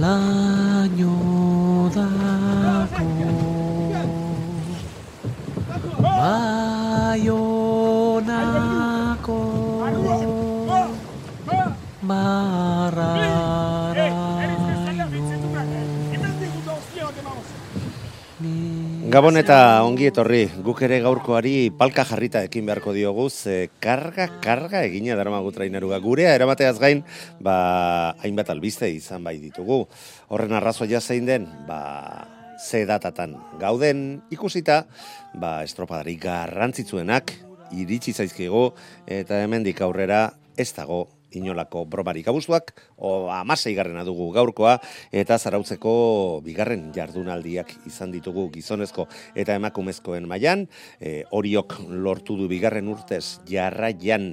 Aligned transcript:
laino 0.00 1.14
dako 1.94 3.08
Baionako 8.08 9.38
mararaino 12.08 12.67
Gabon 19.18 19.34
eta 19.34 19.82
ongi 19.82 20.06
etorri, 20.06 20.44
guk 20.62 20.78
ere 20.86 21.00
gaurkoari 21.02 21.72
palka 21.74 22.04
jarrita 22.06 22.44
ekin 22.46 22.68
beharko 22.68 22.92
diogu, 22.94 23.24
ze 23.26 23.66
karga, 23.82 24.28
karga 24.38 24.84
egina 24.86 25.16
daramagu 25.18 25.50
traineruga. 25.50 25.98
Gurea 25.98 26.36
eramateaz 26.36 26.76
gain, 26.78 27.02
ba, 27.42 28.14
hainbat 28.22 28.52
albiste 28.54 28.86
izan 28.94 29.26
bai 29.26 29.34
ditugu. 29.42 29.80
Horren 30.30 30.54
arrazoia 30.54 31.02
zein 31.02 31.26
den, 31.26 31.50
ba, 31.66 32.28
ze 32.62 32.84
datatan 32.86 33.34
gauden 33.58 34.22
ikusita, 34.30 34.84
ba, 35.34 35.64
estropadari 35.66 36.14
garrantzitsuenak 36.22 37.34
iritsi 37.74 38.14
zaizkigu, 38.14 38.68
eta 39.18 39.42
hemendik 39.42 39.82
aurrera 39.82 40.28
ez 40.54 40.70
dago 40.78 41.08
inolako 41.32 41.84
bromarik. 41.84 42.28
Abuztuak, 42.28 42.72
o 42.96 43.28
amasei 43.32 43.74
garrena 43.76 44.04
dugu 44.04 44.30
gaurkoa, 44.32 44.78
eta 45.12 45.38
zarautzeko 45.38 46.40
bigarren 46.44 46.88
jardunaldiak 46.94 47.74
izan 47.88 48.12
ditugu 48.14 48.48
gizonezko 48.54 49.08
eta 49.34 49.56
emakumezkoen 49.58 50.28
mailan. 50.28 50.66
E, 51.00 51.24
horiok 51.30 51.78
lortu 51.88 52.36
du 52.38 52.48
bigarren 52.48 52.88
urtez 52.88 53.40
jarraian 53.48 54.30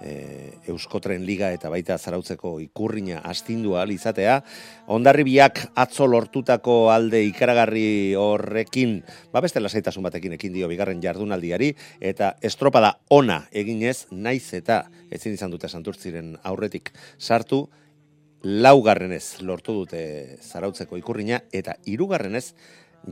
e, 0.00 0.52
Euskotren 0.68 1.24
Liga 1.26 1.50
eta 1.52 1.70
baita 1.72 1.98
zarautzeko 1.98 2.58
ikurrina 2.64 3.22
astindu 3.28 3.76
ahal 3.76 3.92
izatea, 3.92 4.40
ondarribiak 4.88 5.64
atzo 5.78 6.06
lortutako 6.08 6.78
alde 6.92 7.22
ikaragarri 7.28 8.14
horrekin, 8.18 8.98
ba 9.32 9.42
beste 9.44 9.60
lasaitasun 9.60 10.06
batekin 10.06 10.38
ekin 10.38 10.54
dio 10.54 10.68
bigarren 10.70 11.02
jardunaldiari, 11.02 11.74
eta 12.00 12.34
estropada 12.42 12.96
ona 13.10 13.42
eginez, 13.52 14.06
naiz 14.10 14.54
eta 14.54 14.84
ezin 15.10 15.36
izan 15.36 15.52
dute 15.52 15.68
santurtziren 15.68 16.37
aurretik 16.44 16.92
sartu, 17.18 17.66
laugarrenez 18.42 19.40
lortu 19.42 19.74
dute 19.80 20.02
zarautzeko 20.42 20.98
ikurrina, 21.00 21.42
eta 21.52 21.74
hirugarrenez 21.84 22.52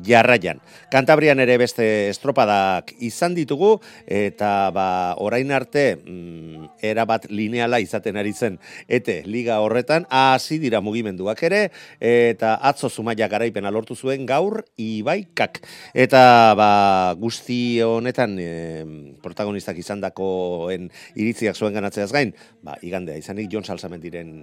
jarraian. 0.05 0.61
Kantabrian 0.93 1.41
ere 1.41 1.57
beste 1.61 1.87
estropadak 2.11 2.93
izan 3.05 3.35
ditugu, 3.37 3.77
eta 4.07 4.71
ba, 4.75 5.15
orain 5.23 5.51
arte, 5.53 5.97
mm, 5.97 6.77
erabat 6.85 7.29
lineala 7.31 7.81
izaten 7.81 8.17
ari 8.17 8.33
zen, 8.33 8.59
ete 8.89 9.23
liga 9.27 9.61
horretan, 9.65 10.07
hasi 10.11 10.59
dira 10.63 10.81
mugimenduak 10.85 11.43
ere, 11.49 11.63
eta 12.01 12.57
atzo 12.61 12.91
zumaia 12.91 13.29
garaipena 13.29 13.73
lortu 13.73 13.97
zuen 13.97 14.27
gaur 14.27 14.65
ibaikak. 14.77 15.63
Eta 15.95 16.55
ba, 16.59 16.71
guzti 17.19 17.81
honetan 17.85 18.37
e, 18.41 18.51
protagonistak 19.23 19.79
izan 19.81 20.03
dakoen 20.05 20.91
iritziak 21.15 21.57
zuen 21.57 21.77
ganatzeaz 21.77 22.13
gain, 22.13 22.35
ba, 22.63 22.77
igandea 22.83 23.17
izanik 23.21 23.51
Jon 23.53 23.65
Salsamendiren 23.65 24.35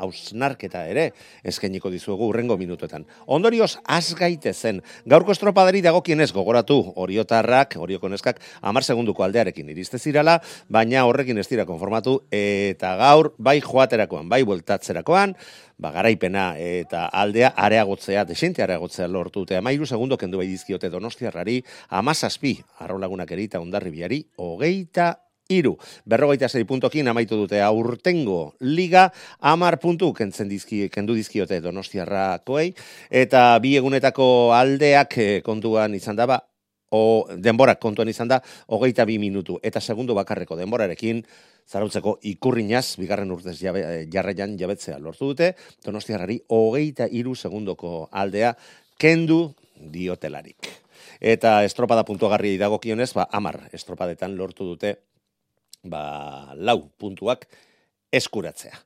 hausnarketa 0.00 0.84
ere 0.90 1.10
eskainiko 1.44 1.90
dizuegu 1.92 2.28
urrengo 2.30 2.56
minutuetan. 2.60 3.06
Ondorioz, 3.26 3.76
az 3.84 4.14
gaitezen, 4.18 4.80
gaurko 5.06 5.34
estropadari 5.36 5.82
dagokienez 5.84 6.30
gogoratu, 6.32 6.80
oriotarrak, 6.96 7.76
oriokoneskak, 7.80 8.40
amar 8.60 8.84
segunduko 8.84 9.24
aldearekin 9.26 9.68
iriste 9.72 9.98
zirala, 9.98 10.38
baina 10.68 11.04
horrekin 11.08 11.38
ez 11.38 11.48
dira 11.50 11.66
konformatu, 11.68 12.20
eta 12.34 12.94
gaur, 13.00 13.34
bai 13.38 13.58
joaterakoan, 13.64 14.28
bai 14.28 14.42
bueltatzerakoan, 14.48 15.36
ba, 15.80 15.92
garaipena 15.94 16.52
eta 16.60 17.06
aldea 17.22 17.54
areagotzea, 17.56 18.26
desente 18.28 18.64
areagotzea 18.64 19.08
lortu, 19.08 19.46
eta 19.48 19.58
amairu 19.60 19.86
segundo 19.86 20.18
kendu 20.20 20.40
bai 20.40 20.48
dizkiote 20.50 20.90
donostiarrari, 20.92 21.60
amazazpi, 21.88 22.58
arrolagunak 22.84 23.32
erita 23.36 23.60
ondarribiari, 23.62 24.24
hogeita 24.36 25.14
iru. 25.50 25.76
Berrogeita 26.06 26.48
zei 26.48 26.64
puntokin 26.64 27.10
amaitu 27.10 27.36
dute 27.36 27.60
aurtengo 27.62 28.54
liga, 28.60 29.10
amar 29.40 29.80
puntu 29.82 30.12
kentzen 30.14 30.48
dizki, 30.48 30.86
kendu 30.88 31.16
dizkiote 31.18 31.60
donostiarrakoei, 31.60 32.70
eta 33.10 33.58
bi 33.58 33.74
egunetako 33.76 34.54
aldeak 34.56 35.18
eh, 35.18 35.42
kontuan 35.44 35.94
izan 35.98 36.16
daba, 36.16 36.40
o 36.90 37.26
denborak 37.38 37.78
kontuan 37.78 38.10
izan 38.10 38.30
da, 38.30 38.40
hogeita 38.74 39.04
bi 39.06 39.18
minutu, 39.22 39.58
eta 39.62 39.80
segundo 39.80 40.14
bakarreko 40.18 40.58
denborarekin, 40.58 41.22
zarautzeko 41.70 42.16
ikurrinaz, 42.26 42.96
bigarren 42.98 43.30
urtez 43.30 43.56
jabe, 43.60 43.84
jarraian 44.10 44.56
jabetzea 44.58 44.98
lortu 44.98 45.30
dute, 45.30 45.52
donostiarrari 45.86 46.40
hogeita 46.48 47.06
iru 47.06 47.36
segundoko 47.36 48.08
aldea, 48.10 48.56
kendu 48.98 49.52
diotelarik. 49.78 50.66
Eta 51.20 51.60
estropada 51.64 52.02
puntuagarri 52.08 52.56
dagokionez, 52.58 53.12
ba, 53.14 53.28
amar 53.30 53.68
estropadetan 53.76 54.34
lortu 54.36 54.66
dute 54.72 54.96
ba, 55.84 56.52
lau 56.56 56.90
puntuak 56.98 57.46
eskuratzea. 58.12 58.76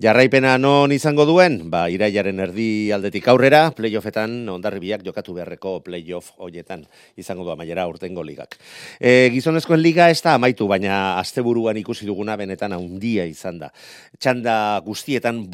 Jarraipena 0.00 0.54
non 0.56 0.88
izango 0.94 1.26
duen? 1.28 1.58
Ba, 1.68 1.82
iraiaren 1.92 2.38
erdi 2.40 2.66
aldetik 2.96 3.26
aurrera, 3.28 3.66
playoffetan 3.76 4.48
ondarribiak 4.48 5.04
jokatu 5.04 5.34
beharreko 5.36 5.74
playoff 5.84 6.30
hoietan 6.40 6.86
izango 7.20 7.44
du 7.44 7.52
amaiera 7.52 7.84
urtengo 7.90 8.24
ligak. 8.24 8.56
E, 8.96 9.28
gizonezkoen 9.34 9.82
liga 9.82 10.08
ez 10.08 10.22
da 10.24 10.38
amaitu, 10.38 10.64
baina 10.70 11.18
asteburuan 11.20 11.76
ikusi 11.76 12.08
duguna 12.08 12.38
benetan 12.40 12.72
handia 12.72 13.28
izan 13.28 13.60
da. 13.60 13.68
Txanda 14.16 14.80
guztietan 14.86 15.44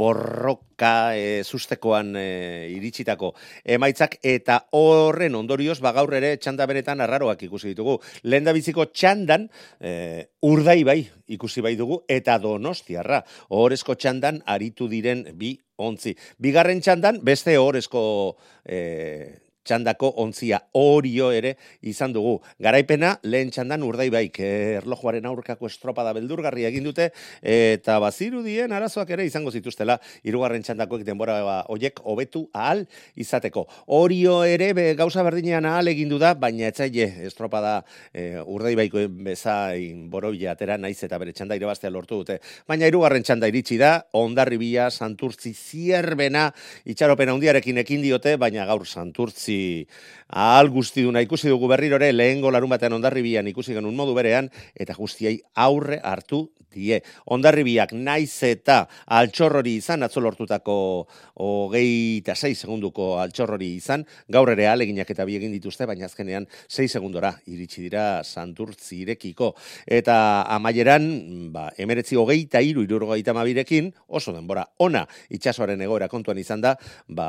borroka 0.78 1.16
e, 1.16 1.42
sustekoan 1.44 2.14
e, 2.16 2.70
iritsitako 2.70 3.34
emaitzak 3.64 4.18
eta 4.22 4.68
horren 4.72 5.34
ondorioz 5.34 5.80
ba 5.80 5.92
gaur 5.92 6.14
ere 6.14 6.36
txanda 6.38 6.66
benetan 6.66 7.00
arraroak 7.00 7.42
ikusi 7.42 7.74
ditugu. 7.74 7.98
Lehen 8.24 8.44
da 8.44 8.52
biziko 8.52 8.86
txandan 8.86 9.48
e, 9.80 10.28
urdai 10.42 10.84
bai 10.84 11.08
ikusi 11.28 11.60
bai 11.60 11.76
dugu 11.76 12.02
eta 12.08 12.38
donostiarra. 12.38 13.22
Horezko 13.50 13.94
txandan 13.94 14.42
aritu 14.46 14.88
diren 14.88 15.26
bi 15.34 15.58
ontzi. 15.78 16.14
Bigarren 16.38 16.80
txandan 16.80 17.20
beste 17.22 17.56
horrezko 17.58 18.36
e, 18.64 19.47
txandako 19.68 20.14
ontzia 20.24 20.60
orio 20.78 21.30
ere 21.34 21.54
izan 21.82 22.14
dugu. 22.16 22.38
Garaipena 22.62 23.14
lehen 23.28 23.52
txandan 23.52 23.84
urdai 23.84 24.08
baik 24.12 24.40
erlojuaren 24.44 25.26
aurkako 25.28 25.68
estropada 25.68 26.14
beldurgarria 26.16 26.70
egin 26.72 26.86
dute 26.88 27.10
eta 27.42 27.98
bazirudien 28.02 28.72
arazoak 28.72 29.12
ere 29.16 29.26
izango 29.28 29.52
zituztela 29.52 29.98
hirugarren 30.24 30.64
txandakoek 30.64 31.04
denbora 31.06 31.38
hoiek 31.68 32.00
hobetu 32.04 32.46
ahal 32.54 32.84
izateko. 33.18 33.66
Orio 33.98 34.40
ere 34.48 34.72
be, 34.76 34.86
gauza 34.98 35.24
berdinean 35.26 35.68
ahal 35.68 35.92
egin 35.92 36.08
da, 36.18 36.32
baina 36.34 36.70
etzaile 36.72 37.26
estropada 37.28 37.82
e, 38.14 38.40
urdai 38.40 38.74
baiko 38.78 39.02
bezain 39.26 40.06
borobila 40.10 40.54
atera 40.54 40.78
naiz 40.80 40.96
eta 41.04 41.18
bere 41.20 41.34
txanda 41.36 41.58
irabaztea 41.58 41.92
lortu 41.92 42.22
dute. 42.22 42.38
Baina 42.68 42.88
hirugarren 42.88 43.26
txanda 43.26 43.50
iritsi 43.50 43.76
da, 43.78 43.92
ondarribia, 44.16 44.88
santurtzi, 44.90 45.52
zierbena, 45.52 46.48
itxaropena 46.88 47.36
hundiarekin 47.36 47.82
ekin 47.84 48.02
diote, 48.06 48.36
baina 48.40 48.64
gaur 48.68 48.86
santurtzi 48.88 49.57
ahal 50.28 50.70
guzti 50.74 51.06
duna 51.06 51.24
ikusi 51.24 51.48
dugu 51.48 51.68
berrirore 51.70 52.12
lehengo 52.12 52.52
larun 52.52 52.70
batean 52.70 52.98
ondarribian 52.98 53.48
ikusi 53.48 53.76
genuen 53.76 53.96
modu 53.96 54.14
berean 54.18 54.50
eta 54.74 54.96
guztiei 54.98 55.38
aurre 55.54 56.00
hartu 56.04 56.46
die. 56.72 57.00
Ondarribiak 57.32 57.92
naiz 57.96 58.42
eta 58.46 58.82
altxorrori 59.18 59.76
izan, 59.80 60.04
atzo 60.06 60.22
lortutako 60.24 60.76
hogeita 61.44 62.36
sei 62.36 62.54
segunduko 62.54 63.10
altxorrori 63.22 63.70
izan, 63.78 64.04
gaur 64.28 64.52
ere 64.52 64.68
aleginak 64.70 65.10
eta 65.14 65.26
biegin 65.28 65.54
dituzte, 65.54 65.86
baina 65.88 66.08
azkenean 66.08 66.48
sei 66.68 66.88
segundora 66.88 67.32
iritsi 67.46 67.86
dira 67.86 68.22
santurtzi 68.24 69.02
irekiko. 69.04 69.54
Eta 69.86 70.18
amaieran, 70.56 71.08
ba, 71.54 71.68
emeretzi 71.78 72.18
hogeita 72.20 72.62
iru, 72.64 72.84
irurogeita 72.86 73.34
mabirekin, 73.36 73.92
oso 74.08 74.34
denbora 74.36 74.66
ona 74.84 75.06
itxasoaren 75.34 75.80
egoera 75.86 76.08
kontuan 76.12 76.38
izan 76.40 76.64
da, 76.64 76.76
ba, 77.08 77.28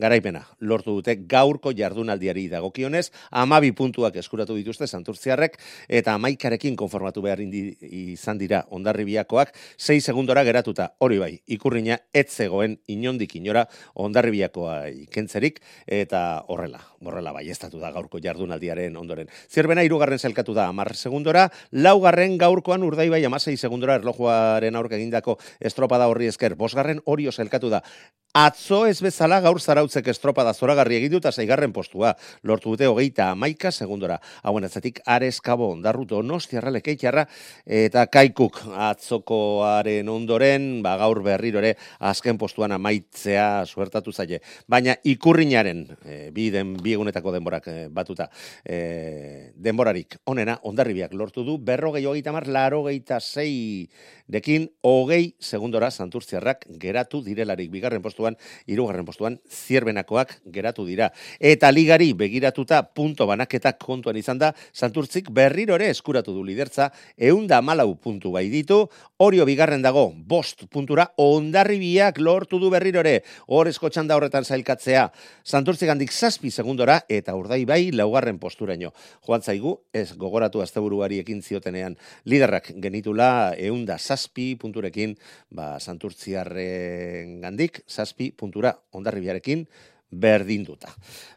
garaipena 0.00 0.42
lortu 0.66 0.98
dute 0.98 1.20
gaurko 1.44 1.74
jardunaldiari 1.76 2.46
dagokionez, 2.48 3.10
amabi 3.30 3.72
puntuak 3.76 4.16
eskuratu 4.16 4.56
dituzte 4.56 4.88
santurtziarrek, 4.88 5.58
eta 5.88 6.16
amaikarekin 6.16 6.76
konformatu 6.80 7.22
behar 7.24 7.42
indi, 7.44 7.66
izan 8.14 8.40
dira 8.40 8.62
ondarribiakoak, 8.72 9.52
6 9.76 10.00
segundora 10.08 10.44
geratuta, 10.46 10.92
hori 11.04 11.20
bai, 11.20 11.32
ikurriña 11.56 11.98
ez 12.16 12.30
zegoen 12.32 12.78
inondik 12.88 13.36
inora 13.36 13.66
ondarribiakoa 14.00 14.88
ikentzerik, 15.04 15.60
eta 15.86 16.44
horrela, 16.48 16.80
horrela 17.04 17.34
bai, 17.36 17.44
ez 17.50 17.58
da 17.60 17.92
gaurko 17.92 18.20
jardunaldiaren 18.24 18.96
ondoren. 18.96 19.28
Zierbena, 19.50 19.84
irugarren 19.84 20.18
zelkatu 20.18 20.54
da, 20.56 20.68
amar 20.72 20.94
segundora, 20.96 21.48
laugarren 21.72 22.38
gaurkoan 22.40 22.86
urdaibai 22.86 23.24
amasei 23.28 23.56
segundora 23.56 23.98
erlojuaren 24.00 24.76
aurka 24.80 24.96
egindako 24.96 25.36
estropada 25.60 26.08
horri 26.08 26.30
esker, 26.32 26.56
bosgarren 26.56 27.02
hori 27.04 27.28
zelkatu 27.34 27.70
da. 27.72 27.82
Atzo 28.34 28.80
ez 28.90 28.96
bezala 28.98 29.36
gaur 29.38 29.60
zarautzek 29.62 30.08
estropada 30.10 30.50
zoragarri 30.58 30.96
egitu 30.96 31.20
eta 31.20 31.30
zeigarren 31.30 31.70
postua. 31.70 32.08
Lortu 32.42 32.72
dute 32.72 32.88
hogeita 32.90 33.28
amaika 33.30 33.70
segundora. 33.70 34.16
Hauen 34.42 34.64
atzatik 34.66 34.96
areskabo 35.06 35.68
ondarruto 35.76 36.18
nostiarra 36.26 36.72
lekeitxarra 36.74 37.22
eta 37.64 38.02
kaikuk 38.10 38.58
atzokoaren 38.88 40.10
ondoren, 40.10 40.66
ba, 40.82 40.96
gaur 40.98 41.20
berrirore 41.22 41.76
azken 42.10 42.40
postuan 42.40 42.74
amaitzea 42.74 43.44
suertatu 43.70 44.10
zaie. 44.10 44.40
Baina 44.66 44.96
ikurrinaren, 45.06 45.84
e, 46.02 46.18
bi, 46.34 46.48
den, 46.50 46.74
bi 46.82 46.96
egunetako 46.98 47.36
denborak 47.36 47.70
e, 47.70 47.76
batuta, 47.86 48.26
e, 48.66 49.52
denborarik 49.54 50.18
onena, 50.26 50.58
ondarribiak 50.66 51.14
lortu 51.14 51.46
du, 51.46 51.54
berrogei 51.62 52.02
hogeita 52.02 52.34
mar, 52.34 52.50
laro 52.50 52.82
geita 52.88 53.22
zei 53.22 53.86
dekin, 54.26 54.66
hogei 54.82 55.36
segundora 55.38 55.94
santurtziarrak 55.94 56.66
geratu 56.82 57.22
direlarik 57.22 57.70
bigarren 57.70 58.02
postu 58.02 58.23
postuan, 58.24 58.36
irugarren 58.66 59.04
postuan, 59.04 59.38
zierbenakoak 59.48 60.40
geratu 60.52 60.84
dira. 60.86 61.10
Eta 61.38 61.70
ligari 61.70 62.12
begiratuta 62.14 62.82
punto 62.94 63.26
banaketak 63.26 63.78
kontuan 63.78 64.16
izan 64.16 64.38
da, 64.38 64.52
santurtzik 64.72 65.30
berrirore 65.30 65.90
eskuratu 65.90 66.32
du 66.32 66.44
lidertza, 66.44 66.90
eunda 67.16 67.60
malau 67.60 67.94
puntu 67.96 68.32
bai 68.32 68.48
ditu, 68.48 68.88
orio 69.18 69.44
bigarren 69.44 69.82
dago, 69.82 70.12
bost 70.14 70.66
puntura, 70.70 71.12
ondarribiak 71.16 72.18
lortu 72.18 72.58
du 72.58 72.70
berrirore, 72.70 73.22
horrezko 73.48 73.90
txanda 73.90 74.16
horretan 74.16 74.44
zailkatzea, 74.44 75.10
santurtzik 75.44 75.90
handik 75.90 76.12
zazpi 76.12 76.50
segundora, 76.50 77.02
eta 77.08 77.34
urdai 77.34 77.64
bai 77.64 77.90
laugarren 77.92 78.38
posturaino. 78.38 78.92
Joan 79.26 79.42
zaigu, 79.42 79.78
ez 79.92 80.12
gogoratu 80.16 80.62
asteburuari 80.62 81.20
ekin 81.20 81.42
ziotenean, 81.42 81.96
liderrak 82.24 82.72
genitula 82.80 83.54
eunda 83.58 83.98
zazpi 83.98 84.54
punturekin, 84.60 85.16
ba, 85.50 85.74
santurtziarren 85.80 87.40
gandik, 87.42 87.82
zazpi 87.88 88.13
zazpi 88.14 88.32
puntura 88.36 88.74
ondarribiarekin 88.92 89.66
berdinduta. 90.20 90.92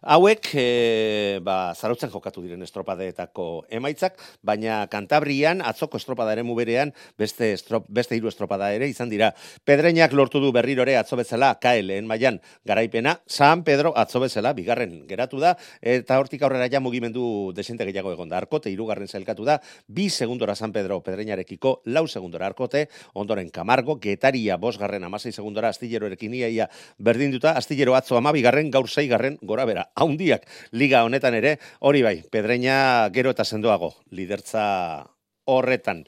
Hauek, 0.08 0.50
e, 0.54 1.40
ba, 1.44 1.74
zarautzen 1.76 2.12
jokatu 2.14 2.44
diren 2.44 2.62
estropadeetako 2.64 3.66
emaitzak, 3.74 4.20
baina 4.46 4.84
Kantabrian, 4.92 5.64
atzoko 5.66 6.00
estropada 6.00 6.32
ere 6.36 6.46
muberean, 6.48 6.94
beste, 7.20 7.52
estrop, 7.56 7.88
beste 7.90 8.16
hiru 8.16 8.30
estropada 8.32 8.70
ere 8.76 8.88
izan 8.88 9.10
dira. 9.12 9.34
Pedreinak 9.68 10.14
lortu 10.16 10.40
du 10.44 10.52
berrirore 10.56 10.96
atzo 11.00 11.18
bezala, 11.20 11.56
kaelen 11.60 12.08
mailan 12.08 12.40
garaipena, 12.68 13.18
San 13.28 13.64
Pedro 13.68 13.94
atzo 13.98 14.22
bezala, 14.24 14.54
bigarren 14.58 15.02
geratu 15.10 15.42
da, 15.42 15.56
eta 15.82 16.20
hortik 16.22 16.46
aurrera 16.46 16.70
ja 16.72 16.80
mugimendu 16.84 17.52
desente 17.58 17.88
gehiago 17.90 18.14
egon 18.14 18.30
da. 18.30 18.38
Arkote, 18.38 18.72
irugarren 18.72 19.10
zelkatu 19.10 19.48
da, 19.48 19.58
bi 19.88 20.10
segundora 20.14 20.56
San 20.56 20.72
Pedro 20.72 21.02
pedreinarekiko, 21.04 21.82
lau 21.86 22.06
segundora 22.08 22.48
arkote, 22.48 22.88
ondoren 23.14 23.50
Kamargo, 23.50 23.98
Getaria, 24.00 24.58
bosgarren, 24.62 25.04
amasei 25.04 25.34
segundora, 25.34 25.74
astilleroerekin 25.74 26.38
iaia 26.38 26.70
berdinduta, 26.98 27.58
astillero 27.58 27.96
atzo 27.98 28.18
ama, 28.18 28.32
gaursei 28.72 29.08
gaur 29.08 29.18
zeigarren 29.18 29.38
gora 29.42 29.66
bera. 29.66 29.90
Haundiak 29.96 30.48
liga 30.72 31.04
honetan 31.04 31.34
ere, 31.34 31.58
hori 31.80 32.04
bai, 32.04 32.24
pedreina 32.32 33.10
gero 33.14 33.32
eta 33.32 33.44
sendoago, 33.44 33.96
lidertza 34.12 35.06
horretan. 35.48 36.06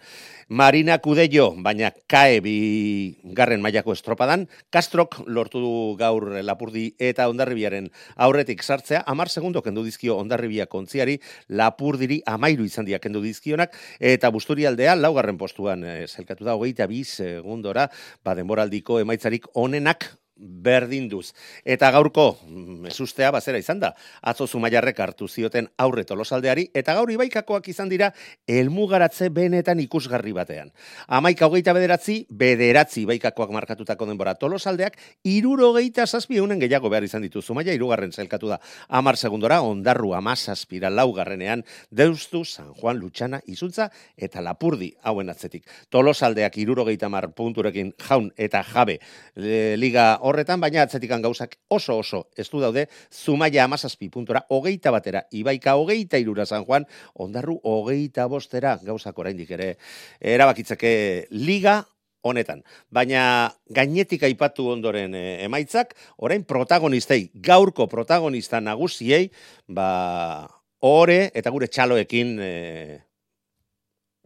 Marina 0.50 0.97
Kudello, 0.97 1.53
baina 1.63 1.91
kae 2.09 2.39
bi 2.41 3.15
garren 3.38 3.61
mailako 3.61 3.94
estropadan, 3.94 4.47
Kastrok 4.73 5.19
lortu 5.27 5.61
du 5.61 5.71
gaur 6.00 6.25
Lapurdi 6.44 6.88
eta 7.00 7.29
Ondarribiaren 7.29 7.88
aurretik 8.17 8.63
sartzea, 8.63 9.03
amar 9.07 9.29
segundo 9.29 9.61
kendu 9.61 9.83
dizkio 9.85 10.17
Ondarribia 10.17 10.65
kontziari, 10.65 11.19
Lapurdiri 11.50 12.19
amairu 12.25 12.65
izan 12.65 12.89
diak 12.89 13.06
kendu 13.06 13.21
dizkionak, 13.23 13.77
eta 14.00 14.33
Busturi 14.33 14.65
aldea 14.65 14.97
laugarren 14.97 15.38
postuan 15.38 15.85
eh, 15.85 16.07
zelkatu 16.07 16.44
da, 16.44 16.57
hogeita 16.57 16.89
bi 16.89 17.06
segundora, 17.06 17.88
ba 18.25 18.35
denboraldiko 18.35 19.00
emaitzarik 19.06 19.47
onenak 19.53 20.09
berdinduz. 20.39 21.33
Eta 21.65 21.91
gaurko, 21.91 22.39
mm, 22.47 22.88
esustea 22.88 23.31
bazera 23.31 23.59
izan 23.59 23.80
da, 23.80 23.94
atzo 24.21 24.47
zumaiarrek 24.47 25.00
hartu 25.00 25.27
zioten 25.27 25.68
aurre 25.77 26.06
tolosaldeari, 26.07 26.69
eta 26.74 26.95
gaur 26.95 27.12
ibaikakoak 27.12 27.68
izan 27.68 27.89
dira, 27.89 28.12
elmugaratze 28.47 29.30
benetan 29.30 29.80
ikusgarri 29.83 30.31
batean. 30.33 30.71
Amaika 31.07 31.47
hogeita 31.47 31.74
bederatzi, 31.74 32.25
bederatzi 32.30 33.03
ibaikakoak 33.03 33.51
markatutako 33.51 34.07
denbora 34.09 34.36
tolosaldeak, 34.39 34.97
iruro 35.24 35.74
geita 35.75 36.07
zazpi 36.07 36.39
eunen 36.39 36.59
gehiago 36.59 36.89
behar 36.89 37.03
izan 37.03 37.21
ditu 37.25 37.42
zumaia, 37.42 37.74
irugarren 37.74 38.12
zailkatu 38.12 38.50
da. 38.50 38.59
Amar 38.88 39.18
segundora, 39.18 39.62
ondarru 39.62 40.13
amazazpira 40.13 40.89
laugarrenean, 40.89 41.65
deustu, 41.92 42.45
San 42.45 42.74
Juan, 42.74 42.97
Lutxana, 42.97 43.42
Izuntza, 43.45 43.89
eta 44.18 44.42
Lapurdi, 44.42 44.94
hauen 45.03 45.30
atzetik. 45.30 45.68
Tolosaldeak 45.89 46.57
iruro 46.57 46.85
geita 46.88 47.09
mar 47.09 47.30
punturekin 47.35 47.94
jaun 48.07 48.31
eta 48.38 48.63
jabe, 48.63 49.00
liga 49.35 50.19
horretan, 50.30 50.62
baina 50.62 50.84
atzetikan 50.86 51.22
gauzak 51.26 51.58
oso 51.70 51.98
oso 52.00 52.24
ez 52.38 52.48
du 52.50 52.62
daude, 52.64 52.88
zumaia 53.12 53.66
amazazpi 53.66 54.10
puntora, 54.14 54.46
hogeita 54.50 54.94
batera, 54.96 55.26
ibaika 55.31 55.76
hogeita 55.80 56.20
irura 56.22 56.46
San 56.46 56.66
Juan, 56.66 56.88
ondarru 57.16 57.60
hogeita 57.64 58.28
bostera 58.31 58.78
gauzak 58.84 59.18
oraindik 59.20 59.52
ere 59.58 59.74
erabakitzeke 60.22 60.92
liga 61.31 61.81
honetan. 62.22 62.64
Baina 62.92 63.52
gainetik 63.72 64.24
aipatu 64.28 64.70
ondoren 64.74 65.16
e, 65.16 65.26
emaitzak, 65.46 65.96
orain 66.18 66.44
protagonistei, 66.48 67.30
gaurko 67.34 67.88
protagonista 67.88 68.60
nagusiei, 68.64 69.30
ba, 69.68 70.48
ore 70.86 71.30
eta 71.36 71.52
gure 71.52 71.68
txaloekin 71.68 72.36
e, 72.44 72.52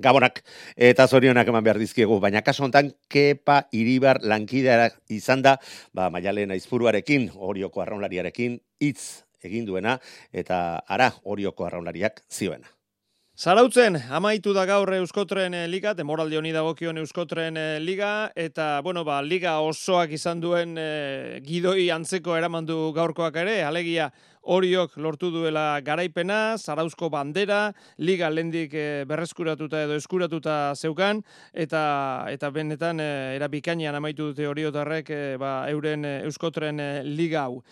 Gabonak 0.01 0.42
eta 0.75 1.06
zorionak 1.07 1.48
eman 1.48 1.63
behar 1.63 1.78
dizkiegu, 1.78 2.18
baina 2.19 2.42
kaso 2.42 2.63
hontan 2.66 2.90
kepa 3.13 3.68
iribar 3.72 4.19
lankidea 4.25 4.90
izan 5.13 5.44
da, 5.45 5.57
ba, 5.94 6.10
maialen 6.10 6.51
aizpuruarekin, 6.56 7.30
orioko 7.36 7.84
arraunlariarekin, 7.84 8.57
hitz 8.81 9.25
egin 9.44 9.68
duena, 9.68 10.00
eta 10.34 10.81
ara 10.88 11.12
orioko 11.24 11.68
arraunlariak 11.68 12.24
zioena. 12.31 12.72
Zarautzen, 13.34 13.95
amaitu 14.13 14.51
da 14.54 14.62
gaur 14.69 14.92
Euskotren 14.94 15.56
eh, 15.57 15.63
Liga, 15.66 15.95
demoraldi 15.98 16.38
honi 16.38 16.51
dagokion 16.54 17.00
Euskotren 17.01 17.57
eh, 17.57 17.80
Liga, 17.81 18.30
eta, 18.38 18.80
bueno, 18.86 19.01
ba, 19.07 19.24
Liga 19.25 19.56
osoak 19.66 20.14
izan 20.14 20.42
duen 20.42 20.78
e, 20.78 21.40
gidoi 21.42 21.88
antzeko 21.90 22.38
eramandu 22.38 22.92
gaurkoak 22.94 23.40
ere, 23.42 23.64
alegia 23.66 24.12
horiok 24.44 24.97
lortu 24.97 25.30
duela 25.31 25.80
garaipena, 25.81 26.57
Zarauzko 26.57 27.09
bandera, 27.09 27.73
Liga 27.97 28.30
lendik 28.30 28.73
e, 28.73 29.06
berreskuratuta 29.07 29.83
edo 29.85 29.95
eskuratuta 29.95 30.73
zeukan, 30.76 31.23
eta 31.54 31.83
eta 32.31 32.52
benetan 32.52 33.00
e, 33.00 33.09
erabikainan 33.38 33.95
amaitu 34.00 34.31
dute 34.31 34.47
horiotarrek 34.47 35.09
e, 35.09 35.23
ba, 35.40 35.56
euren 35.71 36.06
Euskotren 36.06 36.81
Liga 37.16 37.47
hau. 37.47 37.64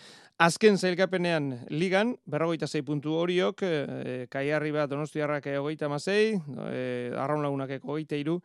Azken 0.42 0.74
zailkapenean 0.74 1.68
ligan, 1.70 2.16
berrogeita 2.26 2.66
zei 2.66 2.80
puntu 2.82 3.12
horiok, 3.14 3.62
e, 3.62 4.14
kaiarri 4.32 4.72
bat 4.74 4.90
donostiarrak 4.90 5.46
egoita 5.52 5.90
mazei, 5.92 6.32
e, 6.66 7.12
arraun 7.14 7.62
egoita 7.68 8.16
iru, 8.16 8.40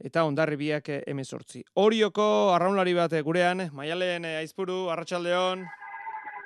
eta 0.00 0.24
ondarri 0.24 0.56
biak 0.56 0.88
emezortzi. 1.06 1.64
Horioko 1.74 2.54
arraunlari 2.54 2.94
bat 2.94 3.12
gurean, 3.22 3.68
maialen 3.74 4.24
aizpuru, 4.24 4.88
arratsaldeon. 4.94 5.66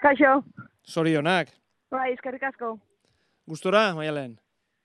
Kaixo. 0.03 0.41
Zorionak. 0.87 1.51
Bai, 1.91 2.13
eskerrik 2.15 2.43
asko. 2.47 2.77
Gustora, 3.47 3.93
maialen? 3.95 4.37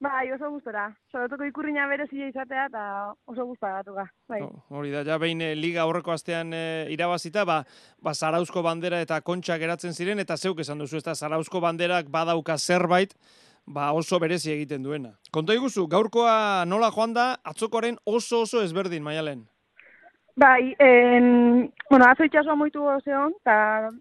Bai, 0.02 0.32
oso 0.34 0.50
gustora. 0.50 0.88
Sobetuko 1.14 1.46
ikurriña 1.46 1.84
berezia 1.86 2.26
izatea 2.32 2.64
eta 2.72 2.84
oso 3.30 3.46
gustora 3.46 3.82
gatuka. 3.82 4.08
Bai. 4.30 4.40
hori 4.74 4.90
da, 4.90 5.04
ja 5.06 5.20
behin 5.22 5.44
eh, 5.46 5.54
liga 5.56 5.84
aurreko 5.84 6.14
astean 6.16 6.56
e, 6.58 6.88
irabazita, 6.90 7.46
ba, 7.46 7.60
ba 8.02 8.16
Zarauzko 8.16 8.64
bandera 8.66 9.02
eta 9.06 9.20
kontxa 9.22 9.60
geratzen 9.62 9.94
ziren, 9.94 10.20
eta 10.20 10.38
zeuk 10.38 10.64
esan 10.66 10.82
duzu, 10.82 10.98
ez 10.98 11.06
da 11.06 11.14
Zarauzko 11.14 11.62
banderak 11.62 12.10
badauka 12.10 12.58
zerbait, 12.58 13.14
ba 13.68 13.92
oso 13.94 14.18
berezi 14.20 14.56
egiten 14.56 14.82
duena. 14.82 15.14
Konta 15.32 15.54
iguzu, 15.54 15.86
gaurkoa 15.88 16.66
nola 16.66 16.90
joan 16.90 17.14
da, 17.14 17.36
atzokoaren 17.46 18.02
oso 18.06 18.42
oso 18.48 18.66
ezberdin, 18.66 19.04
maialen? 19.06 19.46
Bai, 20.36 20.74
en, 20.80 21.70
bueno, 21.92 22.08
atzo 22.10 22.26
itxasua 22.26 22.58
moitu 22.58 22.90
ozeon, 22.90 23.38
eta 23.44 23.92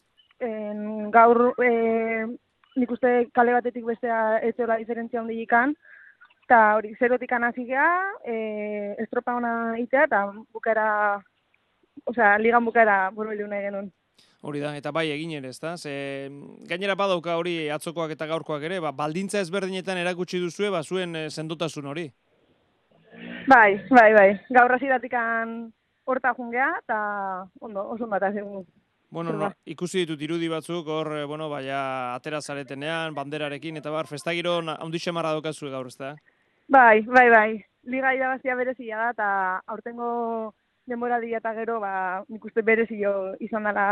gaur... 1.11 1.55
E, 1.63 2.27
nik 2.79 2.91
uste 2.95 3.27
kale 3.35 3.55
batetik 3.57 3.85
bestea 3.85 4.39
ez 4.47 4.55
dela 4.59 4.79
diferentzia 4.79 5.21
hondi 5.21 5.41
ikan, 5.43 5.75
eta 6.47 6.61
hori, 6.79 6.95
zerotik 6.99 7.33
hasi 7.33 7.65
geha, 7.67 7.91
e, 8.25 8.95
estropa 8.99 9.35
hona 9.35 9.77
itea, 9.79 10.05
eta 10.07 10.25
bukera, 10.53 11.21
osea, 12.07 12.37
ligan 12.39 12.65
bukera 12.65 13.11
buru 13.11 13.35
nahi 13.35 13.63
genuen. 13.63 13.91
Hori 14.43 14.61
da, 14.61 14.73
eta 14.77 14.91
bai 14.91 15.11
egin 15.13 15.33
ere, 15.37 15.51
ezta? 15.53 15.77
Ze, 15.77 16.31
gainera 16.69 16.95
badauka 16.97 17.37
hori 17.37 17.69
atzokoak 17.69 18.11
eta 18.15 18.27
gaurkoak 18.27 18.63
ere, 18.63 18.81
ba, 18.81 18.91
baldintza 18.91 19.41
ezberdinetan 19.41 19.99
erakutsi 20.01 20.41
duzue, 20.41 20.71
ba, 20.71 20.83
zuen 20.83 21.15
eh, 21.17 21.29
sendotasun 21.29 21.87
hori. 21.87 22.07
Bai, 23.51 23.77
bai, 23.91 24.13
bai. 24.17 24.29
Gaur 24.57 24.73
hasi 24.73 24.89
datikan 24.89 25.73
horta 26.09 26.33
jungea, 26.35 26.71
eta 26.81 27.01
ondo, 27.61 27.85
oso 27.91 28.09
segun. 28.33 28.65
Bueno, 29.11 29.33
no, 29.35 29.49
ikusi 29.67 30.05
ditut 30.05 30.21
irudi 30.23 30.49
batzuk, 30.49 30.87
hor, 30.87 31.09
eh, 31.19 31.25
bueno, 31.27 31.49
baina 31.51 32.15
atera 32.15 32.39
zaretenean, 32.41 33.15
banderarekin, 33.15 33.81
eta 33.81 33.91
bar, 33.91 34.07
festagiro 34.07 34.61
handixe 34.77 35.11
marra 35.13 35.33
daukazue 35.35 35.71
gaur, 35.71 35.89
ezta? 35.91 36.15
Bai, 36.71 37.03
bai, 37.03 37.27
bai. 37.31 37.51
Liga 37.91 38.15
irabazia 38.15 38.55
berezia 38.55 39.01
da, 39.01 39.11
eta 39.11 39.29
aurtengo 39.67 40.11
denboraldia 40.91 41.41
eta 41.41 41.53
gero, 41.59 41.81
ba, 41.83 42.23
nik 42.31 42.45
uste 42.47 42.63
berezio 42.67 43.35
izan 43.43 43.67
dela 43.67 43.87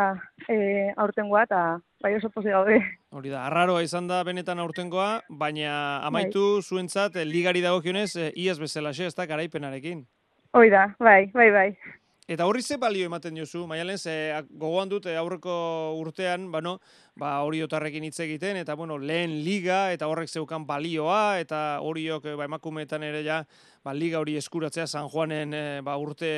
e, 0.47 0.93
aurtengoa, 0.97 1.45
eta 1.49 1.63
bai 2.03 2.15
oso 2.15 2.31
posi 2.31 2.55
gaude. 2.55 2.79
Hori 3.11 3.35
da, 3.35 3.45
arraroa 3.49 3.83
izan 3.83 4.07
da 4.11 4.23
benetan 4.27 4.63
aurtengoa, 4.63 5.11
baina 5.29 5.73
amaitu 6.07 6.61
zuentzat 6.63 7.19
eh, 7.19 7.27
ligari 7.27 7.65
dagokionez 7.65 8.31
iaz 8.35 8.59
bezalaxe, 8.63 9.11
ez 9.11 9.17
da, 9.19 9.27
garaipenarekin. 9.27 10.05
Hoi 10.55 10.69
da, 10.71 10.93
bai, 11.03 11.25
bai, 11.35 11.51
bai. 11.55 11.71
Eta 12.29 12.45
horri 12.45 12.61
ze 12.61 12.77
balio 12.77 13.07
ematen 13.09 13.39
diozu, 13.39 13.63
Maialen, 13.67 13.97
ze 13.97 14.13
gogoan 14.61 14.91
dut 14.91 15.07
eh, 15.09 15.15
aurreko 15.17 15.53
urtean, 15.97 16.51
bano, 16.53 16.75
ba, 17.17 17.39
hori 17.41 17.63
otarrekin 17.65 18.05
hitz 18.05 18.19
egiten, 18.21 18.59
eta 18.61 18.75
bueno, 18.77 18.99
lehen 19.01 19.39
liga, 19.47 19.87
eta 19.95 20.11
horrek 20.13 20.29
zeukan 20.29 20.67
balioa, 20.69 21.39
eta 21.41 21.79
horiok 21.81 22.29
eh, 22.29 22.35
ba, 22.37 22.45
emakumeetan 22.45 23.09
ere 23.09 23.25
ja, 23.25 23.39
ba, 23.81 23.97
liga 23.97 24.21
hori 24.21 24.37
eskuratzea 24.37 24.85
San 24.87 25.09
Juanen 25.09 25.57
eh, 25.57 25.81
ba, 25.81 25.97
urte 25.97 26.29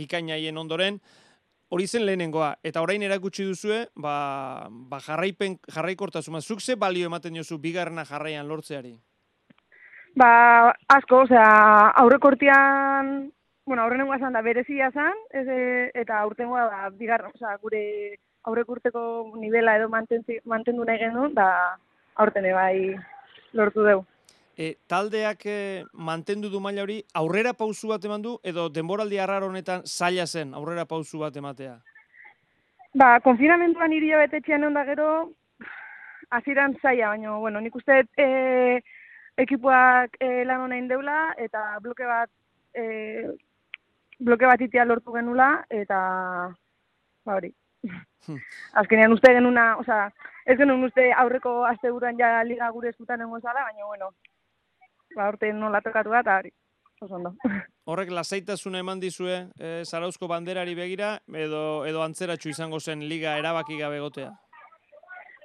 bikainaien 0.00 0.56
ondoren, 0.56 0.96
hori 1.68 1.86
zen 1.86 2.08
lehenengoa, 2.08 2.54
eta 2.64 2.80
orain 2.80 3.04
erakutsi 3.04 3.44
duzue, 3.44 3.84
ba, 4.00 4.16
ba 4.70 5.04
jarraipen, 5.04 5.60
jarraikortasuna, 5.76 6.40
zuk 6.40 6.64
ze 6.64 6.80
balio 6.80 7.12
ematen 7.12 7.36
diozu 7.36 7.60
bigarrena 7.60 8.08
jarraian 8.08 8.48
lortzeari? 8.48 8.96
Ba, 10.16 10.72
asko, 10.88 11.26
osea, 11.28 11.48
aurreko 12.00 12.32
urtean, 12.32 13.26
bueno, 13.66 13.82
aurrenengoa 13.82 14.18
zan 14.18 14.32
da 14.32 14.42
berezia 14.46 14.90
zan, 14.94 15.18
ez, 15.34 15.46
e, 15.50 15.90
eta 16.02 16.20
aurtengoa, 16.22 16.66
ba, 16.70 16.90
bigarren, 16.94 17.34
osea, 17.34 17.56
gure 17.58 17.82
aurreko 18.46 18.76
urteko 18.76 19.00
nivela 19.42 19.74
edo 19.76 19.88
mantentzi, 19.90 20.38
mantendu 20.46 20.84
nahi 20.86 21.02
genuen, 21.02 21.34
da 21.34 21.48
aurten 22.14 22.46
ere 22.46 22.54
bai 22.54 22.76
lortu 23.58 23.82
dugu. 23.82 24.04
E, 24.56 24.76
taldeak 24.88 25.42
e, 25.50 25.58
mantendu 25.92 26.48
du 26.48 26.60
maila 26.62 26.84
hori, 26.86 27.00
aurrera 27.12 27.52
pausu 27.58 27.90
bat 27.90 28.06
eman 28.06 28.22
du, 28.22 28.36
edo 28.46 28.68
denboraldi 28.70 29.18
arraro 29.18 29.50
honetan 29.50 29.82
zaila 29.84 30.26
zen 30.26 30.54
aurrera 30.54 30.86
pausu 30.86 31.18
bat 31.24 31.36
ematea? 31.36 31.74
Ba, 32.94 33.18
konfinamentuan 33.20 33.92
iria 33.92 34.22
betetxean 34.22 34.62
egon 34.62 34.78
da 34.78 34.86
gero, 34.86 35.08
hasieran 36.30 36.78
zaila, 36.80 37.10
baina, 37.16 37.34
bueno, 37.42 37.60
nik 37.60 37.74
uste 37.76 38.04
e, 38.14 38.30
ekipuak 39.42 40.16
e, 40.22 40.46
lan 40.46 40.68
honein 40.68 40.86
deula, 40.88 41.34
eta 41.36 41.66
bloke 41.82 42.06
bat, 42.06 42.30
e, 42.72 43.34
bloke 44.18 44.46
bat 44.46 44.60
itia 44.60 44.84
lortu 44.84 45.12
genula, 45.12 45.50
eta, 45.70 45.98
ba 47.26 47.38
hori. 47.38 47.52
Hmm. 48.26 48.38
Azkenean 48.80 49.12
uste 49.14 49.32
genuna, 49.36 49.76
osea, 49.82 50.08
ez 50.46 50.56
genuen 50.58 50.84
uste 50.88 51.10
aurreko 51.22 51.64
asteburuan 51.68 52.18
ja 52.18 52.42
liga 52.44 52.70
gure 52.74 52.90
eskutan 52.90 53.22
egon 53.22 53.42
zala, 53.42 53.66
baina, 53.68 53.86
bueno, 53.86 54.10
ba, 55.14 55.28
urte 55.28 55.52
nola 55.52 55.82
tokatu 55.84 56.14
da, 56.14 56.22
eta 56.24 56.38
hori, 56.40 56.52
oso 57.00 57.14
ondo. 57.20 57.34
Horrek 57.86 58.10
lasaitasuna 58.10 58.80
eman 58.82 59.00
dizue 59.00 59.36
e, 59.58 59.84
Zarauzko 59.84 60.26
banderari 60.32 60.74
begira, 60.74 61.18
edo, 61.44 61.84
edo 61.86 62.02
antzeratxu 62.02 62.50
izango 62.50 62.80
zen 62.80 63.04
liga 63.06 63.36
erabaki 63.38 63.78
gabe 63.78 64.00
egotea? 64.00 64.32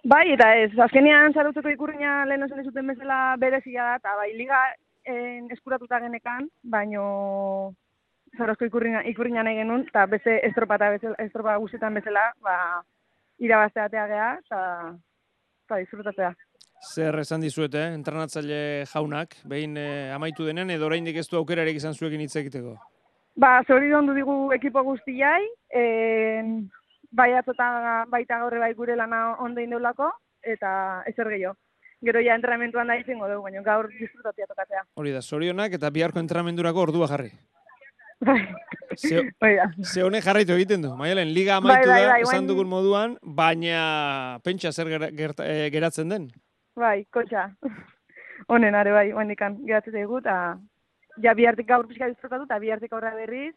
Bai, 0.03 0.31
eta 0.33 0.47
ez, 0.57 0.71
azkenean 0.81 1.35
zarautzeko 1.37 1.69
ikurriña 1.69 2.23
lehen 2.25 2.47
esan 2.47 2.63
zuten 2.65 2.87
bezala 2.89 3.35
berezia 3.37 3.91
da, 3.91 3.99
eta 4.01 4.15
bai, 4.17 4.31
liga 4.33 4.63
en, 5.05 5.51
eskuratuta 5.53 5.99
genekan, 6.01 6.49
baino 6.63 7.03
zarauzko 8.37 8.65
ikurriña, 8.65 9.03
ikurriña 9.09 9.43
nahi 9.43 9.59
genuen, 9.59 9.85
eta 9.89 10.05
beste 10.11 10.37
estropa 10.47 10.77
eta 10.79 10.89
bezala, 10.95 11.15
estropa 11.25 11.57
guztietan 11.63 11.97
bezala, 11.99 12.31
ba, 12.43 12.55
irabaztea 13.39 13.89
atea 13.89 14.07
geha, 14.11 14.29
eta, 14.45 15.77
disfrutatzea. 15.77 16.33
Zer 16.81 17.19
esan 17.21 17.43
dizuete, 17.45 17.77
eh? 17.77 17.93
entrenatzaile 17.93 18.85
jaunak, 18.89 19.35
behin 19.47 19.77
e, 19.77 19.87
amaitu 20.11 20.47
denen, 20.47 20.71
edo 20.73 20.87
oraindik 20.87 21.19
ez 21.21 21.27
du 21.29 21.37
aukerarik 21.37 21.77
izan 21.77 21.93
zuekin 21.93 22.23
hitz 22.23 22.35
egiteko? 22.41 22.75
Ba, 23.39 23.61
zori 23.67 23.93
ondu 23.93 24.15
digu 24.17 24.35
ekipo 24.55 24.83
guztiai, 24.83 25.45
en, 25.77 26.55
bai 27.11 27.31
atzota 27.37 28.05
baita 28.09 28.39
gaurre 28.41 28.59
bai 28.59 28.73
gure 28.73 28.97
lana 28.97 29.37
ondo 29.45 29.61
indeulako, 29.61 30.09
eta 30.41 31.03
ezer 31.07 31.29
gehiago. 31.35 31.55
Gero 32.01 32.21
ja 32.25 32.33
entrenamentuan 32.33 32.89
da 32.89 32.97
izango 32.97 33.27
dugu, 33.29 33.45
baina 33.45 33.61
gaur 33.61 33.87
disfrutatzea 33.93 34.49
tokatzea. 34.49 34.83
Hori 34.97 35.11
da, 35.13 35.21
zorionak 35.21 35.77
eta 35.77 35.91
biharko 35.93 36.19
entrenamendurako 36.19 36.87
ordua 36.87 37.07
jarri. 37.11 37.29
Bai, 38.21 38.39
Ze, 38.97 39.21
bai 39.41 39.55
da. 39.57 39.65
ze 39.83 40.03
honek 40.05 40.23
jarraitu 40.23 40.53
egiten 40.53 40.81
du, 40.83 40.91
Maialen, 40.95 41.31
liga 41.33 41.55
Bai, 41.59 41.71
amaitu 41.73 41.89
bai, 41.89 42.01
da, 42.03 42.09
bai, 42.11 42.21
esan 42.21 42.45
dugun 42.47 42.67
moduan, 42.69 43.15
baina 43.23 44.37
pentsa 44.45 44.71
zer 44.71 44.87
gerta- 45.17 45.47
eh, 45.47 45.69
geratzen 45.73 46.09
den. 46.09 46.27
Bai, 46.77 47.05
kotxa. 47.09 47.47
Honen 48.47 48.75
are 48.75 48.91
bai, 48.93 49.07
oendikan 49.13 49.57
geratzen 49.65 49.93
zaigu, 49.97 50.19
eta 50.21 50.57
ja 51.23 51.33
bihartik 51.33 51.67
gaur 51.67 51.87
pixka 51.87 52.07
disfrutatu, 52.11 52.45
eta 52.45 52.59
bihartik 52.59 52.93
aurra 52.93 53.15
berriz, 53.15 53.55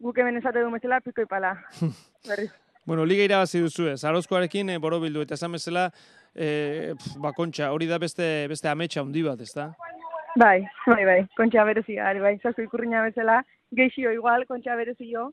guk 0.00 0.16
hemen 0.18 0.36
esate 0.40 0.62
du 0.64 0.70
bezala, 0.72 1.00
piko 1.04 1.22
ipala. 1.22 1.52
berriz. 2.28 2.50
Bueno, 2.86 3.04
liga 3.04 3.22
irabazi 3.28 3.60
duzue, 3.60 3.92
Zarozkoarekin 3.98 4.70
e, 4.70 4.78
borobildu, 4.78 5.20
eta 5.26 5.34
esan 5.36 5.52
bezala, 5.52 5.90
e, 6.34 6.94
pf, 6.96 7.18
ba, 7.20 7.32
kontxa, 7.36 7.68
hori 7.76 7.86
da 7.86 7.98
beste, 7.98 8.46
beste 8.48 8.68
ametsa 8.72 9.02
handi 9.04 9.22
bat, 9.22 9.40
ezta? 9.44 9.68
Bai, 10.36 10.62
bai, 10.86 11.04
bai, 11.04 11.20
kontxa 11.36 11.64
berezia, 11.64 12.06
are 12.08 12.20
bai, 12.22 12.36
zazko 12.38 12.62
ikurriña 12.62 13.02
bezala, 13.02 13.40
geixio 13.74 14.12
igual, 14.14 14.46
kontxa 14.46 14.76
berezio, 14.78 15.32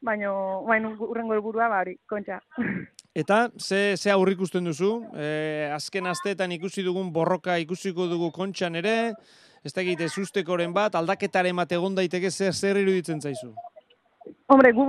baino, 0.00 0.64
baino 0.64 0.94
urrengo 1.04 1.34
helburua 1.36 1.68
ba 1.68 1.82
hori, 1.84 1.98
kontxa. 2.08 2.40
Eta, 3.14 3.50
ze, 3.58 3.96
ze 3.96 4.10
aurrik 4.10 4.38
ikusten 4.38 4.64
duzu? 4.64 4.92
E, 5.18 5.68
azken 5.74 6.06
asteetan 6.06 6.52
ikusi 6.52 6.84
dugun 6.86 7.12
borroka 7.12 7.58
ikusiko 7.58 8.06
dugu 8.06 8.30
kontxan 8.32 8.78
ere, 8.80 8.94
ez 9.64 9.72
da 9.74 9.82
egite 9.82 10.08
sustekoren 10.08 10.72
bat, 10.72 10.94
aldaketaren 10.94 11.56
bat 11.56 11.72
egon 11.72 11.98
daiteke 11.98 12.30
zer, 12.30 12.54
zer 12.54 12.80
iruditzen 12.80 13.20
zaizu? 13.20 13.52
Hombre, 14.50 14.72
gu 14.72 14.86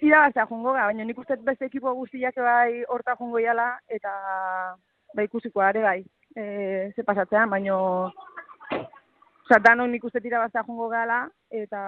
irabaztea 0.00 0.48
jongo 0.48 0.72
ga, 0.72 0.88
baina 0.88 1.04
nik 1.04 1.18
uste 1.20 1.36
beste 1.44 1.68
ekipo 1.68 1.92
guztiak 1.94 2.40
bai 2.42 2.82
horta 2.88 3.14
jongo 3.20 3.38
iala, 3.38 3.76
eta 3.88 4.10
bai 5.14 5.28
ikusiko 5.28 5.60
are 5.60 5.84
bai, 5.84 6.00
e, 6.34 6.90
ze 6.96 7.04
pasatzean, 7.04 7.50
baino, 7.52 7.76
Osa, 9.42 9.58
danok 9.58 9.88
nik 9.90 10.04
uste 10.06 10.20
irabaztea 10.22 10.62
jongo 10.62 10.86
gala, 10.88 11.24
eta 11.50 11.80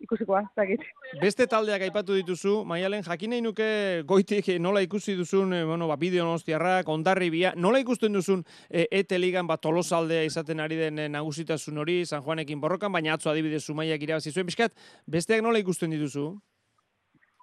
ikusikoa, 0.00 0.40
zakit. 0.56 0.80
Beste 1.20 1.44
taldeak 1.50 1.82
aipatu 1.84 2.14
dituzu, 2.16 2.62
Maialen, 2.64 3.04
jakin 3.04 3.34
nahi 3.34 3.42
nuke 3.44 3.66
goitik 4.08 4.48
eh, 4.48 4.56
nola 4.62 4.80
ikusi 4.80 5.16
duzun, 5.18 5.52
eh, 5.52 5.64
bueno, 5.68 5.88
ba, 5.90 5.98
bideo 6.00 6.24
nostiarrak, 6.24 6.88
ondarribia, 6.88 7.52
nola 7.56 7.82
ikusten 7.84 8.16
duzun 8.16 8.44
e, 8.70 8.86
ETE 9.02 9.20
ligan 9.20 9.46
ba, 9.46 9.58
tolosaldea 9.60 10.24
izaten 10.24 10.64
ari 10.64 10.80
den 10.80 11.04
eh, 11.04 11.10
nagusitasun 11.12 11.82
hori, 11.84 12.00
San 12.08 12.24
Juanekin 12.24 12.60
borrokan, 12.60 12.94
baina 12.94 13.18
atzo 13.18 13.30
adibidez 13.34 13.66
Zumaiak 13.66 14.08
irabazi 14.08 14.32
zuen, 14.32 14.48
pixkat, 14.48 14.72
besteak 15.06 15.44
nola 15.44 15.60
ikusten 15.60 15.92
dituzu? 15.92 16.30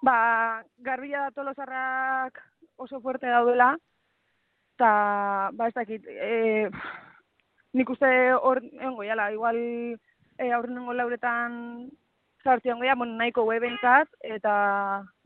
Ba, 0.02 0.18
garbila 0.82 1.28
da 1.28 1.34
tolosarrak 1.38 2.42
oso 2.82 2.98
fuerte 3.00 3.30
daudela, 3.30 3.76
eta, 4.74 4.94
ba, 5.54 5.70
ez 5.70 5.76
dakit, 5.78 6.10
e, 6.10 6.66
nik 7.76 7.90
uste 7.92 8.08
hor 8.40 8.62
egongo 8.64 9.04
jala, 9.04 9.30
igual 9.34 9.58
e, 9.58 10.50
aurrenengo 10.50 10.94
lauretan 10.96 11.56
zartzi 12.44 12.70
egongo 12.70 12.86
jala, 12.86 12.98
bueno, 13.02 13.18
nahiko 13.18 13.44
webentzat, 13.48 14.08
eta, 14.36 14.54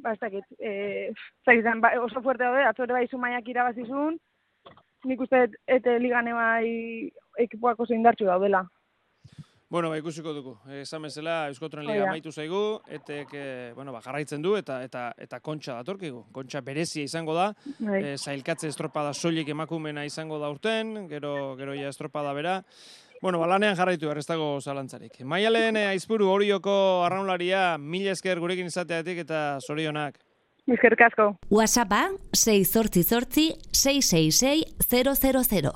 ba, 0.02 0.14
ez 0.16 0.20
dakit, 0.22 0.46
e, 0.58 1.12
zaizan, 1.46 1.82
ba, 1.84 1.92
oso 2.02 2.22
fuerte 2.24 2.44
daude, 2.46 2.64
atzo 2.66 2.86
ere 2.86 2.96
bai 2.96 3.06
zumaiak 3.08 3.48
irabazizun, 3.52 4.18
nik 5.08 5.22
uste 5.24 5.46
ete 5.78 5.98
ligane 6.02 6.34
bai 6.36 6.66
ekipoak 7.44 7.80
oso 7.80 7.94
indartxu 7.96 8.26
daudela. 8.28 8.64
Bueno, 9.70 9.88
ba, 9.88 9.98
ikusiko 10.00 10.32
dugu. 10.34 10.56
Esan 10.80 11.04
bezala, 11.06 11.44
Euskotren 11.46 11.84
Liga 11.86 12.08
amaitu 12.08 12.32
zaigu, 12.34 12.80
etek, 12.90 13.28
eh, 13.38 13.72
bueno, 13.76 13.92
ba, 13.94 14.00
jarraitzen 14.02 14.42
du, 14.42 14.56
eta 14.58 14.80
eta 14.82 15.12
eta 15.14 15.38
kontxa 15.38 15.76
datorkigu. 15.78 16.24
Kontxa 16.34 16.58
berezia 16.66 17.06
izango 17.06 17.36
da, 17.36 17.52
Bai. 17.78 18.00
e, 18.02 18.16
zailkatze 18.18 18.66
estropada 18.66 19.14
soilik 19.14 19.48
emakumena 19.54 20.02
izango 20.04 20.40
da 20.42 20.50
urten, 20.50 21.06
gero, 21.08 21.54
gero 21.54 21.76
ja 21.78 21.88
estropada 21.88 22.32
bera. 22.34 22.56
Bueno, 23.22 23.38
ba, 23.38 23.46
lanean 23.46 23.76
jarraitu 23.78 24.08
behar, 24.08 24.18
ez 24.18 24.26
dago 24.26 24.56
zalantzarik. 24.60 25.20
Maialen 25.22 25.78
eh, 25.78 25.86
aizpuru 25.92 26.26
horioko 26.34 27.04
arraunlaria, 27.06 27.78
mila 27.78 28.10
esker 28.10 28.42
gurekin 28.42 28.66
izateatik 28.66 29.22
eta 29.22 29.60
zorionak. 29.62 30.18
Eskerrik 30.66 31.06
asko. 31.06 31.36
WhatsAppa 31.48 32.08
688 32.34 33.54
666 33.70 34.74
000. 34.90 35.72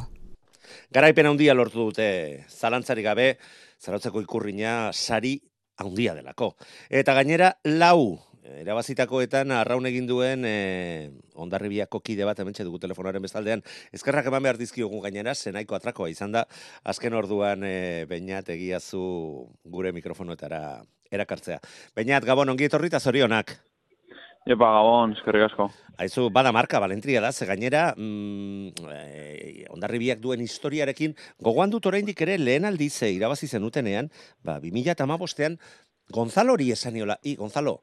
Garaipen 0.94 1.26
handia 1.26 1.54
lortu 1.54 1.86
dute 1.88 2.44
zalantzarik 2.48 3.06
gabe, 3.06 3.36
zarautzeko 3.84 4.22
ikurrina 4.24 4.92
sari 4.92 5.36
handia 5.78 6.14
delako. 6.16 6.54
Eta 6.88 7.14
gainera 7.16 7.52
lau 7.68 8.16
erabazitakoetan 8.44 9.52
arraun 9.56 9.86
egin 9.88 10.06
duen 10.08 10.44
e, 10.44 11.10
ondarribiako 11.40 12.00
kide 12.04 12.26
bat 12.28 12.40
hementxe 12.40 12.66
dugu 12.66 12.80
telefonaren 12.82 13.24
bestaldean. 13.24 13.64
Ezkerrak 13.96 14.28
eman 14.28 14.44
behar 14.44 14.60
dizkiogun 14.60 15.02
gainera, 15.04 15.34
zenaiko 15.34 15.76
atrakoa 15.78 16.10
izan 16.12 16.34
da, 16.36 16.44
azken 16.84 17.16
orduan 17.16 17.64
e, 17.64 18.04
bainat 18.10 18.50
egiazu 18.54 19.04
gure 19.64 19.94
mikrofonoetara 19.96 20.64
erakartzea. 21.14 21.60
Bainat, 21.96 22.26
Gabon, 22.28 22.52
ongi 22.52 22.68
etorri 22.68 22.92
eta 22.92 23.00
zorionak. 23.00 23.56
Epa, 24.44 24.66
Gabon, 24.76 25.14
eskerrik 25.16 25.46
asko. 25.46 25.70
Aizu, 26.04 26.26
bada 26.28 26.50
marka, 26.52 26.76
balentria 26.82 27.22
da, 27.24 27.30
ze 27.32 27.46
gainera, 27.48 27.94
mm, 27.96 28.90
e, 28.92 29.64
ondarribiak 29.72 30.18
duen 30.20 30.42
historiarekin, 30.44 31.14
gogoan 31.40 31.70
dut 31.72 31.86
oraindik 31.88 32.20
ere 32.20 32.36
lehen 32.36 32.66
aldiz 32.68 32.92
e, 33.02 33.08
irabazi 33.14 33.48
zenutenean, 33.48 34.10
ba, 34.44 34.58
2008an, 34.60 35.56
Gonzalo 36.12 36.52
hori 36.52 36.68
esaniola, 36.74 37.16
i, 37.24 37.32
Gonzalo, 37.36 37.78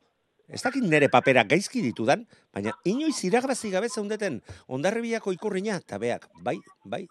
ez 0.47 0.61
dakit 0.61 0.85
nere 0.85 1.09
papera 1.09 1.41
gaizki 1.49 1.81
ditudan, 1.81 2.27
baina 2.53 2.75
inoiz 2.85 3.17
iragrazi 3.25 3.71
gabe 3.73 3.89
zeundeten 3.89 4.43
ondarribiako 4.67 5.33
ikurriña, 5.33 5.79
eta 5.81 5.97
beak, 5.97 6.27
bai, 6.45 6.59
bai, 6.85 7.07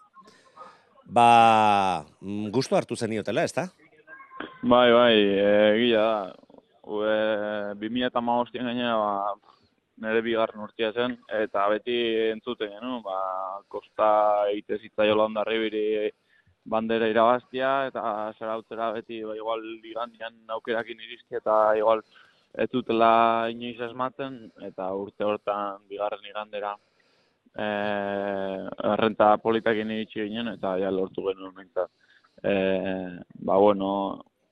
ba, 1.03 2.05
mm, 2.21 2.53
gustu 2.55 2.79
hartu 2.79 2.95
zeniotela, 2.95 3.43
ez 3.43 3.51
da? 3.51 3.67
Bai, 4.63 4.87
bai, 4.95 5.13
egia 5.75 6.07
da. 6.07 6.50
2000 6.83 8.07
eta 8.07 8.21
maostien 8.21 8.65
gainera, 8.65 8.95
ba, 8.97 9.51
nire 10.01 10.21
bigarren 10.25 10.63
urtia 10.63 10.91
zen, 10.93 11.17
eta 11.41 11.67
beti 11.69 11.95
entzuten 12.31 12.73
genuen, 12.73 13.03
ba, 13.05 13.61
kosta 13.69 14.09
eite 14.53 14.79
zitzaiola 14.79 15.27
ondarribiri 15.29 16.09
bandera 16.65 17.09
irabaztia, 17.09 17.87
eta 17.89 18.33
zera 18.37 18.91
beti, 18.97 19.21
ba, 19.23 19.35
igual, 19.37 19.63
digandian 19.83 20.33
aukerakin 20.57 20.99
irizti, 21.05 21.37
eta 21.37 21.75
igual, 21.77 22.01
ez 22.53 22.67
dutela 22.73 23.47
inoiz 23.53 23.79
esmaten, 23.87 24.41
eta 24.67 24.89
urte 24.97 25.23
hortan 25.23 25.85
bigarren 25.89 26.25
igandera, 26.29 26.73
e, 27.55 27.67
errenta 28.93 29.35
politakin 29.43 29.93
iritsi 29.95 30.25
ginen, 30.25 30.53
eta 30.57 30.75
ja 30.81 30.91
lortu 30.91 31.29
genuen 31.29 31.55
mintzat. 31.55 31.93
E, 32.43 32.53
ba, 33.45 33.57
bueno, 33.57 33.91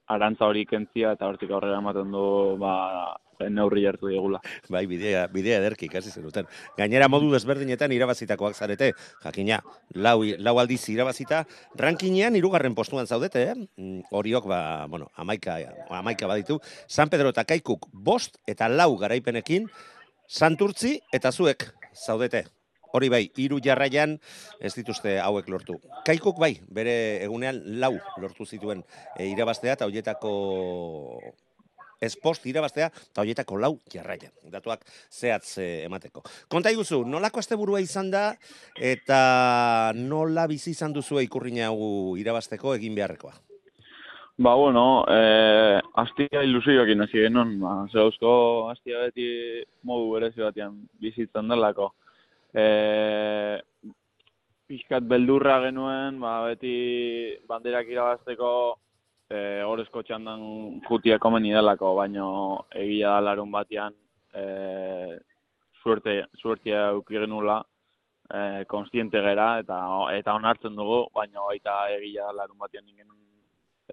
arantza 0.09 0.47
hori 0.49 0.65
kentzia 0.65 1.13
eta 1.15 1.29
hortik 1.29 1.51
aurrera 1.53 1.79
ematen 1.79 2.11
du 2.11 2.23
ba, 2.61 2.73
neurri 3.47 3.85
hartu 3.87 4.09
digula. 4.11 4.41
Bai, 4.73 4.83
bidea, 4.89 5.27
bidea 5.31 5.59
ederki 5.61 5.87
ikasi 5.87 6.11
zenuten. 6.11 6.49
Gainera 6.77 7.07
modu 7.07 7.29
desberdinetan 7.31 7.93
irabazitakoak 7.95 8.57
zarete, 8.57 8.91
jakina, 9.23 9.61
lau, 9.95 10.17
lau 10.25 10.55
aldiz 10.59 10.81
irabazita, 10.91 11.45
rankinean 11.79 12.35
irugarren 12.35 12.75
postuan 12.75 13.07
zaudete, 13.07 13.45
eh? 13.53 13.55
Mm, 13.77 14.09
horiok, 14.11 14.49
ba, 14.49 14.61
bueno, 14.91 15.07
amaika, 15.15 15.59
amaika 16.01 16.27
baditu, 16.27 16.59
San 16.87 17.09
Pedro 17.09 17.31
eta 17.31 17.45
Kaikuk 17.47 17.87
bost 17.93 18.41
eta 18.47 18.67
lau 18.67 18.95
garaipenekin, 18.97 19.69
Santurtzi 20.29 20.99
eta 21.13 21.31
zuek 21.31 21.71
zaudete. 21.95 22.45
Hori 22.93 23.09
bai, 23.09 23.23
hiru 23.37 23.59
jarraian 23.61 24.15
ez 24.59 24.73
dituzte 24.73 25.19
hauek 25.21 25.49
lortu. 25.51 25.77
Kaikuk 26.07 26.39
bai, 26.41 26.55
bere 26.73 26.95
egunean 27.25 27.61
lau 27.81 27.93
lortu 28.21 28.45
zituen 28.45 28.81
e, 29.15 29.27
irabaztea 29.29 29.77
eta 29.77 29.85
hoietako 29.85 30.31
espost 32.01 32.47
irabaztea 32.47 32.87
eta 32.89 33.21
hoietako 33.21 33.59
lau 33.61 33.73
jarraian. 33.93 34.33
Datuak 34.49 34.87
zehatz 35.11 35.59
e, 35.61 35.67
emateko. 35.85 36.23
Konta 36.49 36.73
iguzu, 36.73 37.03
nolako 37.05 37.43
asteburua 37.43 37.83
izan 37.83 38.09
da 38.09 38.31
eta 38.75 39.21
nola 39.99 40.47
bizi 40.49 40.73
izan 40.73 40.95
duzu 40.95 41.21
ikurrina 41.21 41.69
hau 41.69 42.17
irabazteko 42.17 42.73
egin 42.79 42.97
beharrekoa? 42.97 43.35
Ba, 44.39 44.53
bueno, 44.55 45.03
eh, 45.11 45.81
astia 45.99 46.41
ilusioak 46.47 46.87
inazi 46.93 47.25
genuen, 47.25 47.57
ba, 47.59 47.73
zeuzko 47.91 48.29
astia 48.71 49.01
beti 49.09 49.25
modu 49.83 50.13
berezi 50.13 50.39
batean 50.39 50.77
bizitzen 51.03 51.51
delako 51.51 51.89
e, 52.53 53.61
pixkat 54.69 55.07
beldurra 55.09 55.59
genuen, 55.65 56.19
ba, 56.21 56.35
beti 56.49 56.73
banderak 57.49 57.89
irabazteko 57.89 58.51
e, 59.29 59.39
horrezko 59.65 60.03
txandan 60.05 60.43
jutia 60.87 61.17
komen 61.21 61.47
idalako, 61.49 61.95
baino 61.97 62.29
egia 62.75 63.15
da 63.17 63.25
larun 63.29 63.51
batean 63.51 63.95
e, 64.33 65.17
suerte, 65.81 66.21
suertea 66.41 66.91
genula, 67.09 67.61
e, 68.29 68.65
konstiente 68.67 69.21
gera, 69.25 69.51
eta, 69.63 69.79
eta 70.17 70.35
onartzen 70.37 70.75
dugu, 70.75 71.05
baino 71.15 71.49
eta 71.55 71.81
egia 71.95 72.31
larun 72.31 72.57
batean 72.57 72.87
ingen 72.87 73.07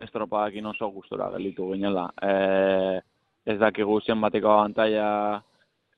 estropadakin 0.00 0.66
oso 0.66 0.90
gustora 0.92 1.30
gelitu 1.32 1.70
ginela. 1.72 2.10
E, 2.20 3.00
ez 3.46 3.58
dakigu 3.58 4.00
zen 4.02 4.20
bateko 4.20 4.50
abantaia 4.50 5.08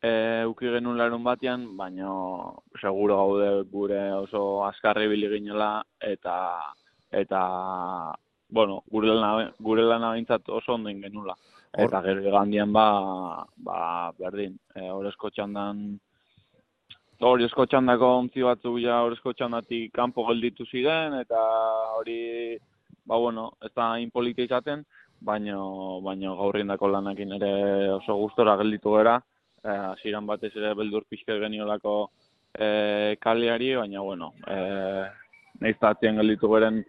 e, 0.03 0.45
uki 0.47 0.71
genuen 0.75 0.99
larun 0.99 1.25
batean, 1.25 1.67
baina 1.77 2.09
seguro 2.81 3.17
gaude 3.17 3.51
gure 3.73 4.01
oso 4.23 4.65
askarri 4.67 5.09
biliginela 5.09 5.83
eta 6.01 6.35
eta 7.11 7.43
bueno, 8.51 8.83
gure 8.91 9.09
lana, 9.13 9.53
gure 9.61 9.83
lana 9.83 10.13
bintzat 10.15 10.49
oso 10.49 10.75
ondo 10.75 10.91
genula. 10.91 11.35
Eta 11.79 12.01
gero 12.03 12.31
gandian 12.33 12.73
ba, 12.73 13.45
ba 13.57 14.13
berdin, 14.19 14.57
e, 14.75 14.91
horrezko 14.91 15.31
txandan 15.31 15.99
Horrezko 17.19 17.65
txandako 17.67 18.09
ontzi 18.15 18.45
batzu 18.47 18.77
ja 18.79 19.01
horrezko 19.03 19.33
txandatik 19.35 19.91
kanpo 19.91 20.23
gelditu 20.29 20.63
ziren, 20.71 21.17
eta 21.19 21.41
hori, 21.99 22.55
ba 23.11 23.17
bueno, 23.19 23.49
ez 23.67 23.73
da 23.75 23.89
inpolita 23.99 24.45
izaten, 24.47 24.85
baina, 25.19 25.57
baina 26.05 26.37
gaurrindako 26.39 26.93
lanakin 26.93 27.35
ere 27.41 27.51
oso 27.97 28.15
gustora 28.21 28.55
gelditu 28.61 28.95
gara, 28.95 29.17
eh, 29.75 29.93
ziren 30.03 30.27
batez 30.27 30.53
ere 30.57 30.75
beldur 30.75 31.05
pixka 31.09 31.39
geniolako 31.39 31.95
eh, 32.55 33.17
kaleari, 33.21 33.75
baina, 33.77 34.01
bueno, 34.01 34.33
eh, 34.47 35.07
nahiz 35.61 35.77
gelditu 36.01 36.49
beren 36.49 36.85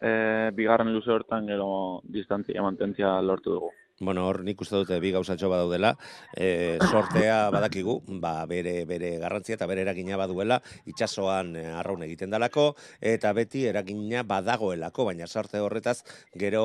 eh, 0.00 0.50
bigarren 0.54 0.92
luze 0.92 1.10
hortan 1.10 1.46
gero 1.46 2.00
distantzia 2.04 2.62
mantentzia 2.62 3.20
lortu 3.20 3.50
dugu. 3.56 3.70
Bueno, 4.00 4.24
hor 4.26 4.40
nik 4.42 4.58
uste 4.58 4.74
dute 4.74 4.96
bi 4.98 5.12
gauzatxo 5.14 5.46
badaudela, 5.46 5.92
e, 6.34 6.80
sortea 6.82 7.46
badakigu, 7.54 8.00
ba, 8.18 8.40
bere, 8.50 8.80
bere 8.90 9.12
garrantzia 9.22 9.54
eta 9.54 9.68
bere 9.70 9.84
eragina 9.84 10.16
baduela, 10.18 10.56
itxasoan 10.90 11.52
e, 11.54 11.62
arraun 11.78 12.02
egiten 12.02 12.34
dalako, 12.34 12.72
eta 12.98 13.30
beti 13.38 13.62
eragina 13.70 14.24
badagoelako, 14.26 15.06
baina 15.06 15.28
sorte 15.28 15.60
horretaz, 15.62 16.00
gero 16.34 16.64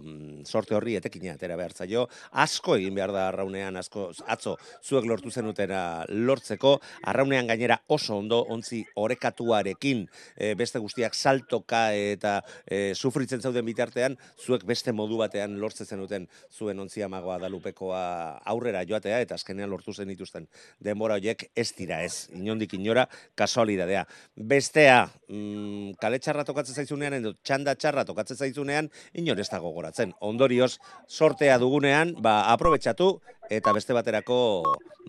mm, 0.00 0.46
sorte 0.48 0.78
horri 0.78 0.94
etekina 0.96 1.34
atera 1.34 1.58
behar 1.60 1.74
zaio, 1.76 2.06
asko 2.32 2.78
egin 2.78 2.96
behar 2.96 3.12
da 3.12 3.26
arraunean, 3.28 3.76
asko, 3.76 4.06
atzo, 4.24 4.56
zuek 4.80 5.04
lortu 5.04 5.28
zenutera 5.28 6.06
lortzeko, 6.08 6.78
arraunean 7.12 7.52
gainera 7.52 7.76
oso 7.92 8.16
ondo, 8.16 8.40
ontzi 8.48 8.80
orekatuarekin, 8.96 10.06
e, 10.32 10.54
beste 10.56 10.80
guztiak 10.80 11.12
saltoka 11.12 11.90
eta 11.92 12.38
e, 12.64 12.94
sufritzen 12.96 13.44
zauden 13.44 13.68
bitartean, 13.68 14.16
zuek 14.40 14.64
beste 14.64 14.96
modu 14.96 15.20
batean 15.20 15.60
lortzen 15.60 15.84
zenuten 15.84 16.24
zuen 16.48 16.69
zuen 16.70 16.80
ontzia 16.84 17.08
magoa 17.10 17.38
dalupekoa 17.42 18.02
aurrera 18.52 18.82
joatea 18.86 19.20
eta 19.24 19.34
azkenean 19.34 19.70
lortu 19.70 19.92
zen 19.92 20.10
dituzten 20.12 20.46
denbora 20.78 21.16
horiek 21.18 21.48
ez 21.56 21.70
dira 21.76 22.00
ez, 22.04 22.28
inondik 22.36 22.74
inora 22.78 23.06
kasualidadea. 23.34 24.04
Bestea, 24.36 25.08
mm, 25.28 25.98
kale 26.00 26.20
txarra 26.22 26.44
tokatzen 26.44 26.78
zaizunean, 26.82 27.18
edo 27.18 27.34
txanda 27.42 27.74
txarra 27.74 28.04
tokatzen 28.04 28.36
zaizunean, 28.36 28.90
inor 29.14 29.40
ez 29.40 29.48
dago 29.50 29.72
goratzen. 29.74 30.14
Ondorioz, 30.20 30.78
sortea 31.08 31.58
dugunean, 31.58 32.14
ba, 32.22 32.52
aprobetsatu 32.54 33.16
eta 33.50 33.72
beste 33.74 33.94
baterako 33.96 34.38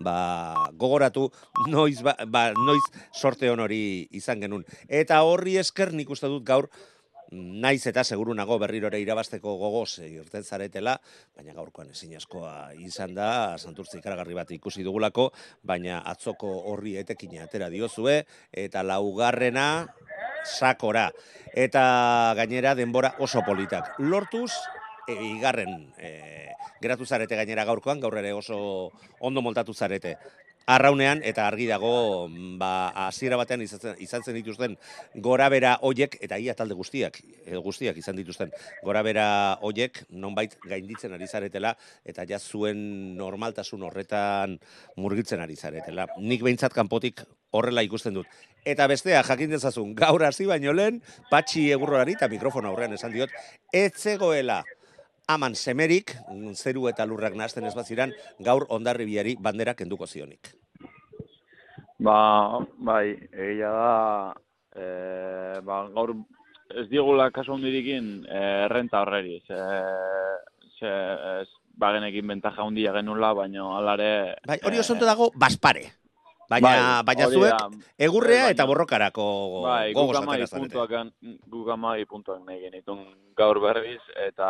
ba, 0.01 0.15
gogoratu 0.73 1.29
noiz, 1.69 2.01
ba, 2.01 2.15
ba, 2.25 2.47
noiz 2.57 2.81
sorte 3.13 3.51
honori 3.51 4.07
izan 4.17 4.41
genuen. 4.41 4.65
Eta 4.89 5.21
horri 5.27 5.59
esker 5.61 5.93
nik 5.93 6.09
uste 6.09 6.31
dut 6.31 6.47
gaur, 6.47 6.71
naiz 7.31 7.85
eta 7.87 8.03
seguru 8.03 8.33
nago 8.35 8.57
berrirore 8.59 8.99
irabasteko 8.99 9.55
gogoz 9.59 10.03
irten 10.03 10.43
zaretela, 10.43 10.97
baina 11.35 11.55
gaurkoan 11.55 11.91
ezin 11.93 12.15
askoa 12.19 12.73
izan 12.83 13.15
da, 13.15 13.57
santurtzi 13.57 14.01
ikaragarri 14.01 14.35
bat 14.35 14.51
ikusi 14.51 14.83
dugulako, 14.83 15.29
baina 15.63 16.01
atzoko 16.11 16.51
horri 16.71 16.97
etekin 16.99 17.39
atera 17.41 17.69
diozue, 17.71 18.21
eta 18.51 18.83
laugarrena 18.83 19.87
sakora. 20.43 21.09
Eta 21.55 22.33
gainera 22.35 22.75
denbora 22.75 23.15
oso 23.19 23.43
politak. 23.47 23.95
Lortuz, 23.99 24.51
e, 25.07 25.15
igarren 25.35 25.91
e, 25.97 26.11
geratu 26.81 27.05
zarete 27.05 27.37
gainera 27.39 27.65
gaurkoan, 27.65 27.99
gaur 28.03 28.17
ere 28.19 28.33
oso 28.33 28.91
ondo 29.19 29.41
montatu 29.41 29.73
zarete 29.73 30.17
arraunean 30.65 31.21
eta 31.23 31.47
argi 31.47 31.67
dago 31.67 32.27
ba 32.59 32.91
hasiera 33.07 33.37
batean 33.37 33.61
izan, 33.61 33.95
izan 33.99 34.23
zen 34.23 34.35
dituzten 34.35 34.77
gorabera 35.15 35.77
hoiek 35.81 36.17
eta 36.21 36.37
ia 36.37 36.55
talde 36.55 36.75
guztiak 36.77 37.21
guztiak 37.63 37.97
izan 37.97 38.15
dituzten 38.15 38.51
gorabera 38.83 39.57
hoiek 39.61 40.03
nonbait 40.09 40.57
gainditzen 40.67 41.13
ari 41.13 41.27
zaretela 41.27 41.75
eta 42.05 42.25
ja 42.29 42.39
zuen 42.39 43.15
normaltasun 43.17 43.83
horretan 43.83 44.57
murgitzen 44.97 45.41
ari 45.41 45.55
zaretela. 45.55 46.07
Nik 46.17 46.43
behintzat 46.43 46.73
kanpotik 46.73 47.23
horrela 47.51 47.83
ikusten 47.83 48.15
dut. 48.15 48.27
Eta 48.65 48.87
bestea 48.87 49.23
jakin 49.25 49.55
dezazun 49.55 49.95
gaur 49.97 50.23
hasi 50.23 50.45
baino 50.45 50.73
lehen 50.73 51.01
patxi 51.31 51.69
egurrorari 51.75 52.15
eta 52.19 52.29
mikrofono 52.31 52.71
aurrean 52.71 52.93
esan 52.93 53.11
diot 53.15 53.33
ez 53.73 53.91
zegoela 53.97 54.61
aman 55.27 55.55
semerik, 55.55 56.15
mm, 56.27 56.53
zeru 56.55 56.87
eta 56.89 57.05
lurrak 57.05 57.35
nahazten 57.35 57.65
ez 57.65 57.75
baziran, 57.75 58.13
gaur 58.39 58.65
ondarribiari 58.69 59.37
bandera 59.39 59.73
kenduko 59.73 60.07
zionik. 60.07 60.53
Ba, 62.01 62.59
bai, 62.77 63.13
egia 63.31 63.69
da, 63.69 64.33
e, 64.73 64.85
ba, 65.61 65.83
gaur 65.93 66.15
ez 66.73 66.87
digula 66.89 67.29
kasu 67.31 67.53
handirikin 67.53 68.25
e, 68.25 68.43
errenta 68.65 69.03
horreri. 69.03 69.37
Ze, 69.45 69.59
ze, 70.79 70.91
ez, 71.41 71.49
bagenekin 71.81 72.27
bentaja 72.27 72.65
handia 72.65 72.93
genula, 72.95 73.33
baina 73.37 73.67
alare... 73.77 74.11
Bai, 74.47 74.59
hori 74.65 74.81
oso 74.81 74.93
ondo 74.95 75.05
dago, 75.09 75.31
baspare. 75.35 76.00
Baina, 76.51 76.69
Bai, 77.01 77.03
baina 77.09 77.27
zuek, 77.31 77.51
da. 77.53 77.67
egurrea 77.97 78.49
eta 78.51 78.63
baina- 78.63 78.67
borrokarako 78.71 79.25
Bai, 79.63 79.93
gogoz 79.95 80.17
atera 80.17 80.47
zarete. 80.47 80.59
puntuak, 80.59 80.91
guk 81.47 81.69
amai 81.69 82.05
puntuak 82.05 82.41
nahi 82.45 82.59
genitun 82.65 83.05
gaur 83.37 83.59
berriz, 83.63 84.01
eta, 84.27 84.49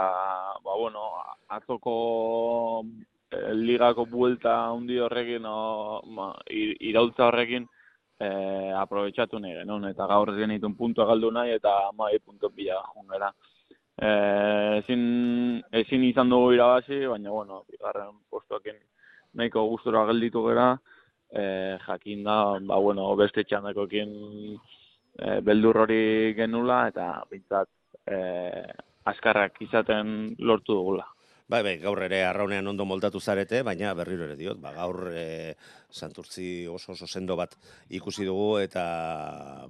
ba, 0.64 0.76
bueno, 0.80 1.04
atzoko 1.48 2.84
eh, 3.32 3.54
ligako 3.54 4.06
buelta 4.12 4.56
handi 4.72 4.98
horrekin, 5.00 5.46
o, 5.46 6.02
ma, 6.06 6.34
i- 6.50 6.76
iraultza 6.90 7.28
horrekin, 7.30 7.68
eh, 8.20 8.74
aprobetxatu 8.76 9.40
nahi 9.40 9.54
genuen, 9.62 9.86
eta 9.86 10.06
gaur 10.08 10.34
genitun 10.36 10.76
puntua 10.76 11.06
galdu 11.06 11.32
nahi, 11.32 11.52
eta 11.56 11.88
amai 11.90 12.18
puntu 12.20 12.50
bila 12.50 12.82
jungera. 12.96 13.32
Eh, 14.02 14.82
ezin, 14.82 15.64
ezin 15.72 16.04
izan 16.04 16.30
dugu 16.30 16.54
irabazi, 16.54 17.06
baina, 17.06 17.30
bueno, 17.30 17.64
bigarren 17.70 18.18
postuakin 18.30 18.76
nahiko 19.34 19.64
gustura 19.70 20.06
gelditu 20.08 20.44
gera, 20.48 20.80
eh, 21.32 21.78
jakin 21.86 22.24
da, 22.24 22.38
ba, 22.60 22.80
bueno, 22.80 23.08
beste 23.16 23.44
txandakoekin 23.48 24.12
e, 25.18 25.40
beldur 25.46 25.84
hori 25.84 26.34
genula 26.38 26.86
eta 26.92 27.08
bintzat 27.32 27.70
e, 28.08 28.20
askarrak 29.12 29.62
izaten 29.66 30.36
lortu 30.40 30.78
dugula. 30.78 31.08
Bai, 31.52 31.62
bai, 31.68 31.76
gaur 31.84 32.00
ere 32.06 32.22
arraunean 32.24 32.68
ondo 32.72 32.86
moldatu 32.88 33.20
zarete, 33.20 33.60
baina 33.68 33.94
berriro 33.98 34.24
ere 34.24 34.38
diot, 34.40 34.60
ba, 34.64 34.72
gaur 34.76 35.10
e, 35.12 35.56
santurtzi 35.92 36.68
oso 36.68 36.94
oso 36.94 37.08
sendo 37.08 37.36
bat 37.36 37.56
ikusi 37.90 38.26
dugu 38.26 38.60
eta 38.64 38.84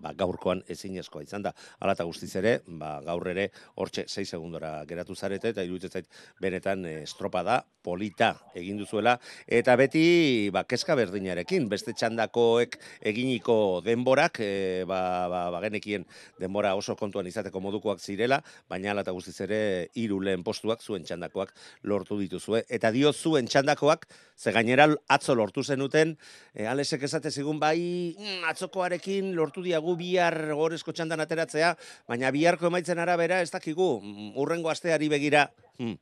ba, 0.02 0.14
gaurkoan 0.18 0.64
ezinezkoa 0.70 1.24
izan 1.24 1.46
da. 1.46 1.54
Hala 1.80 1.96
eta 1.98 2.08
guztiz 2.08 2.32
ere, 2.40 2.60
ba, 2.68 3.00
gaur 3.06 3.28
ere 3.32 3.50
hortxe 3.76 4.06
6 4.08 4.28
segundora 4.38 4.74
geratu 4.90 5.16
zarete 5.16 5.52
eta 5.56 5.66
iruditzen 5.66 5.92
zait 5.92 6.08
benetan 6.42 6.86
e, 6.86 7.02
estropada 7.04 7.62
polita 7.84 8.36
egin 8.56 8.78
duzuela 8.78 9.18
eta 9.48 9.76
beti 9.76 10.50
ba, 10.54 10.64
kezka 10.70 10.96
berdinarekin, 10.96 11.68
beste 11.70 11.94
txandakoek 11.98 12.78
eginiko 13.12 13.82
denborak, 13.86 14.40
e, 14.40 14.84
ba, 14.88 15.28
ba, 15.32 15.44
ba, 15.54 15.62
genekien 15.66 16.06
denbora 16.40 16.76
oso 16.78 16.96
kontuan 17.00 17.28
izateko 17.28 17.62
modukoak 17.64 18.00
zirela, 18.00 18.42
baina 18.70 18.92
hala 18.92 19.06
eta 19.06 19.14
guztiz 19.16 19.38
ere 19.48 19.62
hiru 20.00 20.20
lehen 20.24 20.46
postuak 20.46 20.82
zuen 20.82 21.06
txandakoak 21.08 21.54
lortu 21.84 22.20
dituzue. 22.20 22.64
Eta 22.70 22.92
dio 22.94 23.14
zuen 23.14 23.50
txandakoak, 23.50 24.08
ze 24.38 24.54
gainera 24.56 24.88
atzo 25.10 25.36
lortu 25.36 25.64
zenuten, 25.64 26.11
e, 26.54 26.66
Alesek 26.68 27.04
esate 27.08 27.32
zigun 27.32 27.60
bai 27.60 28.16
mm, 28.18 28.46
atzokoarekin 28.52 29.34
lortu 29.38 29.64
diagu 29.66 29.96
bihar 30.00 30.38
gorezko 30.58 30.94
txandan 30.96 31.24
ateratzea, 31.24 31.74
baina 32.10 32.32
biharko 32.32 32.70
emaitzen 32.72 33.00
arabera 33.00 33.42
ez 33.42 33.52
dakigu, 33.52 34.00
mm, 34.02 34.34
urrengo 34.42 34.72
asteari 34.74 35.10
begira, 35.12 35.50
mm, 35.80 35.98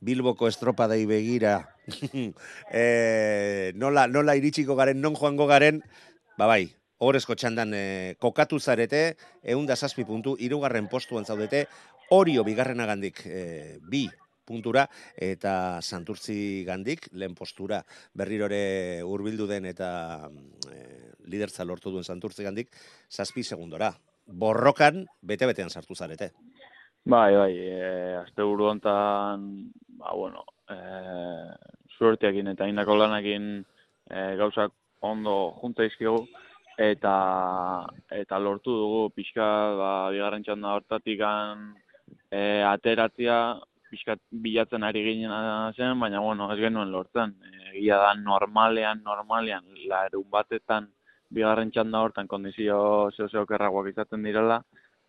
Bilboko 0.00 0.48
estropadei 0.48 1.04
begira, 1.10 1.58
e, 2.70 3.72
nola, 3.74 4.06
nola 4.06 4.36
iritsiko 4.38 4.76
garen, 4.78 5.00
non 5.02 5.18
joango 5.18 5.48
garen, 5.50 5.82
ba 6.38 6.46
bai, 6.46 6.64
Horezko 6.98 7.36
txandan 7.38 7.74
e, 7.78 7.82
kokatu 8.18 8.58
zarete, 8.58 9.02
egun 9.46 9.68
da 9.70 9.76
zazpi 9.76 10.02
puntu, 10.02 10.34
irugarren 10.42 10.88
postuan 10.90 11.26
zaudete, 11.26 11.68
Orio 12.10 12.42
bigarrena 12.42 12.86
gandik 12.88 13.20
e, 13.28 13.78
bi 13.84 14.08
puntura, 14.48 14.86
eta 15.14 15.52
Santurtzi 15.84 16.64
gandik, 16.66 17.10
lehen 17.12 17.36
postura 17.36 17.82
berrirore 18.16 19.04
hurbildu 19.04 19.46
den 19.50 19.68
eta 19.68 19.90
e, 20.72 20.78
lidertza 21.28 21.66
lortu 21.68 21.92
duen 21.92 22.06
Santurtzi 22.08 22.46
gandik, 22.46 22.72
zazpi 23.12 23.44
segundora. 23.44 23.92
Borrokan, 24.28 25.04
bete-betean 25.24 25.70
sartu 25.70 25.94
zarete. 25.94 26.32
Bai, 27.08 27.32
bai, 27.36 27.52
e, 27.56 28.16
azte 28.18 28.44
buru 28.44 28.66
hontan, 28.68 29.46
ba, 30.00 30.12
bueno, 30.12 30.44
e, 30.68 30.76
suerteakin 31.96 32.52
eta 32.52 32.68
indako 32.68 32.98
lanakin 32.98 33.46
e, 34.10 34.18
gauzak 34.36 34.74
ondo 35.08 35.54
junta 35.62 35.86
izkigu, 35.88 36.26
eta, 36.78 37.14
eta 38.12 38.38
lortu 38.38 38.74
dugu 38.76 39.00
pixka, 39.16 39.48
ba, 39.78 39.92
bigarren 40.12 40.44
txanda 40.44 40.74
hortatik 40.76 41.24
e, 41.24 42.42
ateratzea, 42.74 43.40
pixka 43.90 44.16
bilatzen 44.30 44.84
ari 44.84 45.02
ginen 45.04 45.32
zen, 45.76 45.98
baina, 46.00 46.20
bueno, 46.20 46.50
ez 46.52 46.58
genuen 46.60 46.92
lortzen. 46.92 47.34
Egia 47.72 47.98
da, 48.02 48.14
normalean, 48.14 49.02
normalean, 49.04 49.64
larun 49.90 50.26
batetan, 50.30 50.88
bigarren 51.30 51.70
txanda 51.70 52.00
hortan 52.04 52.28
kondizio 52.28 52.78
zeo 53.16 53.42
okerragoak 53.42 53.92
izaten 53.92 54.24
direla, 54.24 54.60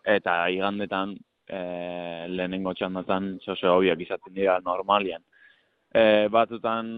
eta 0.04 0.36
igandetan 0.52 1.16
e, 1.48 1.60
lehenengo 2.30 2.74
txandatan 2.74 3.36
zeo 3.46 3.76
hobiak 3.78 4.02
izaten 4.06 4.36
dira 4.36 4.60
normalian. 4.66 5.24
E, 5.90 6.28
batzutan 6.30 6.90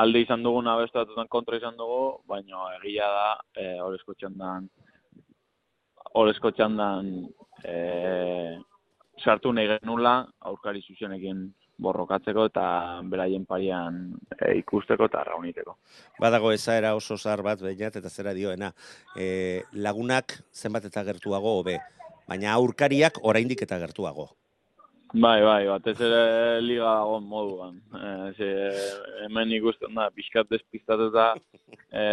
alde 0.00 0.22
izan 0.24 0.44
duguna, 0.46 0.78
beste 0.80 1.00
batzutan 1.02 1.28
kontra 1.28 1.58
izan 1.60 1.76
dugu, 1.76 2.20
baina 2.30 2.70
egia 2.80 3.08
da, 3.18 3.26
e, 3.56 3.66
horrezko 3.84 4.14
txandan, 4.16 4.70
horrezko 6.14 6.54
txandan 6.54 7.10
e, 7.64 7.74
sartu 9.22 9.52
nahi 9.52 9.68
genula, 9.76 10.16
aurkari 10.40 10.82
zuzenekin 10.82 11.46
borrokatzeko 11.78 12.46
eta 12.50 12.66
beraien 13.10 13.46
parian 13.46 13.98
e, 14.38 14.54
ikusteko 14.60 15.08
eta 15.10 15.24
rauniteko. 15.30 15.76
Badago 16.20 16.52
ezaera 16.54 16.94
oso 16.94 17.18
zahar 17.18 17.42
bat 17.42 17.62
behinat 17.62 17.98
eta 18.00 18.10
zera 18.10 18.34
dioena. 18.34 18.70
E, 19.16 19.62
lagunak 19.72 20.38
zenbat 20.54 20.86
eta 20.90 21.04
gertuago 21.06 21.58
hobe, 21.58 21.78
baina 22.28 22.54
aurkariak 22.54 23.20
oraindik 23.22 23.62
eta 23.66 23.78
gertuago. 23.82 24.30
Bai, 25.14 25.44
bai, 25.46 25.60
batez 25.70 25.94
ere 26.02 26.60
liga 26.60 26.90
dagoen 26.90 27.26
moduan. 27.30 27.76
E, 27.94 28.08
ze, 28.34 28.48
hemen 29.26 29.52
ikusten 29.54 29.94
da, 29.94 30.08
pixkat 30.10 30.50
despistatuta, 30.50 31.28
e, 31.90 32.06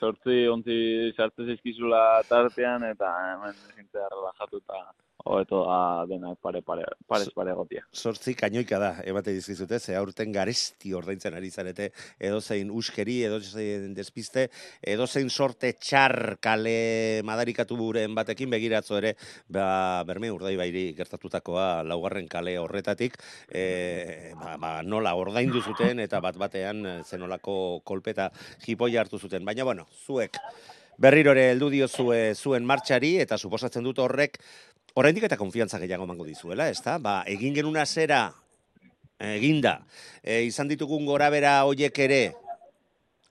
sortzi 0.00 0.46
ontzi 0.50 0.78
sartu 1.14 1.46
zaizkizula 1.46 2.22
tartean, 2.30 2.82
eta 2.90 3.12
hemen 3.30 3.54
zintzea 3.76 4.08
relajatuta 4.10 4.82
hobeto 5.26 5.62
da 5.66 6.06
denak 6.08 6.38
pare 6.42 6.62
pare 6.62 6.84
pare 7.06 7.26
pare 7.34 7.54
gotia. 7.58 7.82
Sortzi 7.92 8.34
kainoika 8.38 8.78
da, 8.78 8.90
emate 9.04 9.34
dizkizute, 9.34 9.78
ze 9.80 9.96
aurten 9.98 10.32
garesti 10.32 10.92
ordaintzen 10.94 11.34
ari 11.34 11.50
zarete, 11.50 11.90
edozein 12.18 12.70
uskeri, 12.70 13.18
edozein 13.28 13.92
despiste, 13.96 14.46
edozein 14.80 15.30
sorte 15.30 15.72
txar 15.80 16.36
kale 16.42 17.22
madarikatu 17.26 17.78
buren 17.78 18.14
batekin 18.14 18.52
begiratzo 18.54 19.00
ere, 19.00 19.16
ba, 19.48 20.04
berme 20.06 20.30
urdai 20.34 20.54
bairi 20.60 20.86
gertatutakoa 20.96 21.82
laugarren 21.86 22.30
kale 22.30 22.56
horretatik, 22.62 23.18
e, 23.50 24.32
ba, 24.38 24.56
ba, 24.62 24.72
nola 24.86 25.16
ordaindu 25.18 25.62
zuten 25.62 26.00
eta 26.04 26.22
bat 26.24 26.38
batean 26.38 26.86
eh, 26.86 26.96
zenolako 27.04 27.82
kolpeta 27.84 28.30
jipoi 28.64 28.94
hartu 28.96 29.18
zuten. 29.18 29.44
Baina, 29.44 29.64
bueno, 29.64 29.86
zuek 30.06 30.38
berrirore 30.96 31.50
heldu 31.50 31.68
dio 31.72 31.88
zue, 31.88 32.34
zuen 32.34 32.64
martxari 32.64 33.16
eta 33.20 33.36
suposatzen 33.36 33.84
dut 33.84 33.98
horrek 34.00 34.38
oraindik 34.96 35.26
eta 35.28 35.36
konfiantza 35.36 35.78
gehiago 35.78 36.06
emango 36.08 36.24
dizuela, 36.24 36.70
ezta? 36.72 36.96
Ba, 36.98 37.20
egin 37.28 37.54
genuna 37.54 37.84
zera 37.86 38.30
eginda, 39.20 39.78
e, 40.22 40.42
izan 40.48 40.68
ditugun 40.68 41.04
gorabera 41.08 41.58
hoiek 41.68 41.98
ere 42.04 42.20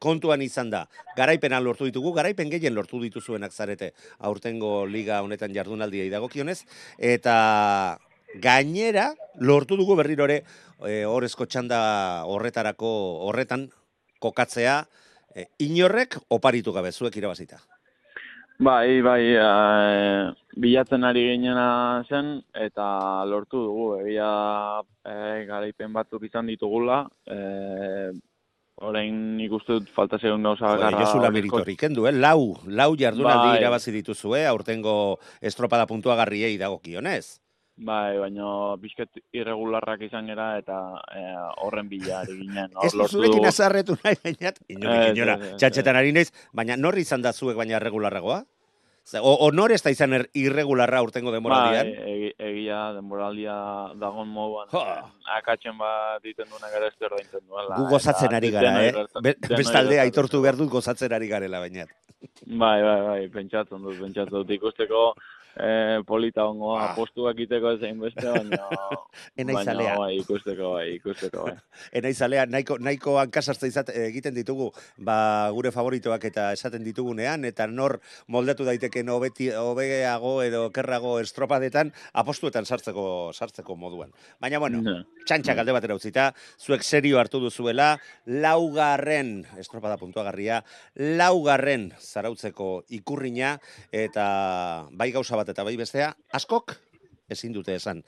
kontuan 0.02 0.44
izan 0.46 0.70
da. 0.70 0.84
Garaipena 1.18 1.60
lortu 1.62 1.88
ditugu, 1.90 2.14
garaipen 2.14 2.52
gehien 2.54 2.76
lortu 2.76 3.00
dituzuenak 3.02 3.54
zarete 3.54 3.94
aurtengo 4.20 4.86
liga 4.86 5.22
honetan 5.26 5.54
jardunaldiei 5.56 6.10
dagokionez 6.14 6.60
eta 7.00 7.98
gainera 8.42 9.14
lortu 9.40 9.78
dugu 9.80 9.96
berrirore 9.98 10.44
e, 10.86 11.04
horrezko 11.10 11.48
txanda 11.50 11.80
horretarako 12.30 12.92
horretan 13.30 13.70
kokatzea 14.22 14.84
e, 15.34 15.48
inorrek 15.66 16.20
oparitu 16.30 16.76
gabe 16.76 16.92
zuek 16.92 17.18
irabazita. 17.18 17.62
Bai, 18.58 19.02
bai, 19.04 19.24
e, 19.36 20.34
bilatzen 20.56 21.04
ari 21.04 21.26
ginena 21.34 22.04
zen, 22.08 22.38
eta 22.56 23.26
lortu 23.28 23.60
dugu, 23.66 23.88
egia 24.00 24.30
e, 25.04 25.44
garaipen 25.50 25.92
batzuk 25.92 26.24
izan 26.24 26.48
ditugula, 26.48 27.02
e, 27.28 28.14
orain 28.80 29.18
nik 29.36 29.52
dut 29.68 29.90
falta 29.92 30.18
zegoen 30.20 30.44
gauza 30.44 30.70
Joder, 30.70 30.86
bakarra. 30.86 31.04
Josula 31.04 31.28
horrezko- 31.28 31.34
meritorik 31.34 31.80
kendu, 31.80 32.08
eh? 32.08 32.14
Lau, 32.16 32.56
lau 32.68 32.96
jardunaldi 32.96 33.50
Bai. 33.52 33.60
irabazi 33.60 33.92
dituzue, 33.92 34.46
aurtengo 34.48 35.20
estropada 35.42 35.86
puntuagarriei 35.86 36.58
dagokionez. 36.58 37.42
Bai, 37.76 38.16
baina 38.16 38.48
pixket 38.80 39.18
irregularrak 39.36 40.06
izan 40.08 40.30
gera 40.32 40.54
eta 40.62 40.78
e, 41.12 41.24
horren 41.66 41.90
bila 41.92 42.22
ari 42.22 42.38
ginen. 42.40 42.72
Ez 42.86 42.94
zurekin 42.94 43.42
dugu. 43.42 43.48
azarretu 43.50 43.98
nahi, 44.00 44.16
bainat, 44.24 44.62
Ez, 44.64 44.78
inorik 44.78 45.18
inora, 45.18 45.36
ez, 45.36 45.58
txatxetan 45.60 46.00
ari 46.00 46.14
naiz, 46.16 46.30
baina 46.56 46.78
norri 46.80 47.04
izan 47.04 47.26
da 47.26 47.34
zuek 47.34 47.60
baina 47.60 47.82
regularragoa? 47.84 48.46
Ze, 49.06 49.20
o, 49.20 49.36
honor 49.46 49.76
ez 49.76 49.82
da 49.84 49.92
izan 49.92 50.16
er, 50.18 50.24
irregularra 50.34 51.04
urtengo 51.06 51.36
denboraldian. 51.36 51.92
Bai, 51.92 52.08
egi, 52.14 52.32
egia 52.48 52.80
denboraldia 52.96 53.58
dagon 54.02 54.32
moduan. 54.34 54.72
Jo. 54.72 54.82
Akatzen 55.36 55.76
bat 55.78 56.24
egiten 56.24 56.48
duenak 56.50 56.74
ere 56.80 56.90
ez 56.90 57.10
ordaintzen 57.10 57.44
duela. 57.44 57.76
Gu 57.76 57.92
gozatzen 57.92 58.34
ari 58.40 58.56
gara, 58.56 58.74
eh? 58.88 59.06
Be, 59.22 59.36
bestalde 59.52 60.00
aitortu 60.02 60.42
behar 60.42 60.58
dut 60.58 60.72
gozatzen 60.74 61.14
ari 61.14 61.28
garela 61.30 61.60
baina. 61.62 61.86
Bai, 62.48 62.80
bai, 62.82 63.00
bai, 63.12 63.24
pentsatzen 63.36 63.84
dut, 63.84 64.00
pentsatzen 64.00 64.40
dut. 64.40 64.56
Ikusteko 64.58 65.10
eh, 65.58 66.00
polita 66.06 66.46
ongoa, 66.46 66.92
Ah. 66.92 66.96
postuak 66.96 67.40
iteko 67.40 67.72
ezein 67.78 68.00
beste, 68.00 68.26
baina... 68.28 68.60
Enaizalea. 69.38 69.96
Baina, 69.96 70.00
bai, 70.00 70.18
ikusteko, 70.20 70.72
bai, 70.74 70.88
ikusteko, 70.96 71.44
bai. 71.48 71.56
Enaizalea, 72.00 72.46
nahiko, 72.46 72.78
nahiko 72.80 73.18
hankasartza 73.20 73.68
izat, 73.68 73.90
egiten 73.96 74.34
ditugu, 74.36 74.72
ba, 74.98 75.50
gure 75.56 75.72
favoritoak 75.72 76.26
eta 76.32 76.52
esaten 76.54 76.84
ditugunean, 76.84 77.46
eta 77.46 77.68
nor 77.68 78.00
moldatu 78.28 78.66
daiteken 78.68 79.10
hobeti, 79.10 79.50
hobeago 79.52 80.42
edo 80.44 80.70
kerrago 80.76 81.20
estropadetan, 81.20 81.94
apostuetan 82.14 82.66
sartzeko 82.66 83.32
sartzeko 83.34 83.76
moduan. 83.76 84.12
Baina, 84.42 84.60
bueno, 84.60 84.82
Ja. 84.86 85.04
txantxak 85.26 85.58
alde 85.58 85.72
batera 85.72 85.96
utzita, 85.96 86.34
zuek 86.60 86.84
serio 86.84 87.20
hartu 87.20 87.40
duzuela, 87.40 87.98
laugarren, 88.26 89.46
estropada 89.58 89.98
puntuagarria, 89.98 90.64
laugarren 90.96 91.92
zarautzeko 92.00 92.84
ikurrina, 92.90 93.56
eta 93.92 94.88
bai 94.92 95.12
gauza 95.16 95.36
bat 95.36 95.45
eta 95.50 95.64
bai 95.64 95.78
bestea, 95.78 96.14
askok 96.34 96.78
ezin 97.30 97.54
dute 97.54 97.76
esan. 97.76 98.04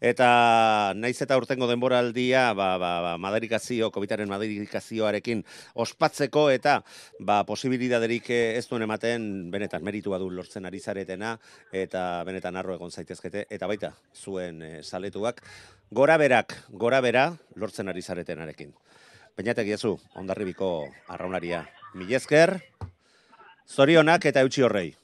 Eta 0.00 0.92
naiz 0.96 1.16
eta 1.20 1.36
urtengo 1.36 1.66
denboraldia, 1.68 2.52
ba, 2.56 2.70
ba, 2.80 2.92
ba, 3.04 3.14
madarikazio, 3.20 3.90
COVID-aren 3.92 4.30
madarikazioarekin 4.30 5.42
ospatzeko 5.74 6.46
eta 6.54 6.78
ba, 7.18 7.42
posibilidaderik 7.48 8.30
eh, 8.30 8.56
ez 8.58 8.66
duen 8.70 8.86
ematen 8.86 9.50
benetan 9.52 9.84
meritua 9.84 10.20
du 10.22 10.30
lortzen 10.30 10.66
ari 10.66 10.80
zaretena 10.80 11.34
eta 11.72 12.22
benetan 12.24 12.56
arro 12.56 12.78
egon 12.78 12.94
zaitezkete 12.94 13.46
eta 13.50 13.68
baita 13.68 13.92
zuen 14.14 14.62
eh, 14.62 14.78
saletuak 14.82 15.42
gora 15.90 16.16
berak, 16.16 16.54
gora 16.70 17.02
bera 17.04 17.32
lortzen 17.56 17.88
ari 17.90 18.02
zaretenarekin. 18.02 18.72
Peñatek 19.36 19.66
jezu, 19.66 19.96
ondarribiko 20.14 20.88
arraunaria. 21.08 21.64
Mil 21.94 22.12
esker, 22.14 22.60
zorionak 23.66 24.26
eta 24.30 24.42
eutxi 24.46 24.62
horrei. 24.62 24.99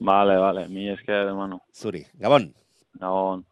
Vale, 0.00 0.36
vale, 0.40 0.68
mi 0.68 0.88
esker, 0.88 1.26
hermano. 1.28 1.60
Zuri, 1.76 2.06
Gabon. 2.18 2.54
Gabon. 3.00 3.44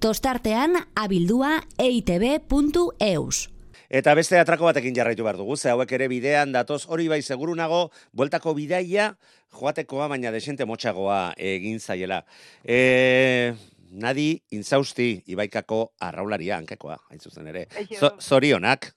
Tostartean 0.00 0.76
abildua 0.96 1.60
eitb.eus. 1.78 3.48
Eta 3.90 4.14
beste 4.14 4.38
atrako 4.38 4.68
batekin 4.68 4.94
jarraitu 4.94 5.24
behar 5.26 5.36
dugu, 5.40 5.56
ze 5.58 5.68
hauek 5.72 5.90
ere 5.96 6.06
bidean 6.08 6.52
datoz 6.54 6.84
hori 6.86 7.08
bai 7.10 7.22
seguru 7.26 7.56
nago, 7.58 7.88
bueltako 8.14 8.54
bidaia 8.54 9.16
joatekoa, 9.58 10.06
baina 10.12 10.30
desente 10.30 10.64
motxagoa 10.64 11.32
egin 11.36 11.80
zaiela. 11.82 12.20
E, 12.62 13.52
nadi 13.90 14.28
inzausti 14.54 15.24
ibaikako 15.26 15.88
arraularia 16.06 16.54
hankekoa, 16.60 17.00
hain 17.10 17.18
zuzen 17.20 17.50
ere. 17.50 17.66
Zo- 17.98 18.14
Zorionak. 18.22 18.92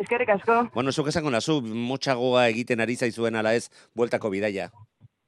Eskerrik 0.00 0.32
asko. 0.38 0.70
Bueno, 0.74 0.90
zuk 0.90 1.12
esango 1.12 1.30
nazu, 1.30 1.60
motxagoa 1.62 2.48
egiten 2.48 2.80
ari 2.80 2.96
zaizuen 2.96 3.36
ala 3.36 3.52
ez, 3.54 3.68
bueltako 3.94 4.30
bidaia. 4.32 4.70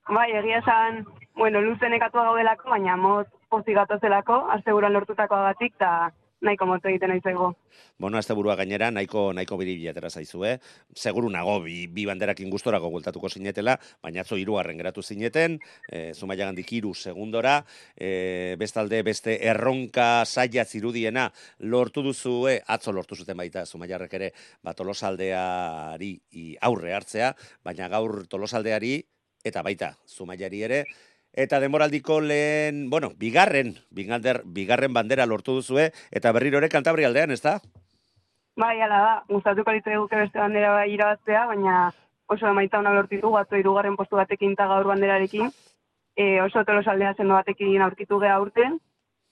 Bai, 0.07 0.31
egia 0.39 0.61
esan, 0.61 1.01
bueno, 1.35 1.61
luze 1.61 1.89
nekatua 1.91 2.29
gaudelako, 2.29 2.71
baina 2.71 2.95
moz 2.97 3.27
pozik 3.51 3.75
gatozelako, 3.75 4.45
asteburuan 4.55 4.95
lortutakoagatik, 4.95 5.75
eta 5.75 6.13
nahiko 6.47 6.67
moto 6.69 6.87
egiten 6.87 7.11
naizego. 7.11 7.49
Bueno, 7.99 8.19
azte 8.21 8.35
burua 8.39 8.55
gainera, 8.55 8.93
nahiko, 8.95 9.33
nahiko 9.35 9.57
biribila 9.59 9.91
atera 9.91 10.11
zaizue. 10.11 10.53
Seguru 10.95 11.31
nago, 11.33 11.57
bi, 11.65 11.89
bi 11.91 12.05
banderakin 12.07 12.53
gustorako 12.53 12.93
gueltatuko 12.93 13.31
zinetela, 13.33 13.75
baina 14.05 14.23
atzo 14.23 14.39
hirugarren 14.39 14.79
geratu 14.79 15.03
zineten, 15.03 15.59
e, 15.91 16.13
Zumaia 16.15 16.45
gandik 16.45 16.71
hiru 16.77 16.95
segundora, 16.95 17.57
e, 17.97 18.55
bestalde 18.61 19.03
beste 19.03 19.41
erronka 19.49 20.23
saia 20.25 20.65
zirudiena 20.65 21.33
lortu 21.59 22.07
duzue, 22.07 22.61
atzo 22.67 22.95
lortu 22.95 23.19
zuten 23.19 23.43
baita 23.43 23.67
Zumaiarrek 23.67 24.15
ere, 24.21 24.33
ba, 24.63 24.77
tolosaldeari 24.77 26.15
aurre 26.61 26.95
hartzea, 26.95 27.35
baina 27.65 27.91
gaur 27.91 28.23
tolosaldeari 28.31 29.01
eta 29.47 29.63
baita 29.63 29.95
Zumaiari 30.07 30.63
ere, 30.67 30.85
Eta 31.37 31.61
denboraldiko 31.61 32.23
lehen, 32.25 32.89
bueno, 32.89 33.11
bigarren, 33.21 33.75
bigarren, 33.91 34.41
bigarren 34.57 34.95
bandera 34.97 35.27
lortu 35.27 35.59
duzue, 35.59 35.91
eta 36.11 36.33
berriro 36.33 36.63
ere 36.63 36.71
kantabri 36.73 37.05
aldean, 37.05 37.31
ez 37.31 37.43
da? 37.45 37.59
Bai, 38.57 38.81
ala 38.81 39.01
da, 39.05 39.13
gustatuko 39.29 39.75
litzaiguke 39.77 40.17
beste 40.17 40.41
bandera 40.41 40.71
bai 40.73 40.89
irabaztea, 40.95 41.45
baina 41.51 41.75
oso 42.33 42.49
emaitza 42.49 42.81
ona 42.81 42.95
lortu 42.97 43.21
dugu, 43.21 43.37
atzo 43.37 43.61
hirugarren 43.61 43.99
postu 44.01 44.17
batekin 44.17 44.57
eta 44.57 44.67
gaur 44.71 44.89
banderarekin, 44.89 45.53
e, 46.17 46.41
oso 46.41 46.65
tolosaldea 46.65 47.13
sendo 47.19 47.37
batekin 47.37 47.85
aurkitu 47.85 48.19
geha 48.25 48.41
urten, 48.41 48.81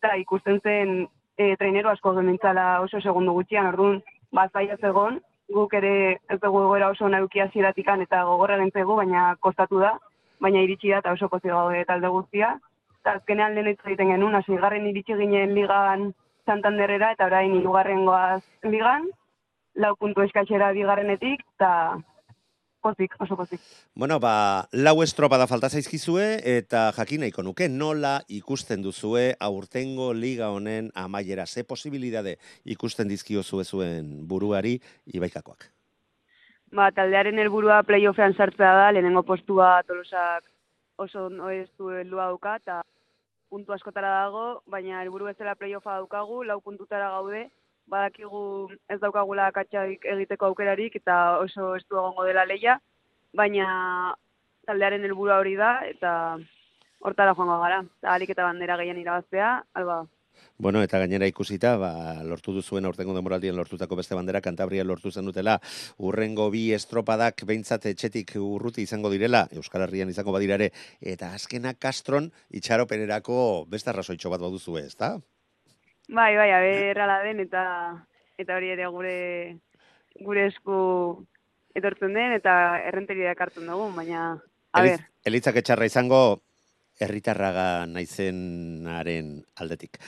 eta 0.02 0.12
ikusten 0.20 0.60
zen 0.60 0.92
e, 1.38 1.54
trainero 1.56 1.88
asko 1.88 2.12
gemintzala 2.18 2.82
oso 2.84 3.00
segundu 3.00 3.32
gutxian, 3.32 3.72
orduan, 3.72 4.02
bat 4.30 4.52
zegon, 4.80 5.22
guk 5.52 5.74
ere 5.74 5.94
ez 6.30 6.38
dugu 6.40 6.62
egoera 6.64 6.90
oso 6.94 7.08
nauki 7.08 7.40
hasieratikan 7.40 8.00
eta 8.02 8.24
gogorra 8.24 8.58
gentzegu, 8.58 8.96
baina 8.96 9.34
kostatu 9.40 9.80
da, 9.80 9.94
baina 10.40 10.62
iritsi 10.64 10.90
da 10.90 11.02
eta 11.02 11.12
oso 11.12 11.28
pozik 11.28 11.50
gaude 11.50 11.84
talde 11.84 12.08
guztia. 12.08 12.54
Eta 13.02 13.18
azkenean 13.18 13.54
lehen 13.54 13.68
hitz 13.72 13.80
egiten 13.84 14.12
genuen, 14.14 14.34
hasigarren 14.34 14.86
iritsi 14.88 15.16
ginen 15.18 15.54
ligan 15.54 16.12
Santanderrera 16.46 17.12
eta 17.12 17.26
orain 17.26 17.54
hirugarren 17.56 18.04
goaz 18.04 18.42
ligan, 18.62 19.06
lau 19.74 19.94
puntu 19.96 20.22
eskatzera 20.24 20.72
bigarrenetik, 20.76 21.40
eta 21.56 21.70
pozik, 22.84 23.16
oso 23.24 23.36
pozik. 23.36 23.60
Bueno, 23.96 24.20
ba, 24.20 24.68
lau 24.76 25.00
estropada 25.02 25.48
falta 25.48 25.70
zaizkizue, 25.72 26.26
eta 26.44 26.90
jakin 26.96 27.24
nahiko 27.24 27.42
nuke, 27.46 27.68
nola 27.72 28.18
ikusten 28.28 28.84
duzue 28.84 29.30
aurtengo 29.40 30.12
liga 30.12 30.50
honen 30.52 30.90
amaiera, 30.94 31.46
ze 31.46 31.64
posibilidade 31.64 32.36
ikusten 32.76 33.08
dizkio 33.08 33.42
zuen 33.42 34.26
buruari 34.28 34.80
ibaikakoak. 35.06 35.70
Ba, 36.74 36.90
taldearen 36.92 37.38
helburua 37.38 37.82
playoffean 37.86 38.34
sartzea 38.34 38.74
da, 38.74 38.90
lehenengo 38.92 39.22
postua 39.22 39.82
tolosak 39.86 40.50
oso 40.96 41.26
ondo 41.26 41.50
ez 41.50 41.68
du 41.78 41.90
heldua 41.90 42.28
dauka, 42.30 42.56
eta 42.56 42.82
puntu 43.48 43.72
askotara 43.72 44.10
dago, 44.24 44.62
baina 44.66 45.02
helburu 45.02 45.30
bezala 45.30 45.54
playoffa 45.54 46.00
daukagu, 46.00 46.42
lau 46.44 46.60
puntutara 46.60 47.10
gaude, 47.14 47.48
badakigu 47.90 48.70
ez 48.88 48.98
daukagula 49.00 49.48
akatsak 49.50 50.06
egiteko 50.16 50.50
aukerarik, 50.50 50.96
eta 50.96 51.38
oso 51.44 51.74
ez 51.76 51.84
du 51.88 51.98
egongo 52.00 52.24
dela 52.24 52.46
leia, 52.48 52.78
baina 53.34 53.68
taldearen 54.66 55.04
helburua 55.04 55.38
hori 55.42 55.54
da, 55.60 55.76
eta 55.88 56.12
hortara 57.04 57.34
joango 57.36 57.60
gara. 57.60 57.82
Eta 58.00 58.12
alik 58.16 58.34
eta 58.34 58.48
bandera 58.48 58.78
gehien 58.80 59.00
irabaztea, 59.00 59.54
alba, 59.74 60.04
Bueno, 60.58 60.80
eta 60.82 60.98
gainera 61.02 61.26
ikusita, 61.30 61.76
ba, 61.78 61.90
lortu 62.26 62.52
duzuen 62.54 62.86
aurtengo 62.88 63.14
demoraldien 63.16 63.56
lortutako 63.58 63.98
beste 63.98 64.14
bandera, 64.18 64.40
Kantabria 64.42 64.84
lortu 64.86 65.10
zen 65.10 65.26
dutela, 65.30 65.56
urrengo 65.98 66.48
bi 66.54 66.64
estropadak 66.76 67.44
behintzat 67.46 67.86
etxetik 67.90 68.36
urruti 68.40 68.86
izango 68.86 69.10
direla, 69.10 69.44
Euskal 69.58 69.86
Herrian 69.86 70.10
izango 70.14 70.34
badirare, 70.34 70.70
eta 71.14 71.32
azkena 71.34 71.74
Kastron 71.74 72.30
itxaropenerako 72.50 73.38
beste 73.70 73.90
arrazoitxo 73.90 74.30
bat 74.30 74.46
baduzue, 74.46 74.86
ezta? 74.86 75.16
Bai, 76.08 76.36
bai, 76.36 76.50
aber 76.52 77.00
ala 77.00 77.22
den 77.24 77.40
eta 77.40 77.64
eta 78.38 78.56
hori 78.56 78.70
ere 78.74 78.86
gure 78.92 79.14
gure 80.20 80.46
esku 80.46 80.78
etortzen 81.74 82.14
den 82.14 82.34
eta 82.36 82.78
errenteria 82.86 83.34
hartzen 83.38 83.66
dugu, 83.66 83.90
baina 83.96 84.34
a 84.74 84.82
ber, 84.82 85.06
Elitzak 85.24 85.56
etxarra 85.56 85.86
izango, 85.88 86.42
herritarraga 87.00 87.86
naizenaren 87.90 89.38
aldetik. 89.58 89.98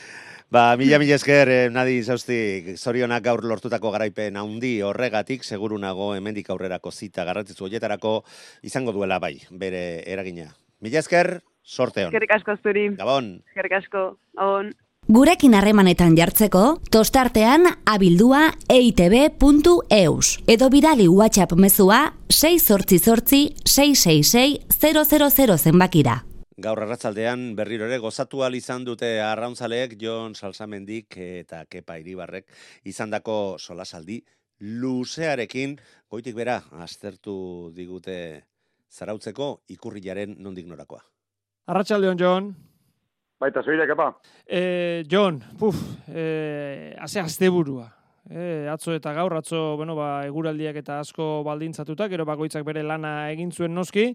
Ba, 0.52 0.76
mila 0.78 1.00
mila 1.02 1.16
esker, 1.16 1.50
eh, 1.50 1.70
nadi 1.72 1.96
zauzti, 2.02 2.76
zorionak 2.76 3.24
gaur 3.24 3.42
lortutako 3.42 3.90
garaipen 3.90 4.36
handi 4.38 4.76
horregatik, 4.86 5.42
seguru 5.42 5.78
nago 5.82 6.12
hemendik 6.14 6.50
aurrerako 6.50 6.92
zita 6.92 7.24
garrantzitsu 7.24 7.66
hoietarako 7.66 8.20
izango 8.62 8.94
duela 8.94 9.18
bai, 9.18 9.40
bere 9.50 10.04
eragina. 10.06 10.52
Mila 10.80 11.00
esker, 11.02 11.40
sorte 11.64 12.04
hon. 12.04 12.12
eskerrik 12.12 12.36
asko 12.38 12.56
zuri, 12.62 12.88
Gabon. 12.94 13.32
eskerrik 13.48 13.80
asko, 13.80 14.04
on. 14.38 14.74
Gurekin 15.06 15.52
harremanetan 15.54 16.16
jartzeko, 16.18 16.80
tostartean 16.90 17.68
abildua 17.86 18.48
eitb.eus. 18.66 20.30
Edo 20.50 20.66
bidali 20.66 21.06
WhatsApp 21.06 21.54
mezua 21.62 22.00
688 22.26 23.62
666 23.62 24.66
000 24.82 25.58
zenbakira. 25.62 26.16
Gaur 26.58 26.82
arratzaldean 26.82 27.54
berriro 27.54 27.86
ere 27.86 28.00
gozatu 28.02 28.42
ahal 28.42 28.58
izan 28.58 28.82
dute 28.82 29.20
arrauntzaleek 29.22 29.94
Jon 30.02 30.34
Salsamendik 30.34 31.14
eta 31.22 31.62
Kepa 31.70 32.00
Iribarrek 32.02 32.50
izandako 32.82 33.60
solasaldi 33.62 34.24
luzearekin 34.58 35.78
goitik 36.10 36.34
bera 36.34 36.64
aztertu 36.82 37.70
digute 37.76 38.42
zarautzeko 38.90 39.60
ikurrilaren 39.70 40.34
nondik 40.40 40.66
norakoa. 40.66 41.04
Arratxaldeon, 41.70 42.18
Jon. 42.18 42.56
Baita, 43.40 43.62
zoire, 43.62 43.84
kepa. 43.86 44.08
E, 44.48 45.04
Jon, 45.10 45.42
puf, 45.60 45.76
e, 46.08 46.94
haze 46.98 47.20
asteburua. 47.20 47.90
E, 48.30 48.66
atzo 48.72 48.94
eta 48.96 49.12
gaur, 49.12 49.36
atzo, 49.36 49.76
bueno, 49.76 49.94
ba, 49.94 50.24
eguraldiak 50.26 50.78
eta 50.80 51.00
asko 51.02 51.42
baldintzatuta, 51.46 52.08
gero 52.08 52.24
bakoitzak 52.26 52.64
bere 52.66 52.82
lana 52.82 53.30
egin 53.30 53.52
zuen 53.52 53.76
noski, 53.76 54.08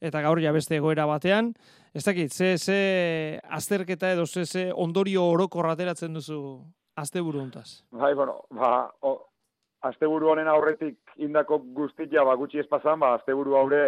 eta 0.00 0.22
gaur 0.22 0.40
ja 0.40 0.52
beste 0.54 0.78
egoera 0.78 1.04
batean. 1.10 1.50
Ez 1.92 2.04
dakit, 2.06 2.30
ze, 2.32 2.54
ze 2.58 3.40
azterketa 3.42 4.12
edo 4.14 4.26
ze, 4.26 4.46
ze 4.46 4.70
ondorio 4.72 5.26
orokorra 5.32 5.74
ateratzen 5.74 6.14
duzu 6.14 6.38
asteburu 6.94 7.42
hontaz. 7.42 7.82
Bai, 7.90 8.14
bueno, 8.14 8.44
ba, 8.54 8.86
o, 9.02 9.16
asteburu 9.82 10.30
honen 10.30 10.48
aurretik 10.48 10.98
indako 11.18 11.58
guztia 11.74 12.24
ba 12.24 12.36
gutxi 12.36 12.60
espazan, 12.62 13.00
ba 13.00 13.14
asteburu 13.16 13.56
haure 13.56 13.82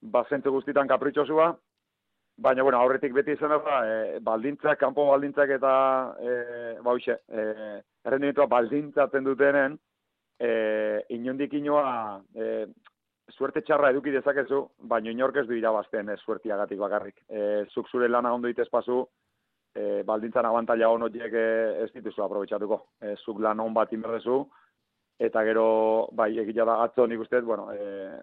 ba 0.00 0.24
zentzu 0.30 0.52
guztitan 0.54 0.88
kapritxosua, 0.88 1.52
baina 2.36 2.62
bueno, 2.62 2.78
aurretik 2.78 3.14
beti 3.16 3.32
izan 3.32 3.54
da 3.54 3.76
e, 3.86 4.18
baldintzak, 4.20 4.78
kanpo 4.80 5.06
baldintzak 5.10 5.50
eta 5.56 5.72
e, 6.20 6.32
ba 6.84 6.92
hoxe, 6.92 7.20
e, 7.28 7.44
errendimentua 8.04 8.46
baldintzatzen 8.52 9.24
dutenen 9.24 9.78
e, 10.38 10.50
inondik 11.16 11.56
inoa 11.56 12.20
e, 12.34 12.66
suerte 13.32 13.62
txarra 13.64 13.90
eduki 13.90 14.12
dezakezu, 14.14 14.62
baina 14.90 15.10
inork 15.10 15.40
ez 15.42 15.46
du 15.48 15.56
irabazten 15.56 16.12
ez 16.12 16.20
suertiagatik 16.22 16.78
bakarrik. 16.78 17.22
E, 17.28 17.64
zuk 17.72 17.88
zure 17.90 18.08
lana 18.08 18.32
ondo 18.34 18.48
itezpazu, 18.52 19.00
e, 19.74 20.02
baldintzan 20.06 20.46
abantalla 20.46 20.90
hon 20.92 21.08
horiek 21.08 21.34
ez 21.40 21.90
dituzu 21.94 22.22
aprobetsatuko. 22.22 22.82
E, 23.00 23.16
zuk 23.24 23.40
lan 23.42 23.60
hon 23.64 23.74
bat 23.74 23.92
inberdezu, 23.96 24.44
eta 25.18 25.42
gero, 25.48 25.66
bai, 26.12 26.30
egia 26.44 26.68
da, 26.68 26.82
atzo 26.84 27.06
nik 27.06 27.24
uste, 27.24 27.40
bueno, 27.40 27.70
e, 27.72 28.20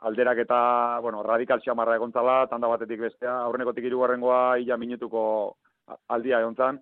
alderak 0.00 0.38
eta, 0.44 0.98
bueno, 1.02 1.22
radikal 1.22 1.60
xamarra 1.64 1.96
egontzala, 1.98 2.46
tanda 2.48 2.68
batetik 2.68 3.00
bestea, 3.00 3.40
aurrenekotik 3.44 3.84
irugarrengoa, 3.84 4.58
ila 4.62 4.76
minutuko 4.80 5.22
aldia 6.08 6.40
egon 6.40 6.56
zan, 6.56 6.78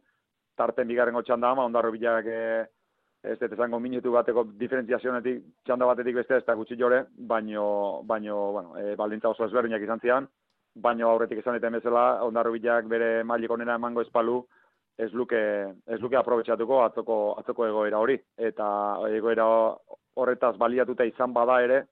tarten 0.56 0.88
bigarrengo 0.88 1.22
txanda 1.22 1.50
ama, 1.50 1.64
ondarro 1.66 1.90
bilak 1.94 2.26
e, 2.26 2.42
ez 3.28 3.38
dut 3.40 3.54
esango 3.56 3.80
minutu 3.82 4.12
bateko 4.14 4.44
diferentziazionetik 4.60 5.42
txanda 5.66 5.88
batetik 5.90 6.20
beste 6.20 6.38
ez 6.38 6.44
da 6.46 6.54
gutxi 6.54 6.78
jore, 6.78 7.04
baino, 7.32 8.02
baino 8.06 8.38
bueno, 8.52 8.76
e, 8.78 8.94
baldintza 8.96 9.32
oso 9.34 9.48
ezberdinak 9.48 9.82
izan 9.82 10.02
zian, 10.04 10.28
baino 10.74 11.10
aurretik 11.10 11.42
esan 11.42 11.58
eta 11.58 11.70
bezala, 11.74 12.06
ondarro 12.26 12.54
bilak 12.54 12.86
bere 12.86 13.24
mailik 13.24 13.50
onena 13.50 13.74
emango 13.80 14.06
espalu, 14.06 14.44
ez 14.98 15.12
luke, 15.14 15.40
ez 15.86 16.00
luke 16.02 16.18
aprobetsatuko 16.18 16.82
atzoko, 16.84 17.18
atzoko 17.38 17.66
egoera 17.68 18.00
hori. 18.02 18.16
Eta 18.36 18.66
egoera 19.14 19.46
horretaz 20.18 20.56
baliatuta 20.58 21.06
izan 21.06 21.32
bada 21.32 21.60
ere, 21.62 21.84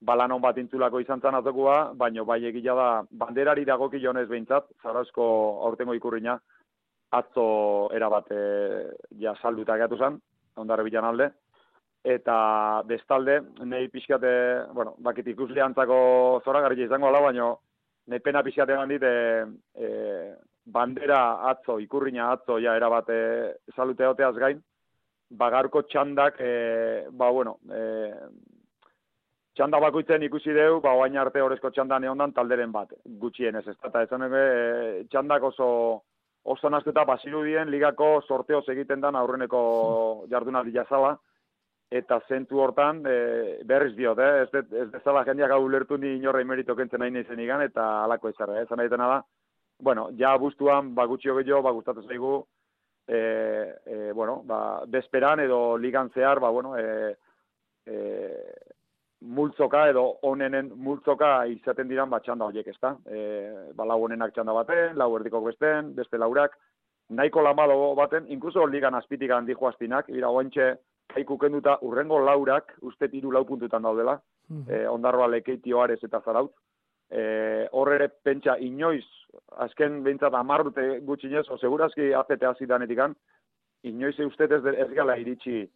balanon 0.00 0.40
bat 0.40 0.56
intzulako 0.58 1.00
izan 1.00 1.20
zan 1.20 1.36
atzokoa, 1.36 1.92
baino 1.94 2.24
bai 2.24 2.40
egila 2.48 2.74
da 2.74 2.88
banderari 3.22 3.66
dagokionez 3.68 4.26
behintzat, 4.28 4.70
zarauzko 4.82 5.26
aurtengo 5.68 5.94
ikurriña, 5.94 6.38
atzo 7.12 7.44
erabat 7.96 8.30
e, 8.32 8.42
ja 9.20 9.34
salduta 9.42 9.76
gatu 9.76 9.98
zen, 9.98 10.18
ondare 10.56 10.84
bilan 10.86 11.08
alde. 11.10 11.30
Eta 12.00 12.82
bestalde, 12.88 13.40
nahi 13.68 13.90
pixkate, 13.92 14.30
bueno, 14.72 14.94
bakit 15.04 15.26
ikusle 15.28 15.60
antzako 15.60 15.98
zora 16.44 16.62
garri 16.64 16.86
izango 16.86 17.10
ala, 17.10 17.20
baina 17.26 17.50
nahi 18.08 18.24
pena 18.24 18.42
pixkate 18.42 18.78
dit, 18.88 19.02
e, 19.04 19.44
e, 19.76 19.88
bandera 20.64 21.20
atzo, 21.50 21.78
ikurriña 21.78 22.30
atzo, 22.32 22.58
ja, 22.58 22.76
erabate 22.76 23.60
salute 23.76 24.06
oteaz 24.06 24.34
gain, 24.36 24.62
bagarko 25.30 25.82
txandak, 25.82 26.40
e, 26.40 27.04
ba, 27.10 27.30
bueno, 27.30 27.58
e, 27.68 28.14
txanda 29.56 29.80
bakoitzen 29.82 30.22
ikusi 30.22 30.54
deu, 30.54 30.80
ba, 30.80 30.92
oain 30.98 31.16
arte 31.18 31.42
horrezko 31.42 31.70
txanda 31.74 31.98
neondan 31.98 32.32
talderen 32.32 32.72
bat, 32.72 32.92
gutxienez, 33.22 33.66
ez 33.68 33.76
da, 33.82 34.02
ez 34.02 34.12
e, 34.12 35.04
txandak 35.10 35.42
oso, 35.50 35.70
oso 36.44 36.70
naztuta 36.70 37.04
basirudien 37.04 37.70
ligako 37.70 38.20
sorteoz 38.26 38.64
egiten 38.68 39.00
dan 39.00 39.16
aurreneko 39.16 40.26
jardunaldi 40.30 40.72
jazala, 40.72 41.16
eta 41.90 42.20
zentu 42.28 42.60
hortan 42.62 43.02
e, 43.06 43.18
berriz 43.66 43.96
diot, 43.96 44.18
eh? 44.22 44.46
ez, 44.46 44.64
ez 44.84 44.88
bezala 44.92 45.24
jendeak 45.26 45.50
hau 45.50 45.66
lertu 45.68 45.98
ni 45.98 46.14
inorra 46.20 46.40
imerito 46.40 46.76
kentzen 46.78 47.02
nahi 47.02 47.10
nahi 47.10 47.44
igan, 47.44 47.66
eta 47.66 48.04
alako 48.04 48.30
ezarra, 48.30 48.60
eh? 48.62 48.66
zan 48.68 48.86
da, 48.86 49.22
bueno, 49.80 50.10
ja 50.16 50.36
bustuan, 50.38 50.94
ba 50.94 51.06
gutxi 51.06 51.28
gehiago, 51.28 51.62
ba 51.62 51.72
gustatu 51.72 52.02
zaigu, 52.06 52.44
e, 53.08 53.74
e, 53.86 54.12
bueno, 54.12 54.42
ba, 54.44 54.84
desperan 54.86 55.40
edo 55.40 55.76
ligan 55.78 56.10
zehar, 56.10 56.38
ba, 56.38 56.50
bueno, 56.50 56.76
e, 56.78 57.16
e, 57.86 57.96
multzoka 59.20 59.84
edo 59.90 60.04
onenen 60.22 60.70
multzoka 60.76 61.44
izaten 61.52 61.88
diran 61.88 62.10
bat 62.10 62.24
txanda 62.24 62.46
horiek, 62.48 62.68
ezta? 62.72 62.94
E, 63.06 63.22
ba, 63.76 63.84
lau 63.84 64.00
onenak 64.04 64.32
txanda 64.34 64.54
baten, 64.56 64.96
lau 64.96 65.10
erdiko 65.18 65.42
besten, 65.44 65.92
beste 65.94 66.18
laurak, 66.18 66.56
nahiko 67.10 67.42
lamalo 67.44 67.94
baten, 67.98 68.26
inkluso 68.32 68.64
ligan 68.66 68.94
azpitik 68.94 69.30
handi 69.36 69.56
joaztinak, 69.58 70.08
ira 70.08 70.30
oantxe, 70.30 70.72
kaiku 71.12 71.36
kenduta 71.38 71.76
urrengo 71.82 72.20
laurak, 72.24 72.76
uste 72.86 73.08
tiru 73.12 73.32
lau 73.32 73.44
puntutan 73.44 73.82
daudela, 73.82 74.20
mm 74.48 74.62
-hmm. 74.62 74.72
e, 74.72 74.88
ondarroa 74.88 75.28
lekeitio 75.28 75.82
arez 75.82 75.98
eta 76.04 76.20
zaraut, 76.24 76.52
e, 77.10 77.68
horre 77.72 78.08
pentsa 78.24 78.56
inoiz, 78.58 79.04
azken 79.58 80.02
behintzat 80.02 80.34
amarrute 80.34 81.00
gutxinez, 81.00 81.48
o 81.50 81.58
segurazki 81.58 82.12
azete 82.14 82.46
azidanetikan, 82.46 83.14
inoiz 83.82 84.18
ustez 84.20 84.50
ez, 84.52 84.64
ez 84.64 84.90
gala 84.94 85.16
iritsi 85.16 85.68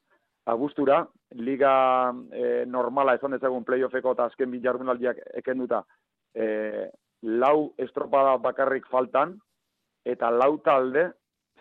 agustura, 0.47 1.07
liga 1.35 2.13
e, 2.33 2.65
normala 2.67 3.15
ezan 3.17 3.35
ezagun 3.35 3.65
playoffeko 3.65 4.13
eta 4.13 4.29
azken 4.29 4.51
bi 4.53 4.61
jardunaldiak 4.63 5.19
ekenduta 5.41 5.83
e, 6.35 6.91
lau 7.23 7.73
estropada 7.79 8.37
bakarrik 8.39 8.87
faltan, 8.91 9.39
eta 10.05 10.31
lau 10.31 10.59
talde 10.65 11.11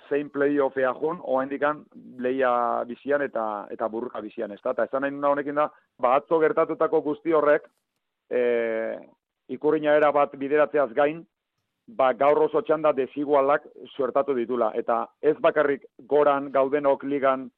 zein 0.09 0.29
playoffea 0.29 0.91
joan, 0.99 1.21
oa 1.23 1.43
indikan 1.45 1.83
leia 2.19 2.83
bizian 2.87 3.23
eta 3.23 3.67
eta 3.71 3.87
burruka 3.87 4.21
bizian, 4.21 4.51
ez 4.51 4.59
da? 4.63 4.73
Eta 4.75 4.89
ezan 4.89 5.07
nahi 5.07 5.31
honekin 5.31 5.55
da, 5.55 5.69
ba, 5.99 6.17
atzo 6.19 6.39
gertatutako 6.43 7.01
guzti 7.01 7.33
horrek, 7.33 7.69
e, 8.29 8.41
ikurriña 9.55 9.95
era 9.95 10.11
bat 10.11 10.35
bideratzeaz 10.39 10.91
gain, 10.93 11.23
ba, 11.87 12.11
gaur 12.13 12.43
oso 12.49 12.61
txanda 12.61 12.91
desigualak 12.93 13.65
suertatu 13.95 14.35
ditula. 14.35 14.71
Eta 14.75 15.05
ez 15.21 15.37
bakarrik 15.39 15.85
goran 16.09 16.51
gaudenok 16.51 17.03
ligan 17.03 17.49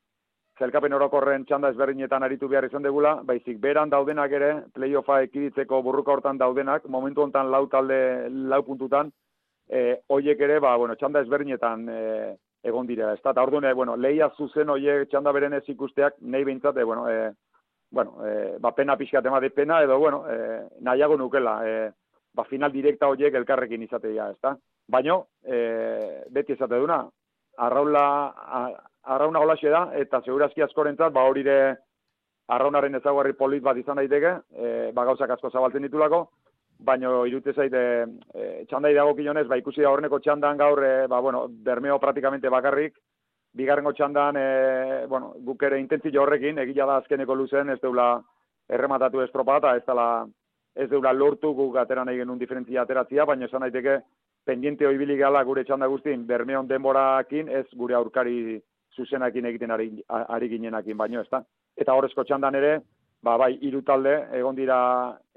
zelkapen 0.59 0.93
orokorren 0.95 1.43
txanda 1.45 1.69
ezberdinetan 1.73 2.23
aritu 2.23 2.47
behar 2.47 2.67
izan 2.67 2.83
degula, 2.85 3.15
baizik 3.27 3.59
beran 3.59 3.89
daudenak 3.91 4.31
ere, 4.31 4.51
playoffa 4.75 5.19
ekiditzeko 5.27 5.81
burruka 5.83 6.13
hortan 6.13 6.39
daudenak, 6.39 6.85
momentu 6.87 7.25
hontan 7.25 7.51
lau 7.51 7.65
talde 7.71 7.97
lau 8.29 8.61
puntutan, 8.63 9.11
e, 9.67 9.99
oiek 10.15 10.39
ere, 10.47 10.59
ba, 10.63 10.75
bueno, 10.79 10.95
txanda 10.95 11.25
ezberdinetan 11.25 11.89
e, 11.89 11.99
egon 12.65 12.87
dira, 12.87 13.11
ez 13.13 13.21
da, 13.21 13.33
eta 13.35 13.43
orduan, 13.43 13.67
bueno, 13.75 13.97
lehia 13.99 14.29
zuzen 14.37 14.71
oiek 14.71 15.09
txanda 15.11 15.33
beren 15.35 15.57
ez 15.59 15.65
ikusteak, 15.75 16.21
nahi 16.21 16.47
behintzat, 16.47 16.77
e, 16.77 16.87
bueno, 16.87 17.09
e, 17.09 17.33
bueno, 17.91 18.15
e, 18.25 18.55
ba, 18.63 18.71
pena 18.77 18.95
pixkat 18.97 19.27
ema 19.27 19.43
de 19.43 19.51
pena, 19.51 19.81
edo, 19.83 19.99
bueno, 19.99 20.23
e, 20.31 20.63
nahiago 20.87 21.19
nukela, 21.19 21.59
e, 21.67 21.91
ba, 22.33 22.47
final 22.47 22.71
direkta 22.71 23.11
oiek 23.11 23.35
elkarrekin 23.35 23.83
izatea, 23.83 24.31
ez 24.31 24.39
da. 24.41 24.55
Baina, 24.87 25.19
e, 25.43 25.59
beti 26.31 26.55
ezate 26.55 26.79
duna, 26.79 27.03
arraula, 27.57 28.05
arrauna 29.05 29.39
golaxe 29.39 29.69
da, 29.69 29.89
eta 29.95 30.21
segurazki 30.25 30.61
askorentzat, 30.61 31.13
ba 31.13 31.23
hori 31.23 31.43
arraunaren 32.47 32.95
ezaguarri 32.95 33.33
polit 33.33 33.63
bat 33.63 33.77
izan 33.77 33.97
daiteke, 33.97 34.33
e, 34.53 34.91
ba 34.93 35.05
gauzak 35.05 35.31
asko 35.31 35.49
zabaltzen 35.49 35.81
ditulako, 35.81 36.27
baino 36.79 37.25
irute 37.25 37.53
zaite 37.53 37.81
e, 38.33 38.65
txandai 38.69 38.93
dago 38.93 39.15
kilonez, 39.15 39.47
ba 39.47 39.57
ikusi 39.57 39.81
da 39.81 39.89
horneko 39.89 40.19
txandan 40.19 40.57
gaur, 40.57 40.83
e, 40.83 41.07
ba 41.07 41.19
bueno, 41.21 41.45
bermeo 41.49 41.97
praktikamente 41.99 42.49
bakarrik, 42.49 42.97
bigarrengo 43.55 43.93
txandan, 43.93 44.37
e, 44.37 45.05
bueno, 45.07 45.33
guk 45.47 45.63
ere 45.63 45.79
intentzio 45.79 46.21
horrekin, 46.21 46.59
egila 46.59 46.85
da 46.85 46.97
azkeneko 47.01 47.35
luzen, 47.35 47.69
ez 47.69 47.79
deula 47.81 48.19
errematatu 48.69 49.21
estropata, 49.21 49.75
ez 49.75 49.85
dela 49.87 50.27
ez 50.75 50.89
deula 50.91 51.13
lortu 51.13 51.53
guk 51.55 51.77
atera 51.79 52.03
nahi 52.03 52.19
genuen 52.19 52.39
diferentzia 52.39 52.81
ateratzia, 52.83 53.25
baina 53.25 53.47
esan 53.47 53.63
daiteke 53.63 54.01
pendiente 54.45 54.85
hoibili 54.85 55.15
gala 55.17 55.43
gure 55.47 55.63
txanda 55.63 55.87
guztin, 55.87 56.25
bermeon 56.27 56.67
denborakin, 56.67 57.49
ez 57.49 57.65
gure 57.73 57.95
aurkari 57.95 58.59
zuzenakin 58.95 59.45
egiten 59.51 59.71
ari, 59.71 59.89
ari 60.09 60.49
ginenakin 60.49 60.97
baino, 60.97 61.21
ezta? 61.21 61.43
Eta 61.77 61.93
horrezko 61.93 62.23
txandan 62.23 62.55
ere, 62.55 62.77
ba, 63.23 63.37
bai, 63.41 63.55
hiru 63.61 63.81
talde, 63.83 64.15
egon 64.37 64.55
dira 64.55 64.77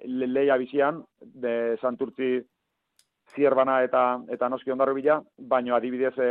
le, 0.04 0.28
leia 0.28 0.56
bizian, 0.60 1.02
de 1.20 1.76
santurtzi 1.80 2.38
zierbana 3.34 3.82
eta 3.84 4.02
eta 4.32 4.48
noski 4.48 4.72
ondarro 4.72 4.94
bila, 4.96 5.18
baino 5.52 5.74
adibidez, 5.76 6.14
e, 6.18 6.28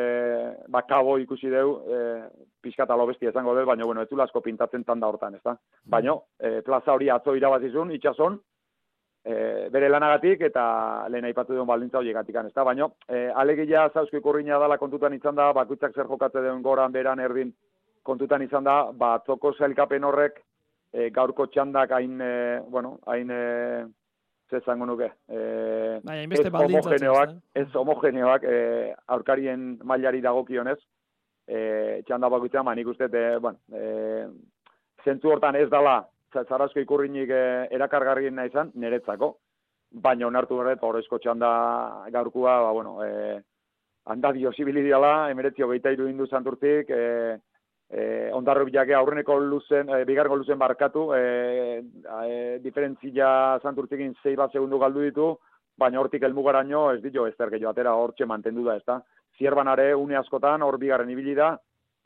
ba, 0.74 0.82
kabo 0.90 1.18
ikusi 1.22 1.50
deu, 1.54 1.78
e, 1.86 2.00
pixka 2.64 2.88
talo 2.90 3.06
bestia 3.10 3.32
izango 3.34 3.56
deu, 3.56 3.66
baino, 3.66 3.86
bueno, 3.86 4.02
ez 4.02 4.44
pintatzen 4.44 4.84
tanda 4.84 5.08
hortan, 5.08 5.36
ezta? 5.36 5.58
Baino, 5.86 6.24
e, 6.40 6.62
plaza 6.62 6.94
hori 6.94 7.10
atzo 7.10 7.36
irabazizun, 7.36 7.92
itxason, 7.92 8.40
e, 9.28 9.70
bere 9.74 9.90
lanagatik 9.92 10.42
eta 10.48 10.64
lehen 11.12 11.28
aipatu 11.28 11.56
duen 11.56 11.68
baldintza 11.68 12.00
horiek 12.00 12.18
ez 12.18 12.54
da, 12.54 12.64
baina 12.64 12.88
e, 13.10 13.28
alegia 13.36 13.90
zauzko 13.94 14.18
ikurriña 14.18 14.60
dala 14.60 14.78
kontutan 14.78 15.14
izan 15.14 15.36
da, 15.36 15.52
bakutzak 15.54 15.96
zer 15.96 16.08
jokatze 16.08 16.42
duen 16.42 16.62
goran 16.62 16.92
beran 16.92 17.20
erdin 17.20 17.54
kontutan 18.04 18.42
izan 18.42 18.64
da, 18.64 18.92
ba, 18.94 19.18
toko 19.20 19.54
zelkapen 19.54 20.04
horrek 20.04 20.42
e, 20.94 21.10
gaurko 21.12 21.48
txandak 21.52 21.92
hain, 21.92 22.20
e, 22.22 22.60
bueno, 22.70 22.98
hain, 23.06 23.32
e, 23.32 23.86
zezango 24.50 24.86
nuke, 24.88 25.10
e, 25.28 26.00
bai, 26.08 26.22
ez 26.32 26.46
homogeneoak, 26.48 27.34
ez 27.54 27.68
homogeneoak 27.76 28.46
e, 28.48 28.60
aurkarien 29.16 29.74
mailari 29.84 30.22
dagokionez, 30.24 30.78
e, 31.48 31.60
txanda 32.08 32.30
bakutzea, 32.32 32.64
ma 32.64 32.76
nik 32.76 32.88
uste, 32.94 33.12
e, 33.12 33.26
bueno, 33.44 33.60
e, 33.76 34.28
zentu 35.04 35.36
hortan 35.36 35.60
ez 35.60 35.68
dala 35.72 36.00
zarazko 36.46 36.80
ikurrinik 36.80 37.30
e, 37.30 37.44
erakargarrien 37.72 38.40
izan, 38.46 38.72
niretzako. 38.76 39.38
baina 40.04 40.28
onartu 40.28 40.58
berret, 40.58 40.82
horrezko 40.84 41.18
txanda 41.18 41.50
gaurkua, 42.12 42.58
ba, 42.62 42.72
bueno, 42.76 42.98
e, 43.06 43.40
handa 44.12 44.34
diosibili 44.36 44.82
diala, 44.84 45.30
emeretzi 45.32 45.64
hogeita 45.64 45.94
iru 45.96 46.10
indu 46.10 46.28
santurtik, 46.28 46.90
e, 46.90 47.38
e, 47.90 48.30
ondarro 48.34 48.66
bilake 48.66 48.94
aurreneko 48.94 49.38
luzen, 49.40 49.90
e, 49.90 50.04
bigargo 50.06 50.36
luzen 50.36 50.60
barkatu, 50.60 51.14
e, 51.16 51.84
e, 52.26 52.60
diferentzia 52.64 53.30
santurtikin 53.64 54.14
zei 54.22 54.36
bat 54.36 54.52
segundu 54.52 54.80
galdu 54.80 55.06
ditu, 55.08 55.30
baina 55.78 56.02
hortik 56.02 56.24
elmugaraino 56.24 56.92
ez 56.92 57.02
dio 57.04 57.28
ez 57.28 57.36
tergeio 57.38 57.70
atera 57.70 57.94
hortxe 57.96 58.26
mantendu 58.26 58.66
da, 58.66 58.76
ez 58.76 58.86
da. 58.86 59.00
Zierbanare 59.38 59.94
une 59.96 60.18
askotan, 60.18 60.64
hor 60.66 60.80
bigarren 60.82 61.10
ibili 61.14 61.36
da, 61.38 61.56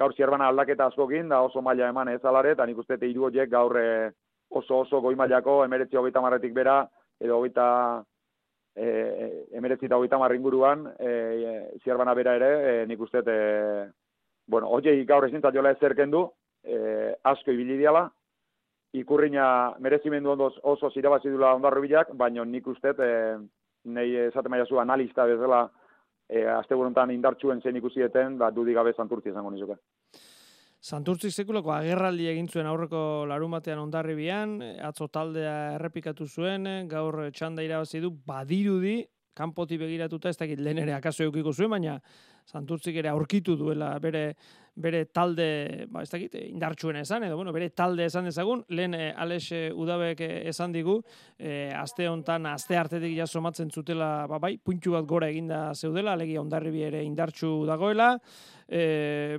gaur 0.01 0.15
zierbana 0.17 0.49
aldaketa 0.49 0.89
askokin, 0.89 1.29
da 1.29 1.41
oso 1.45 1.61
maila 1.61 1.89
eman 1.89 2.09
ez 2.09 2.23
alare, 2.25 2.55
eta 2.55 2.65
nik 2.65 2.81
uste 2.81 2.97
hiru 3.01 3.29
horiek 3.29 3.49
gaur 3.49 3.77
e, 3.77 4.11
oso 4.51 4.79
oso 4.83 5.01
goi 5.01 5.15
mailako, 5.15 5.63
emeretzi 5.65 5.97
hogeita 5.97 6.21
marretik 6.21 6.53
bera, 6.53 6.83
edo 7.19 7.37
hogeita 7.37 7.65
e, 8.75 9.47
emeretzi 9.57 9.87
eta 9.87 9.97
hogeita 9.97 10.19
marringuruan, 10.19 10.87
e, 10.99 11.79
zierbana 11.83 12.13
bera 12.17 12.35
ere, 12.39 12.51
e, 12.71 12.85
nik 12.87 13.01
uste, 13.01 13.23
e, 13.25 13.89
bueno, 14.47 14.69
horiek 14.75 15.05
gaur 15.07 15.27
ezin 15.27 15.41
jola 15.41 15.71
ezerken 15.71 16.11
du, 16.11 16.25
e, 16.63 17.15
asko 17.23 17.51
ibili 17.51 17.77
diala, 17.77 18.09
ikurriña 18.93 19.79
merezimendu 19.79 20.31
ondoz 20.31 20.53
oso 20.63 20.89
zirabazi 20.91 21.29
dula 21.29 21.53
ondarro 21.55 21.81
bilak, 21.81 22.11
baina 22.13 22.43
nik 22.45 22.67
uste, 22.67 22.91
e, 22.97 23.37
nahi 23.85 24.15
esate 24.27 24.49
maia 24.49 24.65
zu 24.65 24.79
analista 24.79 25.25
bezala, 25.25 25.69
e, 26.29 26.45
azte 26.45 26.75
indartxuen 26.75 27.61
zen 27.61 27.75
ikusieten, 27.75 28.37
ba, 28.37 28.51
dudik 28.51 28.75
gabe 28.75 28.93
zanturtzi 28.93 29.29
izango 29.29 29.51
nizuke. 29.51 29.75
Santurtzi 30.81 31.29
sekulako 31.29 31.69
agerraldi 31.75 32.25
egin 32.31 32.47
zuen 32.49 32.65
aurreko 32.65 32.99
larumatean 33.29 33.77
ondarribian, 33.83 34.55
atzo 34.81 35.05
taldea 35.13 35.75
errepikatu 35.75 36.25
zuen, 36.25 36.65
gaur 36.89 37.19
txanda 37.37 37.61
irabazi 37.61 38.01
du, 38.01 38.09
badirudi, 38.09 38.95
kanpoti 39.33 39.77
begiratuta, 39.77 40.29
ez 40.29 40.37
dakit 40.37 40.59
lehen 40.59 40.81
ere 40.83 40.93
akaso 40.93 41.23
eukiko 41.23 41.53
zuen, 41.53 41.71
baina 41.71 41.99
Santurtzik 42.51 42.95
ere 42.97 43.11
aurkitu 43.11 43.55
duela 43.55 43.93
bere 44.01 44.31
bere 44.81 45.03
talde, 45.11 45.85
ba, 45.91 46.01
ez 46.05 46.09
dakit, 46.09 46.35
indartsuen 46.47 46.95
esan, 47.01 47.25
edo, 47.27 47.35
bueno, 47.35 47.51
bere 47.51 47.69
talde 47.75 48.05
esan 48.07 48.29
dezagun, 48.29 48.63
lehen 48.71 48.95
e, 48.95 49.09
Alex 49.11 49.49
e, 49.51 49.59
Udabek 49.75 50.23
eh, 50.23 50.29
esan 50.47 50.71
digu, 50.71 50.95
e, 51.37 51.69
aste 51.75 52.07
hontan 52.07 52.47
aste 52.47 52.79
artetik 52.79 53.17
ja 53.17 53.27
somatzen 53.27 53.69
zutela, 53.69 54.25
ba, 54.31 54.39
bai, 54.39 54.55
puntxu 54.63 54.95
bat 54.95 55.05
gora 55.09 55.29
eginda 55.29 55.73
zeudela, 55.75 56.15
alegia 56.15 56.41
ondarribi 56.41 56.85
ere 56.87 57.03
indartsu 57.03 57.51
dagoela, 57.67 58.13
e, 58.67 59.37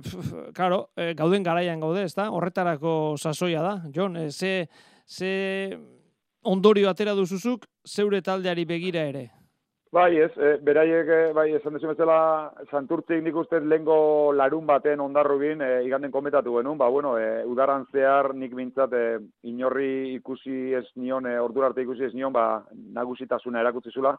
karo, 0.53 0.83
gauden 1.17 1.43
garaian 1.43 1.81
gaude, 1.81 2.05
ez 2.05 2.13
da, 2.13 2.29
horretarako 2.29 3.15
sasoia 3.17 3.65
da, 3.65 3.77
Jon, 3.93 4.17
e, 4.21 4.29
ze, 4.31 4.67
ze 5.07 5.33
ondorio 6.43 6.93
atera 6.93 7.17
duzuzuk, 7.17 7.65
zeure 7.89 8.21
taldeari 8.21 8.69
begira 8.69 9.09
ere? 9.09 9.31
Bai, 9.93 10.17
ez, 10.17 10.31
e, 10.41 10.55
beraiek, 10.65 11.09
e, 11.13 11.33
bai, 11.37 11.51
esan 11.53 11.75
desu 11.77 11.85
bezala, 11.91 12.15
santurtzik 12.71 13.19
nik 13.21 13.35
uste 13.37 13.59
lengo 13.61 14.31
larun 14.33 14.65
baten 14.65 15.03
ondarrugin, 15.03 15.61
e, 15.61 15.67
iganden 15.85 16.09
kometatu 16.11 16.55
genuen, 16.55 16.79
ba, 16.79 16.87
bueno, 16.89 17.11
e, 17.21 17.43
udaran 17.45 17.85
zehar 17.91 18.31
nik 18.33 18.55
bintzat 18.57 18.95
e, 18.97 19.03
inorri 19.51 20.15
ikusi 20.15 20.73
ez 20.79 20.87
nion, 20.95 21.27
e, 21.29 21.35
ordura 21.37 21.69
arte 21.69 21.85
ikusi 21.85 22.07
ez 22.07 22.13
nion, 22.17 22.33
ba, 22.33 22.63
nagusitasuna 22.97 23.61
erakutsi 23.61 23.93
zula, 23.93 24.15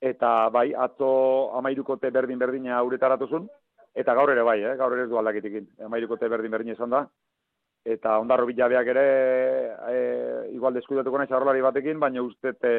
eta 0.00 0.50
bai, 0.52 0.68
atzo 0.76 1.10
amairukote 1.56 2.12
berdin-berdina 2.12 2.76
auretaratuzun, 2.80 3.48
eta 3.94 4.14
gaur 4.14 4.30
ere 4.32 4.44
bai, 4.46 4.58
eh, 4.62 4.76
gaur 4.78 4.94
ere 4.96 5.04
ez 5.04 5.10
du 5.10 5.18
aldakitikin, 5.18 5.66
amairukote 5.86 6.28
berdin-berdina 6.28 6.76
izan 6.76 6.92
da, 6.92 7.06
eta 7.84 8.18
ondarro 8.20 8.46
bilabeak 8.46 8.90
ere 8.92 9.04
e, 9.88 10.00
igual 10.52 10.74
deskudatuko 10.74 11.18
nahi 11.18 11.28
zarrolari 11.28 11.62
batekin, 11.64 11.98
baina 12.00 12.22
uste 12.22 12.52
e, 12.60 12.74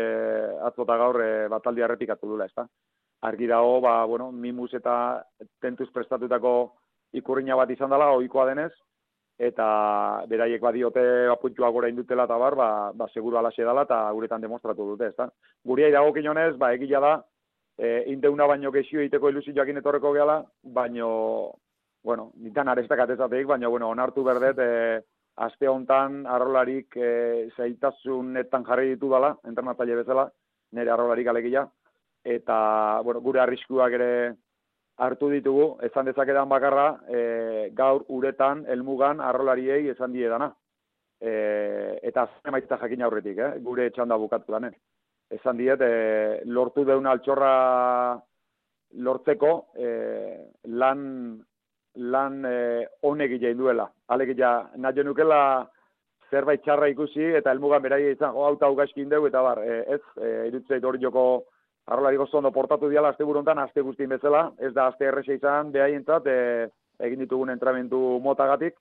atzota 0.67 0.97
gaur 0.97 1.21
e, 1.21 1.31
bataldi 1.49 1.81
errepikatu 1.81 2.29
dula, 2.29 2.45
ezta? 2.45 2.67
Argi 3.21 3.47
dago, 3.47 3.79
ba, 3.81 4.03
bueno, 4.05 4.31
mimus 4.31 4.73
eta 4.77 5.23
tentuz 5.61 5.89
prestatutako 5.93 6.53
ikurriña 7.17 7.57
bat 7.57 7.69
izan 7.69 7.89
dela, 7.89 8.11
ohikoa 8.13 8.45
denez, 8.49 8.71
eta 9.41 9.65
beraiek 10.29 10.61
badiote 10.61 11.03
apuntua 11.33 11.71
gora 11.73 11.89
indutela 11.89 12.27
eta 12.29 12.37
bar, 12.37 12.55
ba, 12.55 12.69
ba 12.93 13.09
seguru 13.13 13.37
alaxe 13.37 13.65
dela 13.65 13.87
eta 13.87 14.03
guretan 14.13 14.41
demostratu 14.41 14.85
dute, 14.93 15.09
ezta? 15.09 15.29
Guria 15.65 15.89
idago 15.89 16.13
kinonez, 16.13 16.55
ba, 16.61 16.73
egila 16.77 17.01
da, 17.01 17.13
e, 17.77 18.03
indeuna 18.13 18.45
baino 18.45 18.71
gexio 18.71 19.01
egiteko 19.01 19.29
ilusioak 19.33 19.73
etorreko 19.73 20.13
gehala, 20.13 20.43
baino 20.61 21.09
bueno, 22.03 22.31
nitan 22.35 22.67
arestak 22.67 22.99
atezateik, 22.99 23.47
baina, 23.47 23.67
bueno, 23.67 23.89
onartu 23.89 24.23
berdet, 24.23 24.59
e, 24.59 25.01
aste 25.41 25.67
hontan 25.69 26.25
arrolarik 26.27 26.97
e, 26.97 27.49
zaitasunetan 27.55 28.65
jarri 28.67 28.95
ditu 28.95 29.09
dela, 29.11 29.35
entrenatzaile 29.47 29.99
bezala, 30.01 30.29
nire 30.77 30.91
arrolarik 30.91 31.27
alegia, 31.27 31.67
eta, 32.23 33.01
bueno, 33.05 33.21
gure 33.21 33.41
arriskuak 33.41 33.93
ere 33.97 34.11
hartu 35.01 35.29
ditugu, 35.31 35.67
esan 35.85 36.09
dezakedan 36.09 36.49
bakarra, 36.49 36.87
e, 37.09 37.69
gaur 37.77 38.05
uretan, 38.09 38.65
elmugan, 38.69 39.21
arrolariei 39.21 39.87
esan 39.93 40.13
die 40.13 40.29
dana. 40.29 40.51
E, 41.21 41.31
eta 42.09 42.25
emaitza 42.49 42.79
jakin 42.81 43.05
aurretik, 43.05 43.37
eh? 43.37 43.51
gure 43.61 43.89
txanda 43.93 44.17
bukatu 44.17 44.53
danen. 44.53 44.73
Esan 45.31 45.57
diet, 45.57 45.81
e, 45.81 46.41
lortu 46.49 46.83
deun 46.85 47.07
altxorra 47.07 47.53
lortzeko, 49.05 49.51
e, 49.77 49.91
lan 50.81 51.03
lan 51.95 52.45
e, 52.45 52.85
honek 53.01 53.31
egin 53.37 53.57
duela. 53.57 53.89
Alegia, 54.07 54.69
nahi 54.77 55.03
nukela 55.03 55.67
zerbait 56.31 56.61
txarra 56.63 56.87
ikusi 56.91 57.33
eta 57.37 57.51
helmugan 57.51 57.81
beraia 57.83 58.11
izan, 58.11 58.35
oh, 58.35 58.45
auta 58.47 58.69
ugaskin 58.71 59.09
dugu 59.09 59.27
eta 59.27 59.41
bar, 59.43 59.59
e, 59.63 59.81
ez, 59.95 60.01
e, 60.17 60.47
irutzei 60.47 60.79
hori 60.83 61.01
joko 61.01 61.43
arrolari 61.91 62.17
gozondo 62.17 62.51
portatu 62.51 62.89
diala 62.89 63.11
azte 63.11 63.27
burontan, 63.27 63.59
azte 63.59 63.81
guztien 63.81 64.09
bezala, 64.09 64.51
ez 64.59 64.71
da 64.73 64.87
azte 64.87 65.09
erresa 65.09 65.33
izan 65.33 65.71
behaientzat, 65.71 66.27
e, 66.27 66.69
egin 67.03 67.25
ditugun 67.25 67.51
entramentu 67.51 68.19
motagatik, 68.23 68.77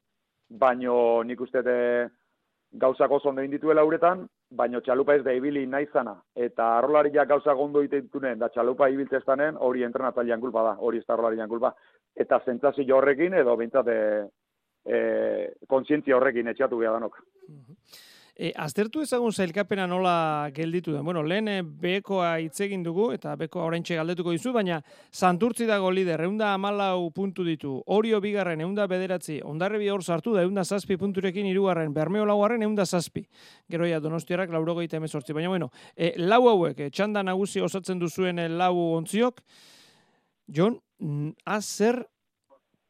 baino 0.51 1.23
nik 1.27 1.41
uste 1.41 1.63
e, 1.67 2.09
gauzak 2.73 3.11
oso 3.11 3.31
ondo 3.31 3.43
dituela 3.43 3.83
uretan, 3.85 4.29
baino 4.51 4.81
txalupa 4.81 5.17
ez 5.17 5.25
da 5.27 5.33
ibili 5.35 5.65
naizana, 5.67 6.15
eta 6.37 6.77
arrolariak 6.79 7.29
gauzak 7.29 7.59
ondo 7.59 7.83
itentunen, 7.83 8.39
da 8.39 8.49
txalupa 8.49 8.89
ibiltzestanen, 8.89 9.57
hori 9.59 9.83
entrenatzailean 9.83 10.41
kulpa 10.41 10.63
da, 10.69 10.77
hori 10.79 10.99
ez 10.99 11.07
da 11.07 11.17
arrolarian 11.17 11.49
kulpa 11.49 11.75
eta 12.17 12.41
zentzazio 12.45 12.97
horrekin 12.97 13.35
edo 13.41 13.57
bintzat 13.57 13.89
e, 13.89 13.99
e, 14.85 15.01
kontzientzia 15.69 16.17
horrekin 16.17 16.53
etxatu 16.53 16.79
behar 16.81 16.99
danok. 16.99 17.21
E, 18.41 18.55
aztertu 18.57 19.03
ezagun 19.05 19.35
zailkapena 19.37 19.85
nola 19.91 20.49
gelditu 20.57 20.95
den. 20.95 21.05
Bueno, 21.05 21.21
lehen 21.29 21.49
bekoa 21.83 22.39
itzegin 22.41 22.81
dugu, 22.83 23.11
eta 23.13 23.35
bekoa 23.37 23.67
oraintxe 23.69 23.99
galdetuko 23.99 24.33
dizu, 24.33 24.55
baina 24.55 24.79
santurtzi 25.13 25.67
dago 25.69 25.91
lider, 25.93 26.23
eunda 26.25 26.55
amalau 26.55 27.11
puntu 27.13 27.45
ditu, 27.45 27.75
orio 27.93 28.21
bigarren, 28.25 28.63
eunda 28.65 28.87
bederatzi, 28.89 29.43
ondarrebi 29.45 29.91
hor 29.93 30.01
sartu 30.03 30.33
da, 30.33 30.47
eunda 30.49 30.65
zazpi 30.65 30.97
punturekin 30.97 31.51
irugarren, 31.51 31.93
bermeo 31.93 32.25
laugarren, 32.25 32.65
eunda 32.65 32.87
zazpi. 32.87 33.27
Gero 33.69 33.89
ja, 33.91 34.01
donostiarak 34.01 34.49
laurogeita 34.57 34.97
emezortzi. 34.97 35.37
Baina, 35.37 35.53
bueno, 35.53 35.69
e, 35.95 36.15
lau 36.17 36.47
hauek, 36.49 36.81
e, 36.81 36.89
txanda 36.89 37.23
nagusi 37.23 37.61
osatzen 37.61 38.01
duzuen 38.01 38.41
lau 38.57 38.73
ontziok, 38.97 39.45
Jon, 40.51 40.81
azer 41.47 42.05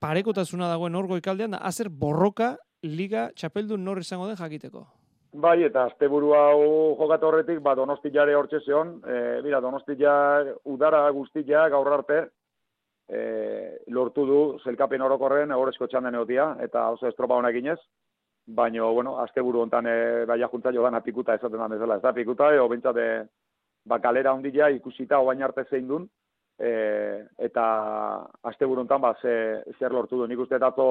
parekotasuna 0.01 0.69
dagoen 0.69 0.97
orgo 0.97 1.19
ikaldean, 1.21 1.55
azer 1.55 1.91
borroka 1.91 2.57
liga 2.83 3.29
txapeldun 3.37 3.85
nor 3.85 4.01
izango 4.01 4.27
den 4.29 4.37
jakiteko. 4.37 4.87
Bai, 5.33 5.61
eta 5.63 5.85
asteburu 5.87 6.33
hau 6.35 6.63
jokatu 6.99 7.29
horretik, 7.29 7.61
ba, 7.63 7.77
donostillare 7.79 8.35
hortxe 8.35 8.65
zeon, 8.67 8.97
e, 9.07 9.17
mira, 9.45 9.61
donostia 9.63 10.13
udara 10.67 11.05
guztia 11.15 11.69
gaur 11.71 11.93
arte, 11.95 12.25
e, 13.07 13.21
lortu 13.95 14.25
du 14.27 14.41
zelkapen 14.65 15.05
orokorren 15.07 15.55
horrezko 15.55 15.87
txandan 15.87 16.19
egotia, 16.19 16.57
eta 16.67 16.89
oso 16.91 17.07
estropa 17.07 17.39
honak 17.39 17.61
inez, 17.61 17.79
baina, 18.47 18.89
bueno, 18.91 19.19
asteburu 19.23 19.63
hontan 19.63 19.87
e, 19.87 20.25
baina 20.27 20.49
juntza 20.51 20.73
jo 20.75 20.83
dana 20.83 21.01
pikuta 21.01 21.39
esaten 21.39 21.63
da 21.63 21.69
bezala, 21.69 22.01
ez 22.01 22.03
da 22.03 22.13
pikuta, 22.17 22.51
eo 22.57 22.67
bintzate, 22.69 23.07
ba, 23.87 24.01
kalera 24.01 24.35
ikusita 24.75 25.21
oain 25.21 25.43
arte 25.43 25.65
zein 25.71 25.87
dun, 25.87 26.09
e, 26.61 27.25
eta 27.39 27.65
aste 28.43 28.69
buruntan 28.69 29.01
ba, 29.01 29.15
ze, 29.23 29.63
zer 29.79 29.93
lortu 29.93 30.19
du. 30.21 30.27
Nik 30.29 30.39
uste 30.45 30.59
dato 30.59 30.87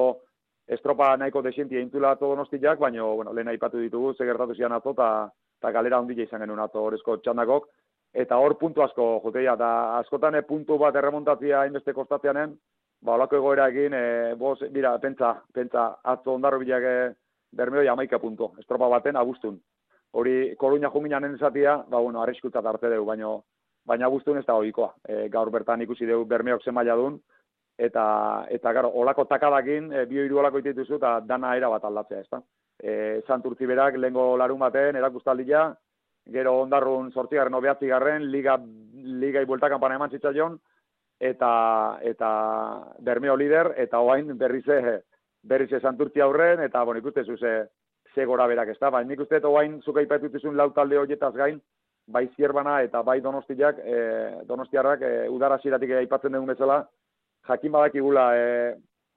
estropa 0.66 1.16
nahiko 1.16 1.42
desienti 1.42 1.78
eintula 1.78 2.14
ato 2.14 2.28
donostiak, 2.30 2.78
baina 2.78 3.04
bueno, 3.04 3.32
lehen 3.32 3.48
aipatu 3.48 3.78
ditugu, 3.78 4.14
ze 4.14 4.26
gertatu 4.26 4.54
zian 4.54 4.72
ato, 4.72 4.92
eta 4.92 5.72
galera 5.72 6.00
ondila 6.00 6.22
izan 6.22 6.42
genuen 6.42 6.60
ato 6.60 6.82
horrezko 6.82 7.18
txandakok. 7.18 7.68
Eta 8.12 8.36
hor 8.42 8.56
puntu 8.58 8.82
asko 8.82 9.20
joteia, 9.22 9.54
eta 9.54 9.98
askotan 10.00 10.34
e, 10.34 10.42
puntu 10.42 10.78
bat 10.78 10.96
erremontatzia 10.98 11.64
inbeste 11.68 11.94
kostatzeanen, 11.94 12.56
ba, 13.02 13.14
olako 13.14 13.38
egoera 13.38 13.68
egin, 13.70 13.94
e, 13.94 14.34
boz, 14.38 14.58
dira, 14.74 14.96
pentsa, 14.98 15.36
pentsa, 15.54 15.92
atzo 16.02 16.34
ondarro 16.34 16.58
bilak 16.58 16.82
e, 16.82 16.96
bermeo 17.54 17.84
jamaika 17.86 18.18
puntu, 18.18 18.50
estropa 18.58 18.88
baten, 18.90 19.16
agustun. 19.16 19.60
Hori, 20.18 20.56
koluña 20.58 20.90
juminanen 20.90 21.36
esatia, 21.38 21.76
ba, 21.86 22.00
bueno, 22.00 22.22
arriskutzat 22.22 22.66
arte 22.66 22.90
dugu, 22.90 23.06
baina 23.12 23.30
baina 23.86 24.08
guztun 24.08 24.38
ez 24.38 24.46
da 24.46 24.54
ohikoa. 24.54 24.94
E, 25.08 25.28
gaur 25.28 25.50
bertan 25.50 25.82
ikusi 25.82 26.06
dugu 26.06 26.26
bermeok 26.28 26.64
zen 26.64 26.74
maila 26.74 26.96
duen, 26.96 27.18
eta, 27.78 28.46
eta 28.50 28.72
garo, 28.76 28.90
olako 29.02 29.24
takadakin, 29.30 29.92
e, 29.92 30.06
bio 30.06 30.24
iru 30.24 30.40
olako 30.42 30.60
ititu 30.60 30.86
eta 30.96 31.18
dana 31.26 31.54
era 31.56 31.68
bat 31.72 31.84
aldatzea, 31.84 32.20
ez 32.20 32.28
da. 32.30 32.42
E, 32.80 33.22
Santurtzi 33.26 33.66
berak, 33.66 33.96
lehenko 33.96 34.36
larun 34.40 34.60
baten, 34.60 34.96
erakustaldia, 34.96 35.68
gero 36.30 36.60
ondarrun 36.62 37.10
sortzigarren 37.12 37.54
obeatzigarren, 37.54 38.30
liga, 38.30 38.58
ligai 39.24 39.44
buelta 39.48 39.68
kanpana 39.72 39.96
eman 39.96 40.10
zitzaion, 40.10 40.58
eta, 41.20 41.52
eta 42.02 42.30
Bermeo 43.00 43.36
lider, 43.36 43.74
eta 43.76 44.00
oain 44.00 44.36
berrize, 44.38 45.00
berrize 45.42 45.80
santurtzi 45.80 46.20
aurren, 46.20 46.60
eta 46.64 46.84
bon, 46.84 46.96
ikuste 47.00 47.24
zuze, 47.24 47.54
ze 48.14 48.24
gora 48.24 48.46
berak 48.46 48.72
ez 48.72 48.78
da, 48.80 48.90
baina 48.90 49.08
nik 49.08 49.20
uste 49.20 49.40
oain 49.46 49.80
zuka 49.82 50.02
ipatutizun 50.02 50.56
lau 50.56 50.70
talde 50.72 50.98
horietaz 50.98 51.34
gain, 51.34 51.60
bai 52.10 52.26
zierbana 52.36 52.80
eta 52.82 53.02
bai 53.06 53.20
donostiak, 53.20 53.78
e, 53.84 53.98
donostiarrak 54.48 55.02
e, 55.02 55.12
udara 55.30 55.58
ziratik 55.62 55.94
aipatzen 56.02 56.32
dugun 56.36 56.52
bezala, 56.52 56.82
jakin 57.48 57.72
badakigula 57.72 58.26
e, 58.36 58.46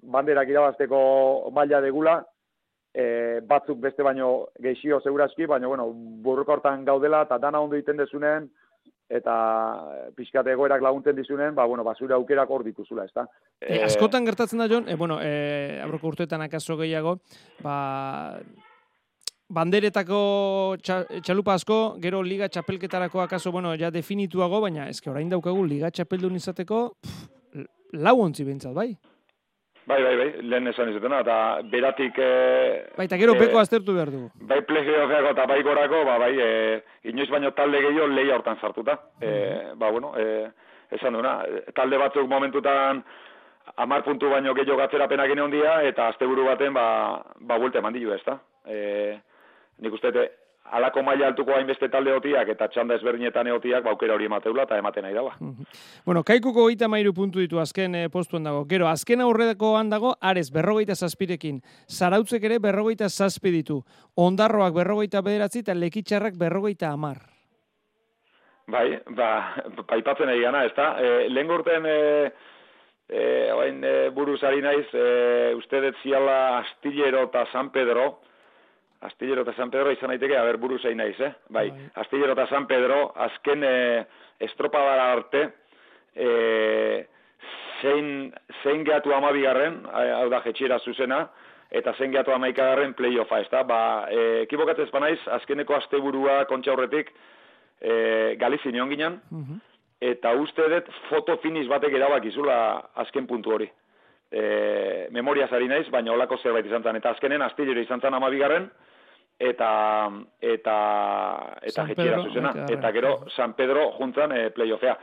banderak 0.04 0.50
irabazteko 0.50 1.00
maila 1.56 1.82
degula, 1.82 2.18
e, 2.94 3.40
batzuk 3.50 3.80
beste 3.82 4.04
baino 4.06 4.50
geixio 4.62 5.00
segurazki, 5.02 5.48
baina 5.50 5.68
bueno, 5.68 5.90
burruka 5.94 6.58
hortan 6.58 6.86
gaudela 6.86 7.24
eta 7.28 7.40
dana 7.42 7.62
ondo 7.64 7.80
egiten 7.80 7.98
dezunen, 7.98 8.50
eta 9.14 9.34
pixkate 10.18 10.54
egoerak 10.56 10.82
laguntzen 10.82 11.16
dizunen, 11.16 11.54
ba, 11.56 11.66
bueno, 11.70 11.84
basura 11.86 12.16
aukerak 12.16 12.50
hor 12.50 12.64
dituzula, 12.66 13.06
ezta. 13.06 13.28
E, 13.60 13.84
askotan 13.86 14.26
gertatzen 14.26 14.64
da, 14.64 14.68
Jon, 14.72 14.88
e, 14.90 14.96
bueno, 14.98 15.20
e, 15.22 15.80
abroko 15.84 16.10
urteetan 16.14 16.42
akaso 16.46 16.78
gehiago, 16.80 17.18
ba, 17.62 18.40
banderetako 19.54 20.20
txalupa 20.82 21.58
asko, 21.60 21.80
gero 22.04 22.22
liga 22.26 22.50
txapelketarako 22.50 23.22
akaso, 23.24 23.52
bueno, 23.52 23.76
ja 23.80 23.92
definituago, 23.94 24.62
baina 24.64 24.90
ezke 24.90 25.12
orain 25.12 25.30
daukagu 25.30 25.66
liga 25.68 25.92
txapeldun 25.94 26.40
izateko, 26.40 26.84
pff, 27.04 27.66
lau 27.94 28.20
ontzi 28.24 28.46
bintzat, 28.48 28.74
bai? 28.74 28.92
Bai, 29.86 30.00
bai, 30.00 30.14
bai, 30.16 30.28
lehen 30.48 30.72
esan 30.72 30.90
izatena, 30.94 31.20
eta 31.26 31.38
beratik... 31.72 32.18
E, 32.18 32.28
bai, 32.96 33.06
eta 33.10 33.20
gero 33.20 33.36
e, 33.36 33.42
peko 33.42 33.60
aztertu 33.60 33.96
behar 33.98 34.14
dugu. 34.14 34.30
Bai, 34.48 34.62
plegeogeako 34.68 35.34
eta 35.36 35.48
bai 35.50 35.60
gorako, 35.68 36.06
ba, 36.08 36.16
bai, 36.24 36.32
e, 36.40 37.10
inoiz 37.12 37.28
baino 37.32 37.52
talde 37.58 37.82
gehiago 37.84 38.08
leia 38.14 38.38
hortan 38.38 38.62
sartuta. 38.62 38.96
E, 39.20 39.34
ba, 39.76 39.92
bueno, 39.92 40.14
e, 40.16 40.48
esan 40.96 41.18
duena, 41.18 41.36
talde 41.76 42.00
batzuk 42.00 42.32
momentutan 42.32 43.04
amar 43.84 44.06
puntu 44.08 44.32
baino 44.32 44.56
gehiago 44.56 44.80
gatzerapenak 44.86 45.36
ene 45.36 45.44
hondia, 45.44 45.76
eta 45.90 46.08
asteburu 46.14 46.48
baten, 46.48 46.74
ba, 46.80 46.88
ba, 47.42 47.60
buelte 47.60 47.84
eman 47.84 48.00
dilu 48.00 48.16
ez 48.16 48.24
da. 48.24 48.40
E, 48.64 48.80
nik 49.84 49.94
uste, 50.00 50.12
alako 50.72 51.04
maila 51.04 51.28
altuko 51.28 51.54
hainbeste 51.56 51.90
talde 51.92 52.14
otiak 52.16 52.50
eta 52.54 52.68
txanda 52.72 52.96
ezberdinetan 52.98 53.48
eotiak 53.52 53.84
baukera 53.86 54.16
hori 54.16 54.26
emateula 54.30 54.66
eta 54.68 54.78
ematen 54.80 55.06
nahi 55.06 55.16
dagoa. 55.16 55.36
Bueno, 56.06 56.24
kaikuko 56.24 56.66
goita 56.68 56.88
mairu 56.90 57.14
puntu 57.14 57.44
ditu 57.44 57.60
azken 57.62 57.96
eh, 58.00 58.08
postuen 58.14 58.48
dago. 58.48 58.64
Gero, 58.70 58.88
azken 58.88 59.22
aurredako 59.22 59.76
handago, 59.78 60.16
arez, 60.22 60.50
berrogeita 60.56 60.96
zazpirekin. 60.96 61.62
Zarautzek 61.90 62.48
ere 62.50 62.60
berrogeita 62.64 63.10
zazpi 63.10 63.52
ditu. 63.52 63.82
Ondarroak 64.16 64.74
berrogeita 64.80 65.22
bederatzi 65.22 65.64
eta 65.66 65.78
lekitxarrak 65.78 66.40
berrogeita 66.40 66.92
amar. 66.94 67.22
Bai, 68.74 68.88
ba, 69.12 69.30
paipatzen 69.90 70.30
ba, 70.30 70.34
egin 70.34 70.60
ez 70.64 70.74
da. 70.78 70.94
E, 71.00 71.30
lehen 71.30 71.50
gurten, 71.52 71.86
e, 71.86 72.32
e, 73.10 73.24
oain, 73.52 73.84
e, 73.84 73.96
buruz 74.16 74.40
ari 74.48 74.62
naiz, 74.64 74.88
e, 74.96 75.54
ustedet 75.60 76.00
ziala 76.02 76.60
Astillero 76.62 77.26
eta 77.28 77.44
San 77.52 77.74
Pedro, 77.76 78.22
Astillero 79.04 79.44
eta 79.44 79.54
San 79.58 79.72
Pedro 79.72 79.92
izan 79.92 80.14
daiteke, 80.14 80.38
aber 80.40 80.58
buru 80.62 80.78
zein 80.80 80.98
naiz, 80.98 81.18
eh? 81.20 81.34
Bai, 81.50 81.70
bai. 81.70 81.88
Astillero 82.04 82.36
eta 82.38 82.48
San 82.48 82.68
Pedro 82.68 83.12
azken 83.26 83.64
e, 83.68 83.76
estropadara 84.48 85.10
arte 85.12 85.42
e, 86.16 87.08
zein, 87.82 88.32
zein 88.64 88.86
gehatu 88.88 89.14
amabigarren, 89.14 89.82
hau 89.92 90.30
da 90.32 90.40
jetxiera 90.46 90.80
zuzena, 90.80 91.26
eta 91.74 91.94
zein 91.98 92.14
gehatu 92.14 92.32
amaikagarren 92.32 92.94
playoffa, 92.96 93.42
ez 93.44 93.50
da? 93.52 93.64
Ba, 93.68 93.82
e, 94.08 94.24
ekibokatzez 94.46 94.90
banaiz, 94.94 95.20
azkeneko 95.40 95.76
asteburua 95.78 96.44
kontxa 96.50 96.74
horretik 96.76 97.12
e, 97.82 97.94
galizin 98.40 98.80
egon 98.80 98.94
ginen, 98.94 99.20
mhm. 99.32 99.62
eta 100.14 100.34
uste 100.40 100.70
dut 100.72 100.92
foto 101.10 101.38
finish 101.44 101.68
batek 101.72 102.00
erabak 102.00 102.30
izula 102.30 102.58
azken 103.04 103.28
puntu 103.28 103.58
hori. 103.58 103.70
E, 104.34 105.10
memoria 105.14 105.48
zari 105.52 105.68
naiz, 105.70 105.86
baina 105.94 106.14
olako 106.16 106.40
zerbait 106.42 106.66
izan 106.66 106.86
zen. 106.88 106.98
Eta 106.98 107.12
azkenen, 107.14 107.44
astillero 107.46 107.84
izan 107.84 108.02
zen 108.02 108.16
amabigarren, 108.18 108.72
eta 109.40 110.10
eta 110.42 110.78
eta 111.62 111.86
jetxera 111.90 112.22
zuzena. 112.24 112.54
Eta 112.70 112.92
gero 112.92 113.14
San 113.36 113.54
Pedro 113.54 113.92
juntzan 113.98 114.32
e, 114.32 114.50
playoffea. 114.50 114.98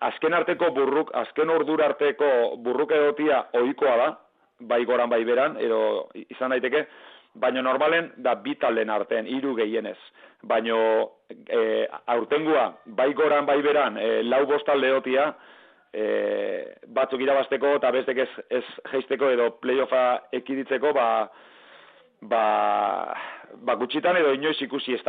Azken 0.00 0.34
arteko 0.34 0.70
burruk 0.74 1.10
azken 1.14 1.50
ordura 1.50 1.86
arteko 1.86 2.56
burruk 2.62 2.92
edotia 2.92 3.44
ohikoa 3.52 3.96
da 3.96 4.08
bai 4.60 4.84
goran 4.84 5.10
bai 5.10 5.24
beran 5.24 5.56
edo 5.60 6.08
izan 6.14 6.50
daiteke 6.50 6.86
baino 7.34 7.62
normalen 7.62 8.12
da 8.16 8.34
bi 8.34 8.54
talden 8.54 8.90
artean 8.90 9.26
hiru 9.26 9.54
gehienez. 9.54 9.98
Baino 10.42 10.78
e, 11.30 11.86
aurtengua 12.06 12.74
bai 12.86 13.12
goran 13.14 13.46
bai 13.46 13.60
beran 13.62 13.98
e, 13.98 14.22
lau 14.22 14.44
bostalde 14.46 14.88
edotia 14.88 15.32
e, 15.92 16.04
batzuk 16.86 17.20
irabasteko 17.20 17.76
eta 17.78 17.90
bestek 17.90 18.18
ez, 18.26 18.30
ez 18.50 18.64
jeisteko 18.92 19.30
edo 19.34 19.50
playoffa 19.62 20.04
ekiditzeko 20.32 20.92
ba 20.92 21.08
ba, 22.28 23.14
ba 23.64 23.76
gutxitan 23.80 24.16
edo 24.16 24.32
inoiz 24.34 24.60
ikusi 24.62 24.94
ez. 24.94 25.02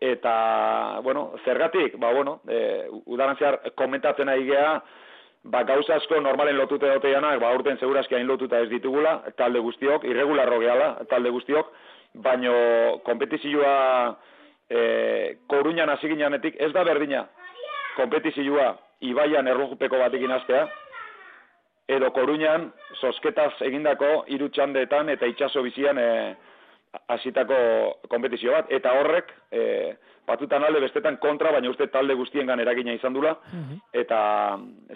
Eta, 0.00 1.00
bueno, 1.02 1.32
zergatik, 1.44 1.96
ba, 1.98 2.12
bueno, 2.12 2.40
e, 2.48 2.88
udarantziar 3.06 3.60
komentatzen 3.76 4.26
nahi 4.26 4.46
geha, 4.46 4.80
ba, 5.44 5.62
gauza 5.64 5.96
asko 5.96 6.20
normalen 6.20 6.56
lotute 6.56 6.88
dote 6.88 7.12
janak, 7.12 7.40
ba, 7.40 7.52
urten 7.52 7.76
segurazki 7.78 8.14
hain 8.14 8.26
lotuta 8.26 8.60
ez 8.60 8.70
ditugula, 8.70 9.20
talde 9.36 9.60
guztiok, 9.60 10.04
irregularro 10.04 10.58
gehala, 10.60 10.94
talde 11.10 11.30
guztiok, 11.30 11.72
baino 12.14 12.54
kompetizioa 13.04 14.16
e, 14.70 15.36
koruñan 15.46 15.90
hasi 15.90 16.08
ez 16.58 16.72
da 16.72 16.84
berdina 16.84 17.28
kompetizioa 17.96 18.78
ibaian 19.00 19.46
erlojupeko 19.48 19.98
batekin 19.98 20.30
astea, 20.30 20.68
edo 21.88 22.10
koruñan 22.10 22.72
sosketaz 23.00 23.52
egindako 23.60 24.24
hiru 24.28 24.48
txandetan 24.48 25.08
eta 25.08 25.26
itsaso 25.26 25.62
bizian 25.62 25.98
e, 25.98 26.36
hasitako 26.90 27.56
kompetizio 28.10 28.52
bat, 28.52 28.70
eta 28.72 28.92
horrek, 28.98 29.30
e, 29.52 29.62
batutan 30.26 30.64
alde 30.66 30.82
bestetan 30.82 31.18
kontra, 31.22 31.52
baina 31.54 31.70
uste 31.70 31.86
talde 31.90 32.14
guztien 32.18 32.50
eragina 32.50 32.92
izan 32.94 33.14
dula, 33.14 33.36
mhm. 33.52 33.80
eta 33.92 34.20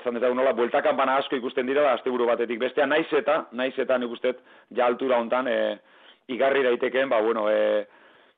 esan 0.01 0.19
dut 0.19 0.35
nola, 0.35 0.53
bueltakan 0.53 0.97
bana 0.97 1.19
asko 1.23 1.37
ikusten 1.37 1.67
dira, 1.67 1.93
azte 1.93 2.11
buru 2.11 2.27
batetik. 2.27 2.59
Bestea 2.59 2.87
naiz 2.87 3.11
eta, 3.13 3.45
naiz 3.53 3.75
eta 3.79 3.99
nik 3.99 4.11
uste, 4.11 4.35
ja 4.75 4.87
altura 4.87 5.19
hontan, 5.19 5.49
e, 5.49 5.79
igarri 6.29 6.63
daitekeen, 6.65 7.09
ba, 7.09 7.21
bueno, 7.23 7.49
e, 7.51 7.87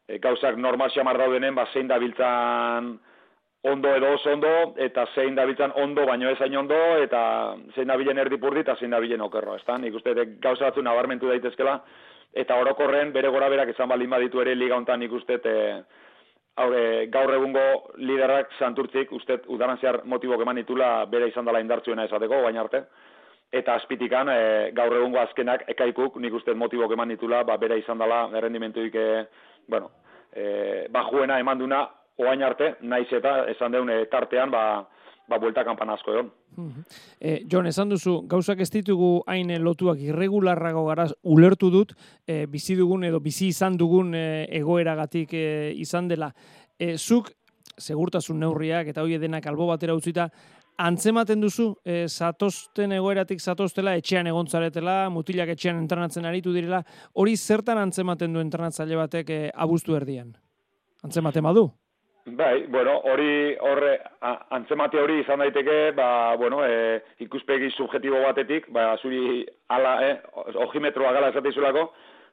e, 0.09 0.19
gauzak 0.19 0.57
normal 0.57 0.91
xamar 0.95 1.19
daudenen, 1.19 1.55
ba, 1.55 1.67
zein 1.73 1.89
da 1.89 1.99
biltzan 1.99 2.97
ondo 3.67 3.91
edo 3.97 4.13
oso 4.15 4.31
ondo, 4.31 4.51
eta 4.79 5.07
zein 5.15 5.35
da 5.35 5.45
biltzan 5.47 5.73
ondo, 5.83 6.05
baino 6.07 6.29
ez 6.31 6.39
hain 6.41 6.57
ondo, 6.57 6.77
eta 7.03 7.21
zein 7.75 7.89
da 7.91 7.97
bilen 7.99 8.19
erdipurdi, 8.23 8.63
eta 8.63 8.77
zein 8.79 8.95
da 8.95 9.01
bilen 9.03 9.25
okerro, 9.25 9.57
ez 9.57 9.65
da? 9.67 9.79
Nik 9.79 9.97
uste, 9.99 10.15
gauza 10.43 10.69
batzu 10.69 10.85
nabarmentu 10.87 11.33
daitezkela, 11.33 11.81
eta 12.37 12.57
orokorren 12.61 13.13
bere 13.13 13.31
gora 13.33 13.49
berak 13.49 13.73
izan 13.73 13.89
baldin 13.89 14.11
baditu 14.13 14.43
ere 14.43 14.55
liga 14.55 14.77
hontan 14.77 15.03
ikuste 15.03 15.39
e, 15.45 15.57
haure, 16.61 16.83
gaur 17.13 17.33
egungo 17.35 17.65
liderak 17.97 18.53
santurtzik 18.59 19.13
uste 19.13 19.39
udaran 19.53 19.81
zehar 19.81 20.03
motibok 20.05 20.43
eman 20.45 20.61
itula 20.61 20.91
bere 21.11 21.29
izan 21.33 21.49
dela 21.49 21.61
indartzuena 21.65 22.05
esateko 22.09 22.43
baina 22.45 22.61
arte. 22.65 22.83
Eta 23.53 23.77
azpitikan 23.79 24.29
e, 24.29 24.41
gaur 24.77 24.97
egungo 24.99 25.21
azkenak 25.23 25.65
ekaikuk 25.73 26.19
nik 26.21 26.35
uste 26.35 26.55
motibok 26.55 26.93
eman 26.93 27.15
itula 27.15 27.43
ba, 27.45 27.57
bere 27.57 27.79
izan 27.79 27.99
dela 27.99 28.27
errendimentuik 28.35 28.95
e, 28.95 29.07
bueno, 29.69 29.91
e, 30.33 30.87
bajuena 30.93 31.39
eman 31.41 31.59
duna 31.59 31.87
oain 32.19 32.43
arte, 32.43 32.75
naiz 32.81 33.09
eta 33.13 33.45
esan 33.53 33.73
deune 33.73 34.05
tartean 34.13 34.51
ba, 34.51 34.65
ba, 35.29 35.39
buelta 35.39 35.65
kanpan 35.67 35.91
asko 35.95 36.15
egon. 36.15 36.29
E, 37.21 37.43
Jon, 37.51 37.67
esan 37.67 37.91
duzu, 37.93 38.21
gauzak 38.31 38.61
ez 38.65 38.71
ditugu 38.73 39.11
hain 39.31 39.51
lotuak 39.63 40.01
irregularrago 40.03 40.87
garaz 40.89 41.11
ulertu 41.23 41.71
dut, 41.71 41.97
e, 42.27 42.45
bizi 42.51 42.77
dugun 42.79 43.05
edo 43.09 43.21
bizi 43.21 43.51
izan 43.53 43.77
dugun 43.77 44.15
e, 44.15 44.47
egoeragatik 44.61 45.35
e, 45.35 45.47
izan 45.77 46.09
dela. 46.09 46.33
E, 46.79 46.97
zuk, 46.97 47.33
segurtasun 47.77 48.39
neurriak 48.41 48.89
eta 48.93 49.03
hoi 49.05 49.19
denak 49.21 49.47
albo 49.51 49.67
batera 49.69 49.97
utzita, 49.97 50.31
antzematen 50.77 51.41
duzu, 51.41 51.71
e, 51.85 52.05
zatozten 52.09 52.93
egoeratik 52.97 53.41
zatoztela, 53.41 53.97
etxean 53.97 54.29
egontzaretela, 54.31 54.99
mutilak 55.13 55.55
etxean 55.57 55.81
entrenatzen 55.81 56.29
aritu 56.29 56.53
direla, 56.57 56.83
hori 57.15 57.37
zertan 57.37 57.81
antzematen 57.81 58.33
du 58.33 58.45
entrenatzaile 58.45 59.01
batek 59.01 59.33
e, 59.33 59.41
abuztu 59.55 59.97
erdian? 59.97 60.35
Antzematen 61.05 61.45
badu? 61.45 61.71
Bai, 62.29 62.67
bueno, 62.67 62.97
hori 63.07 63.55
horre 63.63 63.93
antzemate 64.51 64.99
hori 64.99 65.21
izan 65.21 65.39
daiteke, 65.39 65.93
ba, 65.95 66.35
bueno, 66.35 66.65
e, 66.67 66.99
ikuspegi 67.23 67.69
subjetibo 67.71 68.19
batetik, 68.25 68.67
ba, 68.75 68.97
zuri 68.99 69.45
ala, 69.71 69.93
eh, 70.03 70.17
ojimetroa 70.65 71.13
gala 71.15 71.29
esatizulako, 71.31 71.85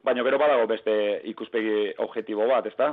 baina 0.02 0.26
gero 0.26 0.39
badago 0.41 0.66
beste 0.72 0.96
ikuspegi 1.30 1.91
objektibo 2.08 2.48
bat, 2.50 2.72
ezta? 2.72 2.88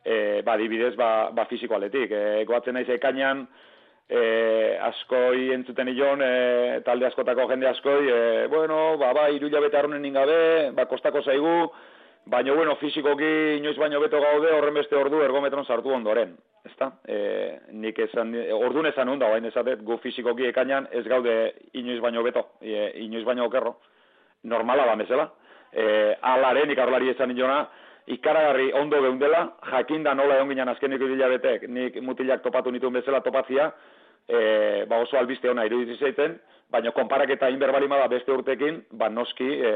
E, 0.00 0.40
ba, 0.46 0.56
dibidez, 0.56 0.94
ba, 0.96 1.28
ba 1.36 1.44
fiziko 1.50 1.76
aletik. 1.76 2.16
E, 2.16 2.46
goatzen 2.48 2.78
naiz 2.80 2.88
ekainan, 2.96 3.44
e, 4.08 4.22
askoi 4.88 5.50
entzuten 5.52 5.92
ion, 5.92 6.24
e, 6.24 6.80
talde 6.88 7.10
askotako 7.10 7.50
jende 7.52 7.68
askoi, 7.74 8.08
e, 8.08 8.24
bueno, 8.48 8.96
ba, 8.96 9.12
ba, 9.12 9.28
iruila 9.36 9.60
bete 9.66 9.82
arronen 9.82 10.08
ingabe, 10.08 10.40
ba, 10.72 10.88
kostako 10.88 11.20
zaigu, 11.28 11.58
Baina, 12.28 12.52
bueno, 12.52 12.74
fizikoki 12.76 13.56
inoiz 13.56 13.78
baino 13.80 14.00
beto 14.02 14.18
gaude 14.20 14.50
horren 14.52 14.74
beste 14.76 14.96
ordu 14.98 15.22
ergometron 15.24 15.64
sartu 15.64 15.94
ondoren. 15.96 16.34
Ezta? 16.68 16.90
E, 17.08 17.16
nik 17.72 17.98
esan, 18.04 18.34
ordun 18.52 18.84
esan 18.90 19.08
hunda, 19.08 19.30
baina 19.32 19.48
esatet, 19.48 19.80
gu 19.80 19.96
fizikoki 20.02 20.44
ekainan 20.50 20.90
ez 20.92 21.06
gaude 21.08 21.36
inoiz 21.80 22.02
baino 22.04 22.22
beto, 22.26 22.42
e, 22.60 22.90
inoiz 23.06 23.24
baino 23.24 23.46
okerro. 23.48 23.78
Normala 24.44 24.84
da 24.90 24.96
mesela. 25.00 25.24
E, 25.72 25.86
alare, 26.34 26.66
nik 26.68 26.84
arlari 26.84 27.08
esan 27.14 27.32
inona, 27.32 27.62
ikaragarri 28.12 28.74
ondo 28.76 29.00
geundela, 29.06 29.42
jakinda 29.72 30.12
nola 30.14 30.36
egon 30.36 30.52
ginen 30.52 30.74
azkeniko 30.74 31.08
hilabetek, 31.08 31.64
nik 31.68 31.96
mutilak 32.04 32.44
topatu 32.44 32.72
nituen 32.72 33.00
bezala 33.00 33.22
topatzia, 33.24 33.70
e, 34.28 34.84
ba 34.88 35.00
oso 35.00 35.16
albiste 35.16 35.48
ona 35.48 35.64
iruditzen 35.64 36.04
zaiten, 36.04 36.36
baina 36.68 36.92
konparaketa 36.92 37.48
inberbalima 37.48 38.04
da 38.04 38.12
beste 38.12 38.36
urtekin, 38.36 38.82
ba 38.92 39.08
noski, 39.08 39.48
e, 39.64 39.74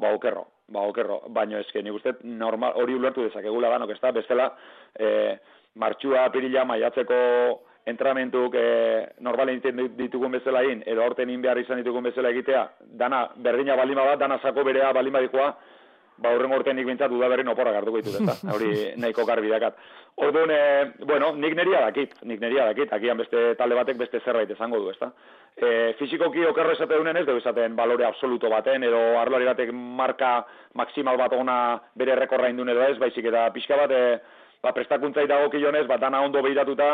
ba 0.00 0.12
okerro, 0.16 0.46
ba 0.70 0.84
okerro, 0.86 1.20
baina 1.28 1.60
eske 1.60 1.82
nik 1.82 1.96
uste 1.98 2.14
normal 2.22 2.76
hori 2.78 2.94
ulertu 2.94 3.24
dezakegula 3.26 3.72
danok, 3.72 3.94
ezta? 3.96 4.12
Bestela, 4.14 4.50
e, 4.94 5.08
martxua 5.82 6.28
pirila 6.30 6.64
maiatzeko 6.64 7.18
entramentuk 7.90 8.54
e, 8.54 8.66
normal 9.26 9.50
egiten 9.54 9.82
ditugun 9.98 10.36
bezala 10.36 10.62
egin, 10.66 10.84
edo 10.86 11.02
horten 11.04 11.30
in 11.32 11.42
behar 11.42 11.58
izan 11.58 11.80
ditugun 11.80 12.06
bezala 12.06 12.30
egitea, 12.34 12.64
dana 13.02 13.24
berdina 13.36 13.76
balima 13.76 14.04
bat, 14.12 14.20
dana 14.20 14.38
zako 14.42 14.64
berea 14.68 14.92
balima 14.94 15.22
dikoa, 15.24 15.50
ba 16.20 16.34
horren 16.36 16.52
urte 16.52 16.74
nik 16.76 16.86
bintzat 16.86 17.12
udaberri 17.16 17.44
nopora 17.46 17.72
gartuko 17.72 18.02
ditut, 18.02 18.20
eta 18.20 18.36
hori 18.54 18.70
nahiko 19.00 19.24
garbi 19.26 19.50
dakat. 19.52 19.78
Orduan, 20.20 20.52
e, 20.52 21.04
bueno, 21.08 21.32
nik 21.40 21.56
neria 21.56 21.80
dakit, 21.86 22.18
nik 22.28 22.42
neria 22.42 22.68
dakit, 22.70 22.92
akian 22.92 23.18
beste 23.22 23.54
talde 23.58 23.78
batek 23.78 23.98
beste 24.02 24.20
zerbait 24.20 24.50
izango 24.52 24.82
du, 24.82 24.90
ezta? 24.92 25.10
E, 25.56 25.94
fizikoki 25.98 26.44
okerro 26.48 26.72
esate 26.72 26.96
dunen 26.96 27.18
ez, 27.20 27.26
dugu 27.28 27.42
esaten 27.42 27.74
balore 27.76 28.06
absoluto 28.06 28.48
baten, 28.48 28.84
edo 28.86 29.00
arlari 29.20 29.48
batek 29.48 29.72
marka 29.74 30.44
maksimal 30.78 31.18
bat 31.20 31.34
ona 31.36 31.56
bere 31.98 32.14
rekorra 32.16 32.48
indun 32.48 32.70
edo 32.72 32.86
ez, 32.86 32.96
baizik 33.02 33.26
eta 33.28 33.48
pixka 33.52 33.76
bat, 33.76 33.90
e, 33.90 34.38
ba, 34.62 34.72
prestakuntzai 34.76 35.26
dago 35.28 35.50
kilonez, 35.52 35.86
bat 35.90 36.00
dana 36.00 36.22
ondo 36.24 36.40
behiratuta, 36.42 36.88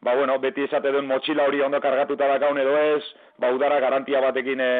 ba, 0.00 0.14
bueno, 0.14 0.38
beti 0.38 0.64
esate 0.64 0.92
duen 0.94 1.08
motxila 1.10 1.44
hori 1.48 1.60
ondo 1.64 1.80
kargatuta 1.84 2.30
dakaun 2.32 2.62
edo 2.62 2.76
ez, 2.94 3.02
ba, 3.38 3.50
udara 3.52 3.80
garantia 3.84 4.22
batekin 4.24 4.60
e, 4.60 4.72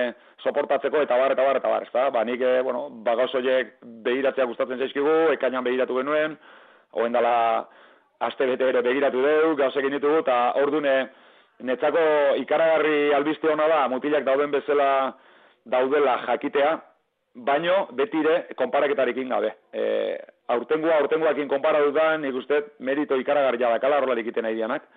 soportatzeko 0.45 1.03
eta 1.03 1.19
bar, 1.19 1.35
eta 1.35 1.45
bar, 1.45 1.61
eta 1.61 1.75
bar, 1.75 1.89
ezta? 1.89 2.09
Ba, 2.14 2.25
nik, 2.25 2.41
e, 2.41 2.62
bueno, 2.62 2.87
ba, 3.05 3.16
gauzoiek 3.19 3.77
behiratzea 4.07 4.47
gustatzen 4.49 4.79
zaizkigu, 4.79 5.16
ekainan 5.37 5.66
behiratu 5.66 5.99
genuen, 6.01 6.39
hoen 6.97 7.12
dala, 7.12 7.66
aste 8.25 8.47
bete 8.47 8.71
ere 8.73 8.83
begiratu 8.83 9.23
dugu, 9.23 9.57
gauzekin 9.59 9.99
ditugu, 9.99 10.23
eta 10.25 10.39
ordune, 10.62 11.01
netzako 11.61 12.03
ikaragarri 12.43 13.15
albiste 13.15 13.51
hona 13.51 13.69
da, 13.69 13.81
mutilak 13.89 14.25
dauden 14.27 14.51
bezala 14.51 14.91
daudela 15.67 16.19
jakitea, 16.27 16.77
baino 17.35 17.87
betire 17.93 18.47
konparaketarekin 18.57 19.29
gabe. 19.29 19.53
E, 19.73 19.85
aurtengua, 20.49 20.99
aurtenguakin 20.99 21.49
konpara 21.49 21.83
dudan, 21.85 22.23
nik 22.23 22.35
uste, 22.35 22.63
merito 22.81 23.17
ikaragarria 23.17 23.71
da 23.75 23.79
kala 23.83 23.99
horrela 23.99 24.43
nahi 24.43 24.55
dianak, 24.55 24.89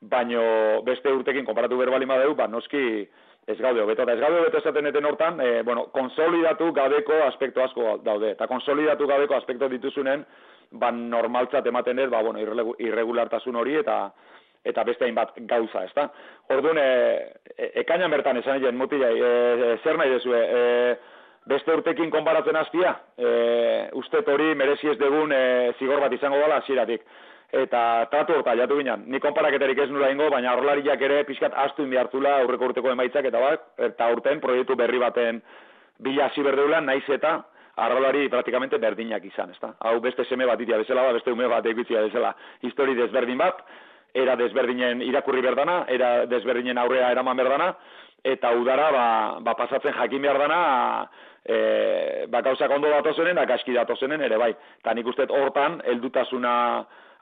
baino 0.00 0.82
beste 0.82 1.12
urtekin 1.12 1.44
konparatu 1.44 1.78
berbalima 1.78 2.18
dugu, 2.22 2.34
ba, 2.34 2.48
noski, 2.48 3.06
ez 3.46 3.58
gaude 3.58 3.80
hobeto, 3.82 4.02
eta 4.02 4.12
ez 4.12 4.20
gaude 4.20 4.40
hobeto 4.40 4.58
esaten 4.58 4.86
eten 4.86 5.04
hortan, 5.04 5.40
e, 5.40 5.62
bueno, 5.62 5.86
konsolidatu 5.92 6.72
gabeko 6.72 7.22
aspektu 7.26 7.62
asko 7.62 7.98
daude, 8.04 8.32
eta 8.32 8.46
konsolidatu 8.46 9.06
gabeko 9.06 9.36
aspektu 9.36 9.68
dituzunen, 9.68 10.24
ba, 10.72 10.90
normaltzat 10.90 11.66
ematen 11.66 11.98
ez, 11.98 12.10
ba, 12.10 12.22
bueno, 12.22 12.42
irregulartasun 12.78 13.56
hori, 13.56 13.76
eta 13.76 14.12
eta 14.64 14.84
beste 14.84 15.04
hainbat 15.04 15.34
gauza, 15.50 15.84
ezta? 15.84 16.08
Orduan, 16.54 16.78
e, 16.78 17.32
e, 17.56 17.70
ekainan 17.82 18.10
bertan 18.10 18.38
esan 18.42 18.60
egin, 18.60 18.78
mutila, 18.78 19.10
e, 19.10 19.32
e, 19.72 19.74
zer 19.82 19.98
nahi 19.98 20.14
dezue, 20.14 20.38
e, 20.38 20.94
beste 21.50 21.74
urtekin 21.74 22.10
konparatzen 22.10 22.56
hastia, 22.56 22.94
e, 23.18 23.34
uste 23.98 24.22
hori 24.26 24.54
merezi 24.54 24.92
ez 24.92 24.98
degun 25.00 25.34
e, 25.34 25.42
zigor 25.78 26.00
bat 26.00 26.14
izango 26.14 26.38
dela 26.38 26.62
hasieratik 26.62 27.06
eta 27.52 28.08
tratu 28.08 28.38
horta 28.38 28.54
jatu 28.56 28.78
ginen. 28.78 29.04
Ni 29.12 29.20
konparaketarik 29.20 29.82
ez 29.84 29.90
nula 29.92 30.08
ingo, 30.10 30.30
baina 30.32 30.54
horlariak 30.56 31.02
ere 31.04 31.20
pixkat 31.28 31.52
astu 31.66 31.84
inbi 31.84 31.98
hartula 32.00 32.38
aurreko 32.40 32.70
urteko 32.70 32.92
emaitzak 32.94 33.28
eta 33.28 33.42
bat, 33.42 33.66
eta 33.90 34.08
urten 34.14 34.40
proiektu 34.40 34.76
berri 34.76 35.00
baten 35.02 35.42
bila 36.02 36.30
hasi 36.30 36.42
berdeula, 36.42 36.80
naiz 36.80 37.04
eta 37.12 37.42
arrolari 37.76 38.28
praktikamente 38.32 38.78
berdinak 38.80 39.24
izan, 39.24 39.52
ezta? 39.52 39.74
Hau 39.80 39.98
beste 40.00 40.24
seme 40.24 40.48
bat 40.48 40.60
itia 40.60 40.80
bezala, 40.80 41.12
beste 41.12 41.32
ume 41.32 41.48
bat 41.48 41.66
egitzia 41.66 42.02
bezala, 42.08 42.32
histori 42.64 42.96
desberdin 42.96 43.40
bat, 43.40 43.60
era 44.14 44.36
desberdinen 44.36 45.02
irakurri 45.02 45.40
berdana, 45.40 45.84
era 45.88 46.26
desberdinen 46.26 46.78
aurrea 46.78 47.10
eraman 47.12 47.36
berdana, 47.36 47.72
eta 48.24 48.52
udara 48.54 48.90
ba, 48.92 49.06
ba 49.40 49.54
pasatzen 49.58 49.94
jakin 49.96 50.22
behar 50.22 50.38
dana, 50.38 50.60
e, 51.44 52.26
ba 52.30 52.42
gauzak 52.42 52.70
ondo 52.70 52.90
datozenen, 52.90 53.36
da 53.36 53.46
gaski 53.46 53.74
datozenen 53.74 54.22
ere 54.22 54.38
bai. 54.38 54.52
Eta 54.80 54.94
nik 54.94 55.06
uste 55.06 55.26
hortan, 55.28 55.80
heldutasuna 55.84 56.54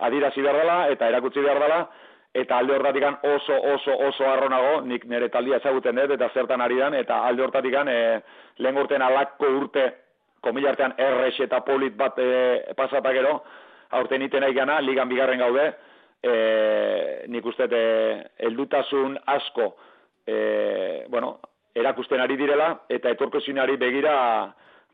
adirazi 0.06 0.42
behar 0.42 0.60
dela 0.62 0.78
eta 0.92 1.08
erakutsi 1.08 1.40
behar 1.40 1.60
dela, 1.62 1.80
eta 2.34 2.58
alde 2.58 2.76
hortatik 2.76 3.06
oso, 3.26 3.56
oso, 3.74 3.96
oso 4.08 4.28
arronago, 4.28 4.80
nik 4.86 5.04
nire 5.04 5.28
taldia 5.28 5.56
ezaguten 5.56 5.96
dut, 5.96 6.14
eta 6.14 6.30
zertan 6.34 6.60
ari 6.60 6.78
dan, 6.78 6.94
eta 6.94 7.24
alde 7.26 7.42
hortatik 7.42 7.74
e, 7.74 8.20
lehen 8.58 8.78
urtean 8.78 9.02
alako 9.02 9.50
urte, 9.62 9.90
komilartean 10.40 10.94
errex 10.96 11.40
eta 11.40 11.60
polit 11.60 11.96
bat 11.96 12.18
e, 12.18 12.74
pasatak 12.76 13.16
ero, 13.16 13.40
aurten 13.90 14.22
iten 14.22 14.40
nahi 14.40 14.54
gana, 14.54 14.80
ligan 14.80 15.08
bigarren 15.08 15.40
gaude, 15.40 15.72
e, 16.22 17.24
nik 17.28 17.46
uste 17.46 17.68
e, 17.70 17.84
eldutasun 18.48 19.18
asko, 19.26 19.76
e, 20.26 21.06
bueno, 21.08 21.38
erakusten 21.74 22.20
ari 22.20 22.36
direla, 22.36 22.72
eta 22.88 23.10
etorkozinari 23.14 23.76
begira, 23.80 24.14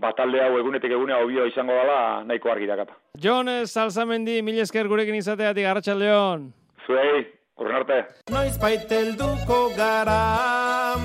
batalde 0.01 0.43
hau 0.45 0.59
egunetik 0.59 0.93
egunea 0.93 1.19
hobio 1.23 1.47
izango 1.49 1.73
dela 1.73 2.25
nahiko 2.25 2.51
argi 2.53 2.67
dakata. 2.69 2.95
Jon 3.23 3.49
Salsamendi, 3.67 4.43
mil 4.43 4.59
esker 4.61 4.89
gurekin 4.89 5.15
izateatik, 5.17 5.67
Arratxaldeon. 5.67 6.53
Zuei, 6.87 7.25
urren 7.59 7.77
arte. 7.81 8.03
Noiz 8.31 8.57
baitelduko 8.61 9.71
gara, 9.77 10.97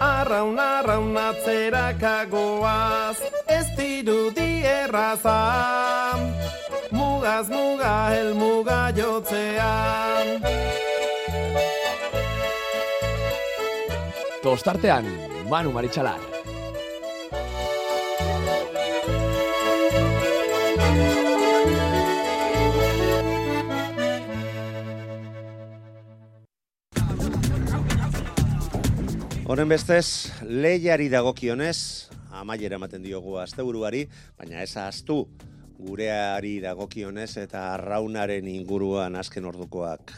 arraun 0.00 0.58
arraun 0.58 1.16
atzerakagoaz, 1.20 3.18
ez 3.58 3.66
dirudi 3.76 4.64
erraza, 4.64 5.38
mugaz 7.26 7.48
muga 7.50 7.92
helmuga 8.14 8.92
jotzean. 8.94 10.28
Tostartean, 14.44 15.08
Manu 15.50 15.72
Maritxalar. 15.74 16.20
Horen 29.46 29.68
bestez, 29.68 30.30
lehiari 30.46 31.10
dagokionez, 31.10 32.06
amaiera 32.30 32.78
ematen 32.78 33.02
diogu 33.02 33.40
asteburuari, 33.42 34.06
baina 34.38 34.62
ez 34.62 34.76
astu 34.76 35.24
gureari 35.78 36.58
dagokionez 36.60 37.36
eta 37.42 37.72
arraunaren 37.74 38.48
inguruan 38.48 39.16
azken 39.16 39.44
ordukoak 39.44 40.14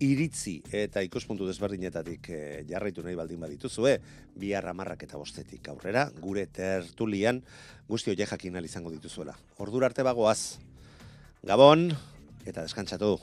iritzi 0.00 0.56
eta 0.72 1.02
ikuspuntu 1.04 1.46
desberdinetatik 1.46 2.30
e, 2.32 2.40
jarraitu 2.68 3.04
nahi 3.04 3.14
baldin 3.18 3.40
badituzue, 3.40 3.98
bi 4.34 4.54
amarrak 4.54 5.04
eta 5.04 5.20
bostetik 5.20 5.68
aurrera, 5.68 6.08
gure 6.20 6.46
tertulian 6.46 7.42
guzti 7.88 8.10
hori 8.10 8.24
jakin 8.24 8.56
izango 8.64 8.90
dituzuela. 8.90 9.36
Ordura 9.58 9.86
arte 9.86 10.02
bagoaz, 10.02 10.58
Gabon, 11.42 11.90
eta 12.46 12.62
deskantzatu. 12.62 13.18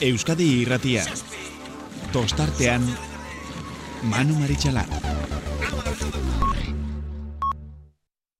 Euskadi 0.00 0.62
irratia. 0.62 1.04
Tostartean 2.12 2.86
Manu 4.02 4.34
Maritxalar. 4.38 5.37